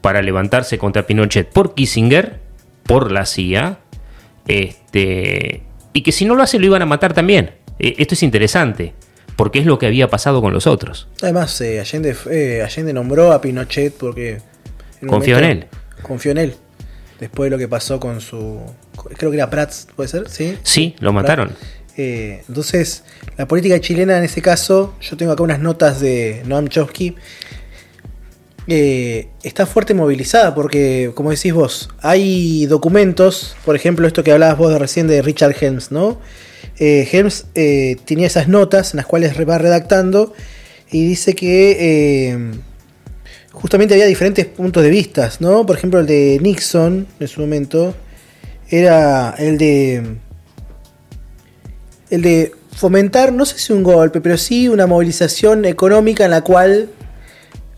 para 0.00 0.22
levantarse 0.22 0.78
contra 0.78 1.06
Pinochet 1.06 1.48
por 1.50 1.74
Kissinger, 1.74 2.40
por 2.84 3.12
la 3.12 3.26
CIA, 3.26 3.78
este, 4.46 5.62
y 5.92 6.02
que 6.02 6.12
si 6.12 6.24
no 6.24 6.34
lo 6.34 6.42
hace 6.42 6.58
lo 6.58 6.66
iban 6.66 6.82
a 6.82 6.86
matar 6.86 7.14
también. 7.14 7.52
Eh, 7.78 7.94
Esto 7.98 8.14
es 8.14 8.22
interesante, 8.22 8.94
porque 9.36 9.58
es 9.58 9.66
lo 9.66 9.78
que 9.78 9.86
había 9.86 10.08
pasado 10.08 10.40
con 10.40 10.52
los 10.52 10.66
otros. 10.66 11.08
Además, 11.22 11.60
eh, 11.60 11.80
Allende, 11.80 12.16
eh, 12.30 12.62
Allende 12.62 12.92
nombró 12.92 13.32
a 13.32 13.40
Pinochet 13.40 13.94
porque. 13.94 14.38
en 15.00 15.08
Confió 15.08 15.38
en 15.38 15.44
él. 15.44 15.66
Confió 16.02 16.32
en 16.32 16.38
él. 16.38 16.54
Después 17.20 17.46
de 17.46 17.50
lo 17.50 17.58
que 17.58 17.68
pasó 17.68 18.00
con 18.00 18.20
su. 18.20 18.60
Creo 19.16 19.30
que 19.30 19.36
era 19.36 19.48
Prats, 19.48 19.88
¿puede 19.94 20.08
ser? 20.08 20.28
Sí. 20.28 20.58
Sí, 20.62 20.96
lo 20.98 21.12
mataron. 21.12 21.52
Eh, 21.96 22.42
entonces, 22.48 23.04
la 23.36 23.46
política 23.46 23.78
chilena 23.80 24.18
en 24.18 24.24
ese 24.24 24.40
caso, 24.40 24.94
yo 25.00 25.16
tengo 25.16 25.32
acá 25.32 25.42
unas 25.42 25.60
notas 25.60 26.00
de 26.00 26.42
Noam 26.46 26.68
Chomsky, 26.68 27.16
eh, 28.68 29.28
está 29.42 29.66
fuerte 29.66 29.92
movilizada 29.92 30.54
porque, 30.54 31.10
como 31.14 31.30
decís 31.30 31.52
vos, 31.52 31.88
hay 32.00 32.66
documentos, 32.66 33.56
por 33.64 33.74
ejemplo, 33.74 34.06
esto 34.06 34.22
que 34.22 34.32
hablabas 34.32 34.56
vos 34.56 34.72
de 34.72 34.78
recién 34.78 35.08
de 35.08 35.20
Richard 35.20 35.54
Helms, 35.60 35.90
¿no? 35.90 36.20
Eh, 36.78 37.08
Helms 37.12 37.46
eh, 37.54 37.96
tenía 38.04 38.26
esas 38.26 38.48
notas 38.48 38.92
en 38.92 38.98
las 38.98 39.06
cuales 39.06 39.34
va 39.48 39.58
redactando 39.58 40.32
y 40.90 41.06
dice 41.06 41.34
que 41.34 41.76
eh, 41.80 42.38
justamente 43.52 43.94
había 43.94 44.06
diferentes 44.06 44.46
puntos 44.46 44.82
de 44.82 44.90
vista, 44.90 45.30
¿no? 45.40 45.64
Por 45.66 45.76
ejemplo, 45.76 46.00
el 46.00 46.06
de 46.06 46.38
Nixon 46.40 47.06
en 47.20 47.28
su 47.28 47.40
momento 47.40 47.94
era 48.68 49.34
el 49.38 49.58
de 49.58 50.16
el 52.10 52.22
de 52.22 52.52
fomentar, 52.74 53.32
no 53.32 53.46
sé 53.46 53.58
si 53.58 53.72
un 53.72 53.82
golpe, 53.82 54.20
pero 54.20 54.36
sí 54.36 54.68
una 54.68 54.86
movilización 54.86 55.64
económica 55.64 56.24
en 56.24 56.30
la 56.30 56.42
cual 56.42 56.90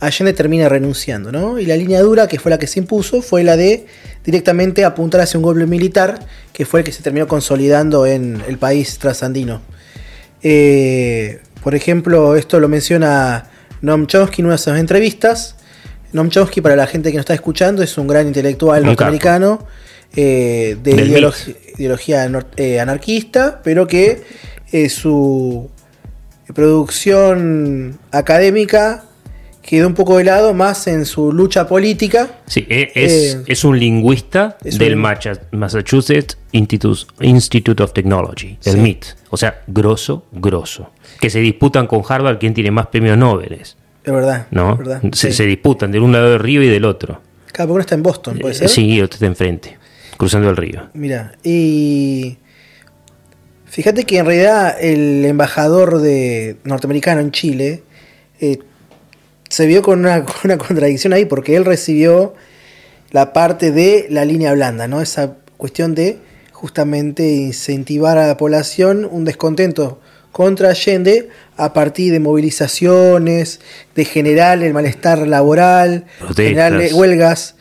Allende 0.04 0.32
termina 0.32 0.68
renunciando, 0.68 1.32
¿no? 1.32 1.58
Y 1.58 1.66
la 1.66 1.76
línea 1.76 2.00
dura, 2.00 2.26
que 2.28 2.38
fue 2.38 2.50
la 2.50 2.58
que 2.58 2.66
se 2.66 2.78
impuso, 2.78 3.22
fue 3.22 3.42
la 3.42 3.56
de 3.56 3.86
directamente 4.24 4.84
apuntar 4.84 5.20
hacia 5.20 5.38
un 5.38 5.42
golpe 5.44 5.66
militar, 5.66 6.18
que 6.52 6.64
fue 6.66 6.80
el 6.80 6.84
que 6.86 6.92
se 6.92 7.02
terminó 7.02 7.26
consolidando 7.26 8.06
en 8.06 8.42
el 8.46 8.58
país 8.58 8.98
trasandino. 8.98 9.62
Eh, 10.42 11.40
por 11.62 11.74
ejemplo, 11.74 12.36
esto 12.36 12.60
lo 12.60 12.68
menciona 12.68 13.46
Noam 13.80 14.06
Chomsky 14.06 14.42
en 14.42 14.46
una 14.46 14.54
de 14.54 14.58
sus 14.58 14.76
entrevistas. 14.76 15.56
Noam 16.12 16.28
Chomsky, 16.28 16.60
para 16.60 16.76
la 16.76 16.86
gente 16.86 17.10
que 17.10 17.16
nos 17.16 17.22
está 17.22 17.34
escuchando, 17.34 17.82
es 17.82 17.96
un 17.96 18.06
gran 18.06 18.26
intelectual 18.26 18.82
Un 18.82 18.88
norteamericano 18.88 19.66
eh, 20.14 20.76
de 20.82 20.92
ideolog- 20.92 21.56
ideología 21.76 22.30
eh, 22.56 22.78
anarquista, 22.78 23.60
pero 23.64 23.86
que 23.86 24.22
su 24.88 25.70
producción 26.54 27.98
académica 28.10 29.04
quedó 29.66 29.86
un 29.88 29.94
poco 29.94 30.18
de 30.18 30.24
lado, 30.24 30.52
más 30.52 30.86
en 30.88 31.06
su 31.06 31.32
lucha 31.32 31.66
política. 31.66 32.28
Sí, 32.46 32.66
e- 32.68 32.92
es, 32.94 33.34
Eh, 33.36 33.42
es 33.46 33.64
un 33.64 33.78
lingüista 33.78 34.58
es 34.62 34.78
del 34.78 34.96
un- 34.96 35.06
Massachusetts 35.52 36.36
Institute, 36.52 37.00
Institute 37.20 37.82
of 37.82 37.92
Technology, 37.94 38.58
el 38.64 38.72
Sí. 38.74 38.78
MIT. 38.78 39.04
O 39.30 39.36
sea, 39.36 39.62
grosso, 39.66 40.26
grosso. 40.32 40.90
Que 41.20 41.30
se 41.30 41.40
disputan 41.40 41.86
con 41.86 42.02
Harvard 42.06 42.38
quién 42.38 42.52
tiene 42.54 42.70
más 42.70 42.88
premios 42.88 43.16
Nobel, 43.16 43.54
Es 43.54 43.76
verdad. 44.04 44.46
¿no? 44.50 44.72
es 44.74 44.78
verdad, 44.78 45.02
Se, 45.12 45.28
sí. 45.30 45.32
se 45.38 45.46
disputan 45.46 45.90
de 45.90 45.98
un 45.98 46.12
lado 46.12 46.30
del 46.30 46.38
río 46.40 46.62
y 46.62 46.68
del 46.68 46.84
otro. 46.84 47.20
Cada 47.52 47.72
uno 47.72 47.80
está 47.80 47.94
en 47.94 48.02
Boston, 48.02 48.38
puede 48.38 48.52
Eh, 48.54 48.58
ser. 48.58 48.68
Sí, 48.68 49.00
otro 49.00 49.14
está 49.14 49.26
enfrente, 49.26 49.78
cruzando 50.18 50.50
el 50.50 50.56
río. 50.56 50.88
Mira, 50.94 51.32
y 51.42 52.36
Fíjate 53.66 54.04
que 54.04 54.18
en 54.18 54.26
realidad 54.26 54.76
el 54.80 55.24
embajador 55.24 55.98
de 56.00 56.58
norteamericano 56.62 57.20
en 57.20 57.32
Chile 57.32 57.82
eh, 58.40 58.58
se 59.48 59.66
vio 59.66 59.82
con 59.82 60.00
una, 60.00 60.24
con 60.24 60.36
una 60.44 60.58
contradicción 60.58 61.12
ahí 61.12 61.24
porque 61.24 61.56
él 61.56 61.64
recibió 61.64 62.34
la 63.10 63.32
parte 63.32 63.70
de 63.70 64.06
la 64.10 64.24
línea 64.24 64.52
blanda, 64.52 64.88
¿no? 64.88 65.00
Esa 65.00 65.36
cuestión 65.56 65.94
de 65.94 66.18
justamente 66.52 67.26
incentivar 67.28 68.18
a 68.18 68.26
la 68.26 68.36
población 68.36 69.08
un 69.10 69.24
descontento 69.24 70.00
contra 70.32 70.70
Allende 70.70 71.28
a 71.56 71.72
partir 71.72 72.12
de 72.12 72.18
movilizaciones, 72.18 73.60
de 73.94 74.04
generar 74.04 74.60
el 74.62 74.74
malestar 74.74 75.28
laboral, 75.28 76.06
generar 76.34 76.72
huelgas. 76.92 77.54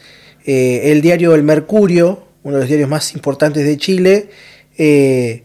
Eh, 0.46 0.92
el 0.92 1.02
diario 1.02 1.36
El 1.36 1.44
Mercurio, 1.44 2.24
uno 2.42 2.56
de 2.56 2.62
los 2.62 2.68
diarios 2.68 2.90
más 2.90 3.14
importantes 3.14 3.64
de 3.64 3.78
Chile, 3.78 4.30
eh, 4.78 5.44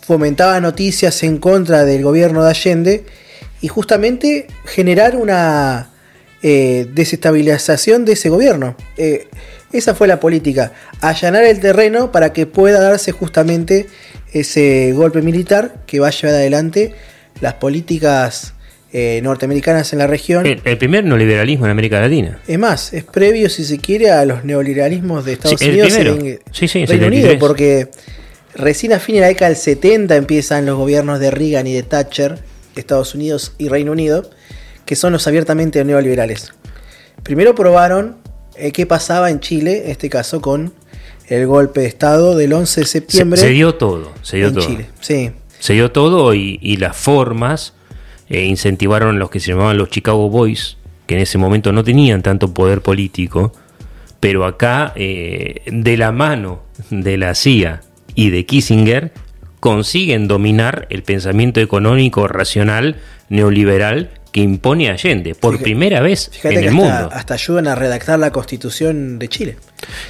fomentaba 0.00 0.60
noticias 0.60 1.22
en 1.22 1.36
contra 1.36 1.84
del 1.84 2.02
gobierno 2.02 2.42
de 2.42 2.50
Allende 2.50 3.04
y 3.64 3.68
justamente 3.68 4.46
generar 4.66 5.16
una 5.16 5.88
eh, 6.42 6.86
desestabilización 6.92 8.04
de 8.04 8.12
ese 8.12 8.28
gobierno. 8.28 8.76
Eh, 8.98 9.28
esa 9.72 9.94
fue 9.94 10.06
la 10.06 10.20
política, 10.20 10.72
allanar 11.00 11.44
el 11.44 11.60
terreno 11.60 12.12
para 12.12 12.34
que 12.34 12.44
pueda 12.44 12.78
darse 12.78 13.12
justamente 13.12 13.86
ese 14.34 14.92
golpe 14.92 15.22
militar 15.22 15.76
que 15.86 15.98
va 15.98 16.08
a 16.08 16.10
llevar 16.10 16.34
adelante 16.34 16.92
las 17.40 17.54
políticas 17.54 18.52
eh, 18.92 19.20
norteamericanas 19.22 19.94
en 19.94 20.00
la 20.00 20.08
región. 20.08 20.44
El, 20.44 20.60
el 20.62 20.76
primer 20.76 21.04
neoliberalismo 21.04 21.64
en 21.64 21.70
América 21.70 22.02
Latina. 22.02 22.40
Es 22.46 22.58
más, 22.58 22.92
es 22.92 23.04
previo, 23.04 23.48
si 23.48 23.64
se 23.64 23.78
quiere, 23.78 24.10
a 24.10 24.26
los 24.26 24.44
neoliberalismos 24.44 25.24
de 25.24 25.32
Estados 25.32 25.58
Sí, 25.58 25.68
el 25.68 25.72
Unidos 25.72 25.96
en 25.96 26.38
Sí, 26.52 26.68
sí, 26.68 26.84
Reino 26.84 27.06
73. 27.06 27.24
Unido, 27.24 27.38
porque 27.38 27.88
recién 28.56 28.92
a 28.92 28.98
fines 28.98 29.20
de 29.20 29.22
la 29.22 29.28
década 29.28 29.48
del 29.48 29.56
70 29.56 30.16
empiezan 30.16 30.66
los 30.66 30.76
gobiernos 30.76 31.18
de 31.18 31.30
Reagan 31.30 31.66
y 31.66 31.72
de 31.72 31.82
Thatcher, 31.82 32.38
Estados 32.76 33.14
Unidos 33.14 33.52
y 33.58 33.68
Reino 33.68 33.92
Unido, 33.92 34.28
que 34.84 34.96
son 34.96 35.12
los 35.12 35.26
abiertamente 35.26 35.84
neoliberales. 35.84 36.52
Primero 37.22 37.54
probaron 37.54 38.16
eh, 38.56 38.72
qué 38.72 38.86
pasaba 38.86 39.30
en 39.30 39.40
Chile, 39.40 39.84
en 39.84 39.90
este 39.90 40.10
caso 40.10 40.40
con 40.40 40.72
el 41.28 41.46
golpe 41.46 41.80
de 41.80 41.86
Estado 41.86 42.36
del 42.36 42.52
11 42.52 42.80
de 42.80 42.86
Se, 42.86 42.92
septiembre 42.92 43.40
se 43.40 43.48
dio 43.48 43.74
todo, 43.76 44.12
se 44.22 44.36
dio 44.36 44.48
en 44.48 44.54
todo. 44.54 44.66
Chile. 44.66 44.86
Sí, 45.00 45.30
Se 45.58 45.72
dio 45.72 45.90
todo 45.90 46.34
y, 46.34 46.58
y 46.60 46.76
las 46.76 46.96
formas 46.96 47.72
eh, 48.28 48.44
incentivaron 48.44 49.16
a 49.16 49.18
los 49.18 49.30
que 49.30 49.40
se 49.40 49.52
llamaban 49.52 49.76
los 49.76 49.90
Chicago 49.90 50.28
Boys, 50.30 50.76
que 51.06 51.14
en 51.14 51.20
ese 51.20 51.38
momento 51.38 51.72
no 51.72 51.84
tenían 51.84 52.22
tanto 52.22 52.52
poder 52.54 52.80
político, 52.80 53.52
pero 54.20 54.46
acá, 54.46 54.92
eh, 54.96 55.62
de 55.66 55.96
la 55.96 56.10
mano 56.12 56.62
de 56.90 57.18
la 57.18 57.34
CIA 57.34 57.82
y 58.14 58.30
de 58.30 58.46
Kissinger, 58.46 59.12
consiguen 59.64 60.28
dominar 60.28 60.86
el 60.90 61.02
pensamiento 61.02 61.58
económico 61.58 62.28
racional 62.28 62.96
neoliberal 63.30 64.10
que 64.30 64.42
impone 64.42 64.90
Allende 64.90 65.34
por 65.34 65.52
Fíjate- 65.54 65.62
primera 65.64 66.00
vez 66.02 66.30
en 66.42 66.52
el 66.52 66.58
hasta, 66.58 66.70
mundo. 66.72 67.08
hasta 67.10 67.32
ayudan 67.32 67.68
a 67.68 67.74
redactar 67.74 68.18
la 68.18 68.30
constitución 68.30 69.18
de 69.18 69.28
Chile. 69.28 69.56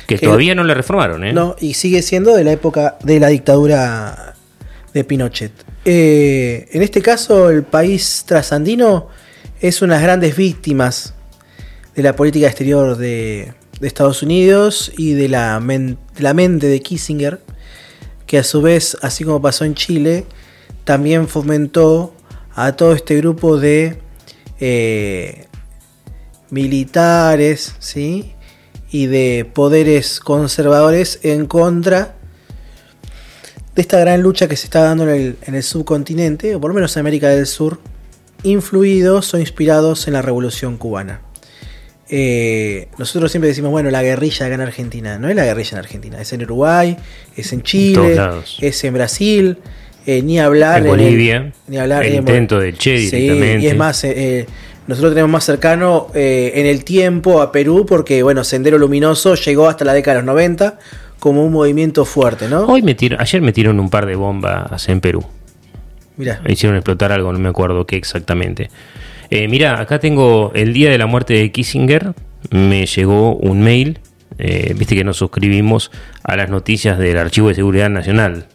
Que 0.09 0.19
que- 0.19 0.27
todavía 0.27 0.57
no 0.57 0.65
la 0.65 0.75
reformaron, 0.75 1.23
¿eh? 1.23 1.33
No, 1.33 1.55
y 1.61 1.75
sigue 1.75 2.03
siendo 2.03 2.35
de 2.35 2.43
la 2.43 2.51
época 2.51 2.97
de 3.05 3.21
la 3.21 3.29
dictadura 3.29 4.35
de 4.93 5.05
Pinochet. 5.05 5.53
Eh, 5.85 6.67
en 6.73 6.83
este 6.83 7.01
caso, 7.01 7.49
el 7.49 7.63
país 7.63 8.25
trasandino 8.27 9.07
es 9.61 9.83
unas 9.83 10.03
grandes 10.03 10.35
víctimas 10.37 11.15
de 11.95 12.03
la 12.03 12.17
política 12.17 12.49
exterior 12.49 12.97
de, 12.97 13.53
de 13.79 13.87
Estados 13.87 14.21
Unidos 14.25 14.91
y 14.99 15.13
de 15.13 15.29
la, 15.29 15.61
men- 15.61 15.97
de 16.17 16.23
la 16.25 16.35
mente 16.35 16.67
de 16.67 16.81
Kissinger, 16.81 17.39
que 18.27 18.39
a 18.39 18.45
su 18.45 18.63
vez, 18.63 18.97
así 19.03 19.25
como 19.25 19.41
pasó 19.41 19.65
en 19.65 19.75
Chile, 19.75 20.27
también 20.85 21.29
fomentó 21.29 22.15
a 22.55 22.73
todo 22.73 22.93
este 22.93 23.17
grupo 23.17 23.59
de 23.59 23.99
eh, 24.61 25.47
militares, 26.51 27.75
¿sí? 27.79 28.35
y 28.91 29.07
de 29.07 29.51
poderes 29.53 30.21
conservadores 30.21 31.19
en 31.25 31.47
contra 31.47 32.15
de 33.75 33.83
esta 33.83 33.99
gran 33.99 34.23
lucha 34.23 34.47
que 34.47 34.57
se 34.57 34.67
está 34.67 34.83
dando 34.83 35.03
en 35.03 35.11
el, 35.11 35.37
en 35.43 35.57
el 35.57 35.65
subcontinente, 35.65 36.55
o 36.55 36.61
por 36.61 36.71
lo 36.71 36.75
menos 36.77 36.97
en 36.97 37.01
América 37.01 37.29
del 37.29 37.47
Sur, 37.47 37.81
influidos 38.45 39.35
o 39.35 39.39
inspirados 39.39 40.07
en 40.07 40.13
la 40.13 40.23
Revolución 40.23 40.77
Cubana. 40.77 41.24
Eh, 42.11 42.89
nosotros 42.99 43.31
siempre 43.31 43.49
decimos, 43.49 43.71
bueno, 43.71 43.91
la 43.91 44.03
guerrilla 44.03 44.47
acá 44.47 44.55
en 44.55 44.61
Argentina. 44.61 45.19
No 45.19 45.29
es 45.29 45.37
la 45.37 45.45
guerrilla 45.45 45.71
en 45.73 45.79
Argentina, 45.79 46.21
es 46.21 46.33
en 46.33 46.43
Uruguay, 46.43 46.97
es 47.37 47.53
en 47.53 47.63
Chile, 47.63 48.19
es 48.61 48.85
en 48.85 48.95
Brasil, 48.95 49.59
eh, 50.07 50.23
ni 50.23 50.39
hablar 50.39 50.79
En 50.81 50.85
el- 50.85 50.91
Bolivia, 50.91 51.53
ni 51.67 51.79
hablar 51.79 52.05
el 52.05 52.13
en- 52.13 52.19
intento 52.19 52.61
del 52.61 52.77
Che 52.77 52.99
Sí, 52.99 53.17
directamente. 53.17 53.65
y 53.65 53.69
es 53.69 53.77
más, 53.77 54.05
eh, 54.05 54.47
nosotros 54.87 55.13
tenemos 55.15 55.31
más 55.31 55.45
cercano 55.45 56.09
en 56.15 56.67
el 56.67 56.85
tiempo 56.85 57.41
a 57.41 57.51
Perú 57.51 57.87
porque, 57.89 58.23
bueno, 58.23 58.45
Sendero 58.45 58.77
Luminoso 58.79 59.35
llegó 59.35 59.67
hasta 59.69 59.85
la 59.87 59.95
década 59.95 60.17
de 60.19 60.23
los 60.23 60.27
90 60.27 60.79
como 61.19 61.43
un 61.43 61.53
movimiento 61.53 62.05
fuerte, 62.05 62.49
¿no? 62.49 62.67
Hoy 62.67 62.83
me 62.83 62.95
tiro- 62.95 63.17
ayer 63.19 63.41
metieron 63.41 63.81
un 63.81 63.89
par 63.89 64.05
de 64.05 64.15
bombas 64.15 64.87
en 64.91 65.01
Perú. 65.01 65.25
Mirá, 66.19 66.41
Hicieron 66.47 66.77
explotar 66.77 67.11
algo, 67.13 67.33
no 67.33 67.39
me 67.39 67.49
acuerdo 67.49 67.87
qué 67.87 67.97
exactamente. 67.97 68.69
Eh, 69.31 69.49
mira, 69.49 69.81
acá 69.81 69.99
tengo 69.99 70.53
el 70.55 70.73
día 70.73 70.91
de 70.91 70.99
la 70.99 71.07
muerte 71.07 71.35
de 71.35 71.51
Kissinger. 71.51 72.15
Me 72.51 72.87
llegó 72.87 73.37
un 73.37 73.63
mail. 73.63 73.99
eh, 74.39 74.75
Viste 74.77 74.95
que 74.97 75.05
nos 75.05 75.17
suscribimos 75.17 75.91
a 76.23 76.37
las 76.37 76.51
noticias 76.51 76.99
del 76.99 77.19
Archivo 77.19 77.49
de 77.49 77.55
Seguridad 77.55 77.91
Nacional. 77.91 78.47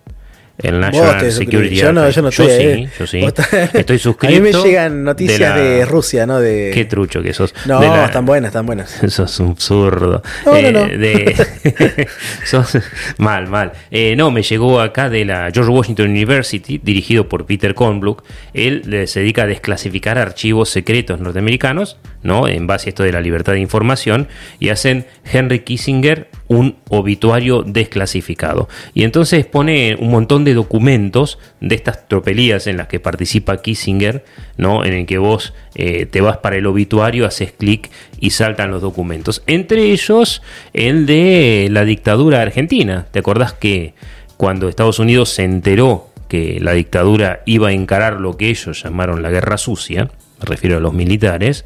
El 0.61 0.73
Vos 0.73 0.81
National 0.81 1.17
te 1.19 1.31
Security. 1.31 1.75
Yo 1.75 1.93
no, 1.93 2.09
yo 2.09 2.21
no 2.21 2.27
Archive. 2.27 2.51
estoy, 2.51 2.75
sí, 2.75 2.83
eh. 2.83 2.89
yo 2.99 3.07
sí. 3.07 3.25
Estoy 3.73 3.97
suscrito. 3.97 4.33
A 4.35 4.39
mí 4.39 4.41
me 4.41 4.51
llegan 4.51 5.03
noticias 5.05 5.55
de, 5.55 5.79
la- 5.79 5.85
Rusia, 5.85 6.25
¿no? 6.25 6.39
De... 6.41 6.71
Qué 6.73 6.83
trucho 6.85 7.21
que 7.23 7.33
sos. 7.33 7.53
No, 7.65 7.79
la- 7.79 8.05
están 8.05 8.25
buenas, 8.25 8.49
están 8.49 8.65
buenas. 8.65 9.01
Eso 9.03 9.23
es 9.23 9.39
un 9.39 9.51
absurdo. 9.51 10.21
No, 10.45 10.61
no, 10.61 10.71
no. 10.71 10.85
de- 10.87 12.07
sos- 12.45 12.77
mal, 13.17 13.47
mal. 13.47 13.71
Eh, 13.91 14.15
no, 14.17 14.31
me 14.31 14.43
llegó 14.43 14.81
acá 14.81 15.09
de 15.09 15.23
la 15.25 15.49
George 15.53 15.71
Washington 15.71 16.09
University, 16.09 16.79
dirigido 16.83 17.29
por 17.29 17.45
Peter 17.45 17.73
Kornbluck. 17.73 18.23
Él 18.53 18.83
eh, 18.93 19.07
se 19.07 19.21
dedica 19.21 19.43
a 19.43 19.47
desclasificar 19.47 20.17
archivos 20.17 20.69
secretos 20.69 21.19
norteamericanos, 21.19 21.97
¿no? 22.21 22.47
En 22.47 22.67
base 22.67 22.87
a 22.87 22.89
esto 22.89 23.03
de 23.03 23.11
la 23.13 23.21
libertad 23.21 23.53
de 23.53 23.59
información, 23.59 24.27
y 24.59 24.69
hacen 24.69 25.05
Henry 25.31 25.59
Kissinger 25.59 26.29
un 26.49 26.75
obituario 26.89 27.63
desclasificado. 27.63 28.67
Y 28.93 29.03
entonces 29.03 29.45
pone 29.45 29.95
un 29.99 30.09
montón 30.09 30.43
de 30.43 30.55
documentos 30.55 31.37
de 31.61 31.75
estas 31.75 32.07
tropelías 32.07 32.67
en 32.67 32.75
las 32.77 32.87
que 32.87 32.99
participa 32.99 33.61
Kissinger, 33.61 34.25
¿no? 34.57 34.83
En 34.83 34.93
el 34.93 35.05
que 35.05 35.19
vos 35.19 35.53
eh, 35.75 36.07
te 36.07 36.21
vas 36.21 36.37
para 36.37 36.57
el 36.57 36.65
obituario, 36.65 37.25
haces 37.25 37.51
clic 37.51 37.89
y 38.19 38.31
saltan 38.31 38.71
los 38.71 38.81
documentos. 38.81 39.43
Entre 39.45 39.91
ellos, 39.91 40.41
el 40.73 41.05
de 41.05 41.69
la 41.71 41.85
dictadura 41.85 42.41
argentina. 42.41 43.05
¿Te 43.11 43.19
acordás 43.19 43.53
que 43.53 43.93
cuando 44.35 44.69
Estados 44.69 44.99
Unidos 44.99 45.29
se 45.29 45.43
enteró 45.43 46.09
que 46.27 46.59
la 46.59 46.73
dictadura 46.73 47.41
iba 47.45 47.69
a 47.69 47.73
encarar 47.73 48.19
lo 48.19 48.37
que 48.37 48.49
ellos 48.49 48.81
llamaron 48.83 49.21
la 49.21 49.29
guerra 49.29 49.57
sucia, 49.57 50.09
me 50.39 50.45
refiero 50.45 50.77
a 50.77 50.79
los 50.79 50.93
militares, 50.93 51.65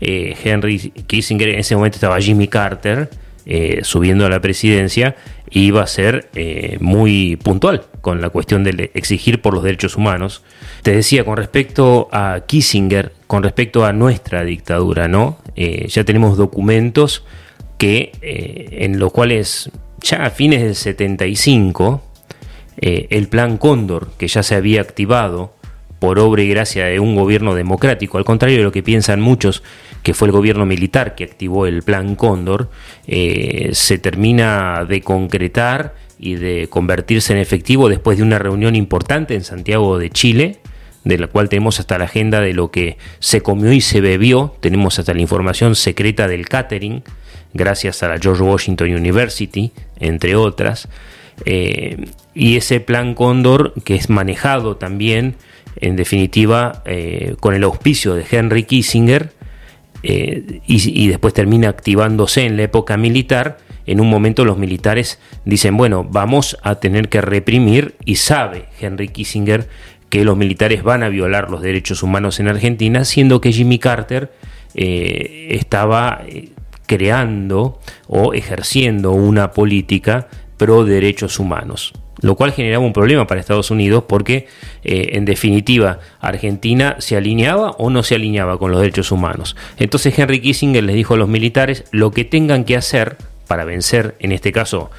eh, 0.00 0.36
Henry 0.42 0.78
Kissinger, 0.78 1.50
en 1.50 1.58
ese 1.58 1.76
momento 1.76 1.96
estaba 1.96 2.20
Jimmy 2.20 2.48
Carter, 2.48 3.10
eh, 3.46 3.80
subiendo 3.82 4.26
a 4.26 4.28
la 4.28 4.40
presidencia, 4.40 5.16
iba 5.50 5.82
a 5.82 5.86
ser 5.86 6.30
eh, 6.34 6.78
muy 6.80 7.36
puntual 7.36 7.84
con 8.00 8.20
la 8.20 8.30
cuestión 8.30 8.64
de 8.64 8.90
exigir 8.94 9.40
por 9.40 9.54
los 9.54 9.62
derechos 9.62 9.96
humanos. 9.96 10.42
Te 10.82 10.92
decía, 10.92 11.24
con 11.24 11.36
respecto 11.36 12.08
a 12.12 12.40
Kissinger, 12.46 13.12
con 13.26 13.42
respecto 13.42 13.84
a 13.84 13.92
nuestra 13.92 14.44
dictadura, 14.44 15.08
¿no? 15.08 15.38
Eh, 15.56 15.86
ya 15.88 16.04
tenemos 16.04 16.36
documentos 16.36 17.24
que, 17.78 18.12
en 18.22 19.00
los 19.00 19.12
cuales 19.12 19.70
ya 20.02 20.24
a 20.24 20.30
fines 20.30 20.62
del 20.62 20.74
75, 20.74 22.02
eh, 22.78 23.06
el 23.10 23.28
plan 23.28 23.58
Cóndor, 23.58 24.10
que 24.18 24.28
ya 24.28 24.42
se 24.42 24.54
había 24.54 24.80
activado 24.80 25.54
por 25.98 26.18
obra 26.18 26.42
y 26.42 26.48
gracia 26.48 26.86
de 26.86 26.98
un 26.98 27.14
gobierno 27.14 27.54
democrático, 27.54 28.18
al 28.18 28.24
contrario 28.24 28.58
de 28.58 28.64
lo 28.64 28.72
que 28.72 28.82
piensan 28.82 29.20
muchos, 29.20 29.62
que 30.02 30.14
fue 30.14 30.28
el 30.28 30.32
gobierno 30.32 30.66
militar 30.66 31.14
que 31.14 31.24
activó 31.24 31.66
el 31.66 31.82
plan 31.82 32.16
Cóndor, 32.16 32.70
eh, 33.06 33.70
se 33.72 33.98
termina 33.98 34.84
de 34.84 35.00
concretar 35.00 35.94
y 36.18 36.34
de 36.34 36.68
convertirse 36.68 37.32
en 37.32 37.38
efectivo 37.38 37.88
después 37.88 38.18
de 38.18 38.24
una 38.24 38.38
reunión 38.38 38.76
importante 38.76 39.34
en 39.34 39.44
Santiago 39.44 39.98
de 39.98 40.10
Chile, 40.10 40.58
de 41.04 41.18
la 41.18 41.26
cual 41.26 41.48
tenemos 41.48 41.80
hasta 41.80 41.98
la 41.98 42.04
agenda 42.04 42.40
de 42.40 42.52
lo 42.52 42.70
que 42.70 42.96
se 43.18 43.40
comió 43.40 43.72
y 43.72 43.80
se 43.80 44.00
bebió, 44.00 44.54
tenemos 44.60 44.98
hasta 44.98 45.14
la 45.14 45.20
información 45.20 45.74
secreta 45.74 46.28
del 46.28 46.48
catering, 46.48 47.02
gracias 47.54 48.02
a 48.02 48.08
la 48.08 48.18
George 48.18 48.42
Washington 48.42 48.94
University, 48.94 49.72
entre 49.98 50.36
otras, 50.36 50.88
eh, 51.44 52.06
y 52.34 52.56
ese 52.56 52.80
plan 52.80 53.14
Cóndor 53.14 53.74
que 53.84 53.96
es 53.96 54.08
manejado 54.08 54.76
también, 54.76 55.34
en 55.80 55.96
definitiva, 55.96 56.82
eh, 56.86 57.34
con 57.40 57.54
el 57.54 57.64
auspicio 57.64 58.14
de 58.14 58.24
Henry 58.30 58.64
Kissinger, 58.64 59.32
eh, 60.02 60.60
y, 60.66 61.08
después 61.08 61.32
termina 61.32 61.68
activándose 61.68 62.44
en 62.44 62.56
la 62.56 62.64
época 62.64 62.96
militar, 62.96 63.58
en 63.86 64.00
un 64.00 64.10
momento 64.10 64.44
los 64.44 64.58
militares 64.58 65.18
dicen, 65.44 65.76
bueno, 65.76 66.06
vamos 66.08 66.56
a 66.62 66.76
tener 66.76 67.08
que 67.08 67.20
reprimir 67.20 67.94
y 68.04 68.16
sabe 68.16 68.66
Henry 68.80 69.08
Kissinger 69.08 69.68
que 70.08 70.24
los 70.24 70.36
militares 70.36 70.82
van 70.82 71.02
a 71.02 71.08
violar 71.08 71.50
los 71.50 71.62
derechos 71.62 72.02
humanos 72.02 72.38
en 72.38 72.48
Argentina, 72.48 73.04
siendo 73.04 73.40
que 73.40 73.52
Jimmy 73.52 73.78
Carter 73.78 74.32
eh, 74.74 75.48
estaba 75.50 76.22
eh, 76.26 76.50
creando 76.86 77.80
o 78.08 78.34
ejerciendo 78.34 79.12
una 79.12 79.52
política 79.52 80.28
pro 80.58 80.84
derechos 80.84 81.38
humanos, 81.38 81.94
lo 82.22 82.36
cual 82.36 82.52
generaba 82.52 82.84
un 82.84 82.92
problema 82.92 83.26
para 83.26 83.40
Estados 83.40 83.70
Unidos 83.70 84.04
porque 84.08 84.46
eh, 84.84 85.10
en 85.12 85.24
definitiva 85.24 85.98
Argentina 86.20 86.96
se 86.98 87.16
alineaba 87.16 87.72
o 87.72 87.90
no 87.90 88.02
se 88.02 88.14
alineaba 88.14 88.58
con 88.58 88.70
los 88.70 88.80
derechos 88.80 89.12
humanos. 89.12 89.56
Entonces 89.76 90.18
Henry 90.18 90.40
Kissinger 90.40 90.82
les 90.82 90.96
dijo 90.96 91.14
a 91.14 91.18
los 91.18 91.28
militares 91.28 91.84
lo 91.90 92.10
que 92.12 92.24
tengan 92.24 92.64
que 92.64 92.76
hacer 92.76 93.18
para 93.46 93.64
vencer, 93.64 94.14
en 94.20 94.32
este 94.32 94.52
caso, 94.52 94.90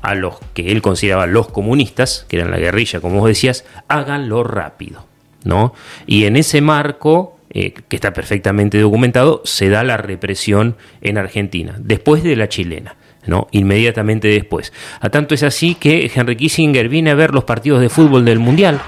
a 0.00 0.14
los 0.14 0.36
que 0.54 0.70
él 0.70 0.82
consideraba 0.82 1.26
los 1.26 1.48
comunistas, 1.48 2.26
que 2.28 2.36
eran 2.36 2.50
la 2.50 2.58
guerrilla, 2.58 3.00
como 3.00 3.18
vos 3.18 3.28
decías, 3.28 3.64
háganlo 3.88 4.44
rápido. 4.44 5.04
¿no? 5.46 5.74
Y 6.06 6.24
en 6.24 6.36
ese 6.36 6.60
marco, 6.60 7.38
eh, 7.50 7.72
que 7.72 7.96
está 7.96 8.12
perfectamente 8.12 8.78
documentado, 8.78 9.42
se 9.44 9.68
da 9.68 9.84
la 9.84 9.96
represión 9.96 10.76
en 11.00 11.18
Argentina, 11.18 11.76
después 11.78 12.22
de 12.22 12.36
la 12.36 12.48
chilena. 12.48 12.96
¿No? 13.26 13.48
Inmediatamente 13.50 14.28
después. 14.28 14.72
A 15.00 15.10
tanto 15.10 15.34
es 15.34 15.42
así 15.42 15.74
que 15.74 16.10
Henry 16.14 16.36
Kissinger 16.36 16.88
viene 16.88 17.10
a 17.10 17.14
ver 17.14 17.32
los 17.32 17.44
partidos 17.44 17.80
de 17.80 17.88
fútbol 17.88 18.24
del 18.24 18.38
Mundial 18.38 18.80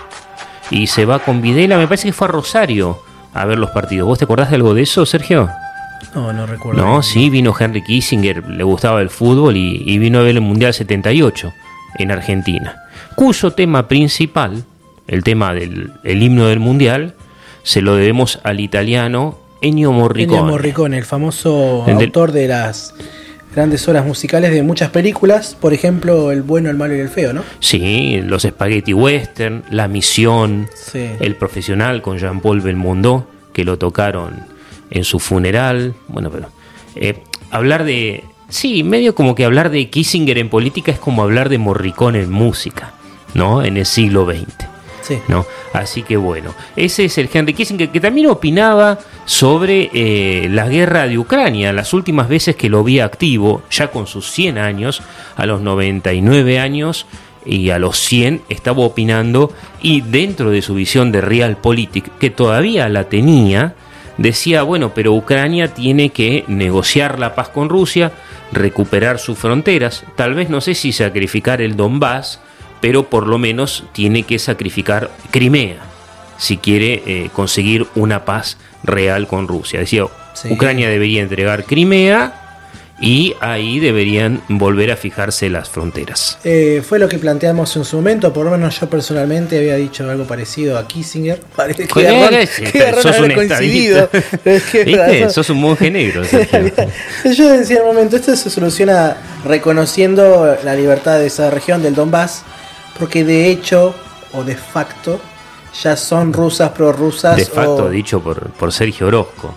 y 0.71 0.87
se 0.87 1.05
va 1.05 1.19
con 1.19 1.41
Videla, 1.41 1.79
me 1.79 1.87
parece 1.87 2.09
que 2.09 2.13
fue 2.13 2.29
a 2.29 2.31
Rosario 2.31 2.99
a 3.35 3.45
ver 3.45 3.59
los 3.59 3.71
partidos. 3.71 4.07
¿Vos 4.07 4.19
te 4.19 4.25
acordás 4.25 4.51
de 4.51 4.57
algo 4.57 4.75
de 4.75 4.83
eso, 4.83 5.07
Sergio? 5.07 5.49
No, 6.15 6.33
no 6.33 6.47
recuerdo. 6.47 6.85
No, 6.85 7.03
sí, 7.03 7.31
vino 7.31 7.55
Henry 7.59 7.83
Kissinger, 7.83 8.49
le 8.49 8.65
gustaba 8.65 9.01
el 9.01 9.11
fútbol 9.11 9.57
y, 9.57 9.99
vino 9.99 10.19
a 10.19 10.23
ver 10.23 10.37
el 10.37 10.41
Mundial 10.41 10.73
78 10.73 11.53
en 11.99 12.11
Argentina, 12.11 12.85
cuyo 13.15 13.53
tema 13.53 13.89
principal, 13.89 14.65
el 15.07 15.25
tema 15.25 15.55
del 15.55 15.93
el 16.05 16.23
himno 16.23 16.47
del 16.47 16.61
Mundial, 16.61 17.15
se 17.63 17.81
lo 17.81 17.97
debemos 17.97 18.41
al 18.45 18.61
italiano 18.61 19.39
Ennio 19.61 19.93
Morricone. 19.93 20.39
Ennio 20.39 20.53
Morricone, 20.53 20.99
el 20.99 21.05
famoso 21.05 21.85
autor 21.87 22.33
de 22.33 22.49
las 22.49 22.95
grandes 23.55 23.87
obras 23.89 24.07
musicales 24.07 24.53
de 24.53 24.63
muchas 24.63 24.91
películas, 24.91 25.57
por 25.59 25.73
ejemplo, 25.73 26.31
El 26.31 26.43
bueno, 26.43 26.71
el 26.71 26.77
malo 26.77 26.97
y 26.97 27.01
el 27.01 27.09
feo, 27.09 27.33
¿no? 27.33 27.43
Sí, 27.61 28.21
los 28.23 28.43
Spaghetti 28.43 28.93
Western, 28.93 29.65
La 29.71 29.89
Misión, 29.89 30.69
El 30.95 31.37
Profesional 31.37 32.03
con 32.03 32.19
Jean-Paul 32.19 32.61
Belmondo, 32.61 33.29
que 33.53 33.65
lo 33.65 33.79
tocaron 33.79 34.45
en 34.91 35.05
su 35.05 35.19
funeral. 35.19 35.95
Bueno, 36.09 36.31
pero 36.31 36.49
eh, 36.97 37.23
hablar 37.51 37.85
de... 37.85 38.25
Sí, 38.49 38.83
medio 38.83 39.15
como 39.15 39.35
que 39.35 39.45
hablar 39.45 39.71
de 39.71 39.91
Kissinger 39.91 40.39
en 40.39 40.49
política 40.49 40.91
es 40.91 40.99
como 40.99 41.23
hablar 41.23 41.51
de 41.51 41.59
Morricone 41.59 42.23
en 42.23 42.31
música, 42.31 42.95
¿no? 43.35 43.63
En 43.63 43.77
el 43.77 43.85
siglo 43.85 44.25
XX. 44.25 44.78
¿No? 45.29 45.47
Así 45.73 46.03
que 46.03 46.17
bueno, 46.17 46.55
ese 46.77 47.05
es 47.05 47.19
el 47.19 47.29
Henry 47.33 47.55
Kissinger 47.55 47.91
que 47.91 48.01
también 48.01 48.29
opinaba 48.29 48.99
sobre 49.25 49.91
eh, 49.93 50.49
la 50.51 50.69
guerra 50.69 51.07
de 51.07 51.19
Ucrania. 51.19 51.73
Las 51.73 51.93
últimas 51.93 52.29
veces 52.29 52.57
que 52.57 52.69
lo 52.69 52.85
vi 52.85 53.01
activo, 53.01 53.63
ya 53.71 53.89
con 53.89 54.07
sus 54.07 54.31
100 54.31 54.59
años, 54.59 55.03
a 55.37 55.47
los 55.47 55.61
99 55.61 56.59
años 56.59 57.07
y 57.45 57.71
a 57.71 57.79
los 57.79 57.99
100 57.99 58.43
estaba 58.49 58.81
opinando 58.81 59.53
y 59.81 60.03
dentro 60.03 60.51
de 60.51 60.63
su 60.63 60.75
visión 60.75 61.13
de 61.13 61.21
Realpolitik, 61.21 62.19
que 62.19 62.31
todavía 62.31 62.89
la 62.89 63.05
tenía, 63.05 63.75
decía, 64.19 64.63
bueno, 64.63 64.93
pero 64.95 65.15
Ucrania 65.15 65.73
tiene 65.73 66.11
que 66.11 66.45
negociar 66.49 67.19
la 67.19 67.35
paz 67.35 67.49
con 67.49 67.69
Rusia, 67.69 68.13
recuperar 68.53 69.19
sus 69.19 69.39
fronteras, 69.39 70.05
tal 70.17 70.35
vez 70.35 70.51
no 70.51 70.61
sé 70.61 70.75
si 70.75 70.93
sacrificar 70.93 71.63
el 71.63 71.77
Donbass, 71.77 72.41
pero 72.81 73.09
por 73.09 73.27
lo 73.27 73.39
menos 73.39 73.85
tiene 73.93 74.23
que 74.23 74.39
sacrificar 74.39 75.11
Crimea 75.31 75.79
si 76.39 76.57
quiere 76.57 77.03
eh, 77.07 77.31
conseguir 77.33 77.87
una 77.95 78.25
paz 78.25 78.59
real 78.85 79.27
con 79.27 79.49
Rusia. 79.49 79.81
Decía, 79.81 80.05
Ucrania 80.51 80.89
debería 80.89 81.21
entregar 81.21 81.65
Crimea 81.65 82.49
y 83.01 83.35
ahí 83.41 83.79
deberían 83.79 84.43
volver 84.49 84.91
a 84.91 84.97
fijarse 84.97 85.49
las 85.49 85.69
fronteras. 85.69 86.39
Eh, 86.43 86.83
fue 86.87 86.99
lo 86.99 87.09
que 87.09 87.19
planteamos 87.19 87.77
en 87.77 87.85
su 87.85 87.97
momento, 87.97 88.33
por 88.33 88.45
lo 88.45 88.51
menos 88.51 88.79
yo 88.81 88.91
personalmente 88.91 89.57
había 89.57 89.77
dicho 89.77 90.09
algo 90.09 90.25
parecido 90.25 90.79
a 90.79 90.87
Kissinger. 90.87 91.41
Parece 91.57 91.87
que 91.87 92.03
garrón, 92.79 93.03
sos 93.03 93.21
un 93.21 93.33
coincidido. 93.33 94.11
¿Viste? 94.45 95.31
Sos 95.31 95.51
un 95.51 95.61
monje 95.61 95.91
negro. 95.91 96.23
yo 97.25 97.53
decía 97.53 97.77
en 97.77 97.83
el 97.83 97.87
momento, 97.87 98.17
esto 98.17 98.35
se 98.35 98.51
soluciona 98.51 99.17
reconociendo 99.45 100.57
la 100.65 100.75
libertad 100.75 101.19
de 101.19 101.27
esa 101.27 101.51
región 101.51 101.83
del 101.83 101.95
Donbass, 101.95 102.43
porque 102.99 103.25
de 103.25 103.51
hecho, 103.51 103.95
o 104.33 104.45
de 104.45 104.57
facto, 104.57 105.21
ya 105.83 105.97
son 105.97 106.33
rusas 106.33 106.71
prorrusas. 106.71 107.37
De 107.37 107.47
facto, 107.47 107.89
dicho 107.89 108.21
por, 108.21 108.51
por 108.51 108.73
Sergio 108.73 109.07
Orozco. 109.07 109.55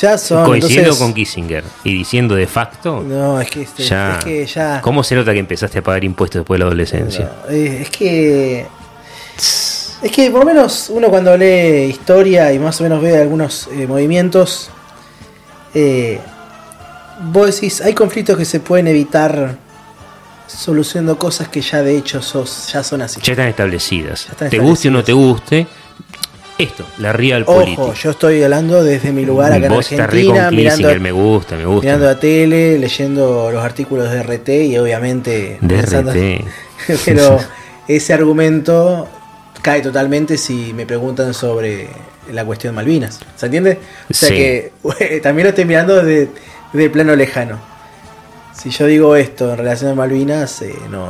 Ya 0.00 0.16
son. 0.16 0.46
Coincidiendo 0.46 0.96
con 0.96 1.12
Kissinger 1.12 1.62
y 1.84 1.92
diciendo 1.92 2.34
de 2.34 2.46
facto. 2.46 3.02
No, 3.02 3.40
es 3.40 3.50
que, 3.50 3.62
este, 3.62 3.82
ya, 3.82 4.18
es 4.26 4.54
ya. 4.54 4.80
¿Cómo 4.80 5.04
se 5.04 5.14
nota 5.14 5.32
que 5.32 5.40
empezaste 5.40 5.78
a 5.80 5.82
pagar 5.82 6.04
impuestos 6.04 6.40
después 6.40 6.56
de 6.56 6.64
la 6.64 6.66
adolescencia? 6.66 7.32
es 7.50 7.90
que. 7.90 8.66
Es 10.00 10.12
que 10.12 10.30
por 10.30 10.40
lo 10.40 10.46
menos 10.46 10.90
uno 10.90 11.08
cuando 11.08 11.36
lee 11.36 11.86
historia 11.90 12.52
y 12.52 12.58
más 12.58 12.80
o 12.80 12.84
menos 12.84 13.02
ve 13.02 13.20
algunos 13.20 13.68
eh, 13.72 13.86
movimientos. 13.86 14.70
Eh, 15.74 16.18
vos 17.20 17.46
decís, 17.46 17.80
hay 17.80 17.94
conflictos 17.94 18.38
que 18.38 18.44
se 18.44 18.60
pueden 18.60 18.86
evitar 18.86 19.58
solucionando 20.48 21.18
cosas 21.18 21.48
que 21.48 21.60
ya 21.60 21.82
de 21.82 21.96
hecho 21.96 22.20
sos, 22.22 22.72
ya 22.72 22.82
son 22.82 23.02
así. 23.02 23.20
Ya 23.22 23.32
están 23.32 23.48
establecidas. 23.48 24.26
te 24.50 24.58
guste 24.58 24.88
o 24.88 24.90
no 24.90 25.04
te 25.04 25.12
guste, 25.12 25.66
esto, 26.58 26.84
la 26.98 27.12
real 27.12 27.44
Ojo, 27.46 27.94
yo 27.94 28.10
estoy 28.10 28.42
hablando 28.42 28.82
desde 28.82 29.12
mi 29.12 29.24
lugar 29.24 29.52
acá 29.52 29.66
en 29.66 30.00
Argentina, 30.00 30.50
mirando, 30.50 31.00
me 31.00 31.12
gusta, 31.12 31.56
me 31.56 31.64
gusta. 31.64 31.82
mirando 31.82 32.06
la 32.06 32.18
tele, 32.18 32.78
leyendo 32.78 33.50
los 33.52 33.64
artículos 33.64 34.10
de 34.10 34.22
RT 34.24 34.48
y 34.48 34.78
obviamente 34.78 35.58
de 35.60 35.82
RT. 35.82 36.44
pero 37.04 37.38
ese 37.88 38.12
argumento 38.12 39.08
cae 39.62 39.82
totalmente 39.82 40.36
si 40.36 40.72
me 40.72 40.84
preguntan 40.84 41.32
sobre 41.32 41.90
la 42.32 42.44
cuestión 42.44 42.74
de 42.74 42.76
Malvinas, 42.76 43.20
¿se 43.36 43.46
entiende? 43.46 43.78
O 44.10 44.14
sea 44.14 44.30
que 44.30 44.72
también 45.22 45.44
lo 45.44 45.50
estoy 45.50 45.64
mirando 45.64 46.02
desde, 46.02 46.28
de 46.72 46.90
plano 46.90 47.14
lejano. 47.14 47.60
Si 48.58 48.70
yo 48.70 48.86
digo 48.86 49.14
esto 49.14 49.52
en 49.52 49.58
relación 49.58 49.92
a 49.92 49.94
Malvinas, 49.94 50.62
eh, 50.62 50.74
no, 50.90 51.06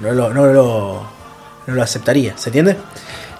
no, 0.00 0.12
lo, 0.12 0.32
no, 0.32 0.46
lo, 0.46 1.06
no 1.66 1.74
lo 1.74 1.82
aceptaría, 1.82 2.38
¿se 2.38 2.48
entiende? 2.48 2.74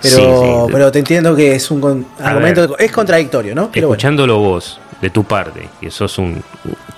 Pero, 0.02 0.66
pero 0.70 0.92
te 0.92 0.98
entiendo 0.98 1.34
que 1.34 1.54
es 1.54 1.70
un 1.70 2.06
argumento, 2.18 2.76
es 2.76 2.92
contradictorio, 2.92 3.54
¿no? 3.54 3.70
escuchándolo 3.72 4.38
vos, 4.40 4.78
de 5.00 5.08
tu 5.08 5.24
parte, 5.24 5.70
que 5.80 5.90
sos 5.90 6.18
un 6.18 6.42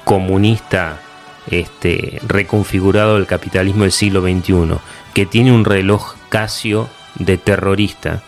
comunista 0.03 0.99
este, 1.49 2.21
reconfigurado 2.27 3.15
del 3.15 3.27
capitalismo 3.27 3.85
del 3.85 3.93
siglo 3.93 4.23
XXI, 4.23 4.81
que 5.15 5.27
tiene 5.27 5.53
un 5.53 5.65
reloj 5.65 6.17
Casio 6.29 6.89
de 7.15 7.39
terrorista, 7.39 8.21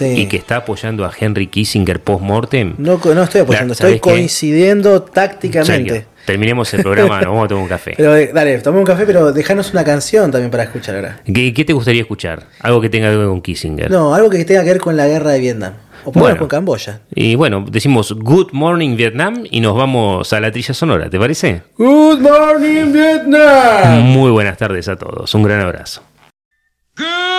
y 0.00 0.26
que 0.26 0.36
está 0.36 0.56
apoyando 0.56 1.06
a 1.06 1.12
Henry 1.18 1.46
Kissinger 1.46 2.00
post-mortem. 2.00 2.74
No, 2.76 3.00
no 3.02 3.22
estoy 3.22 3.40
apoyando, 3.40 3.72
estoy 3.72 3.98
coincidiendo 3.98 5.02
tácticamente. 5.02 6.11
Terminemos 6.24 6.72
el 6.74 6.82
programa, 6.82 7.20
nos 7.20 7.28
vamos 7.28 7.44
a 7.44 7.48
tomar 7.48 7.62
un 7.62 7.68
café. 7.68 7.94
Pero 7.96 8.16
eh, 8.16 8.30
dale, 8.32 8.58
tomemos 8.58 8.88
un 8.88 8.94
café, 8.94 9.06
pero 9.06 9.32
dejanos 9.32 9.72
una 9.72 9.84
canción 9.84 10.30
también 10.30 10.50
para 10.50 10.64
escuchar 10.64 10.96
ahora. 10.96 11.20
¿Qué, 11.24 11.52
te 11.52 11.72
gustaría 11.72 12.02
escuchar? 12.02 12.44
Algo 12.60 12.80
que 12.80 12.88
tenga 12.88 13.10
que 13.10 13.16
ver 13.16 13.26
con 13.26 13.40
Kissinger. 13.40 13.90
No, 13.90 14.14
algo 14.14 14.30
que 14.30 14.44
tenga 14.44 14.62
que 14.62 14.70
ver 14.70 14.80
con 14.80 14.96
la 14.96 15.06
guerra 15.06 15.32
de 15.32 15.40
Vietnam. 15.40 15.74
O 16.04 16.10
bueno, 16.10 16.38
con 16.38 16.48
Camboya. 16.48 17.00
Y 17.14 17.36
bueno, 17.36 17.64
decimos 17.70 18.12
Good 18.12 18.48
Morning 18.52 18.96
Vietnam 18.96 19.44
y 19.48 19.60
nos 19.60 19.76
vamos 19.76 20.32
a 20.32 20.40
la 20.40 20.50
trilla 20.50 20.74
sonora, 20.74 21.08
¿te 21.08 21.18
parece? 21.18 21.62
Good 21.76 22.20
Morning 22.20 22.92
Vietnam. 22.92 24.02
Muy 24.02 24.30
buenas 24.30 24.58
tardes 24.58 24.88
a 24.88 24.96
todos, 24.96 25.32
un 25.34 25.44
gran 25.44 25.60
abrazo. 25.60 26.02
Good 26.96 27.31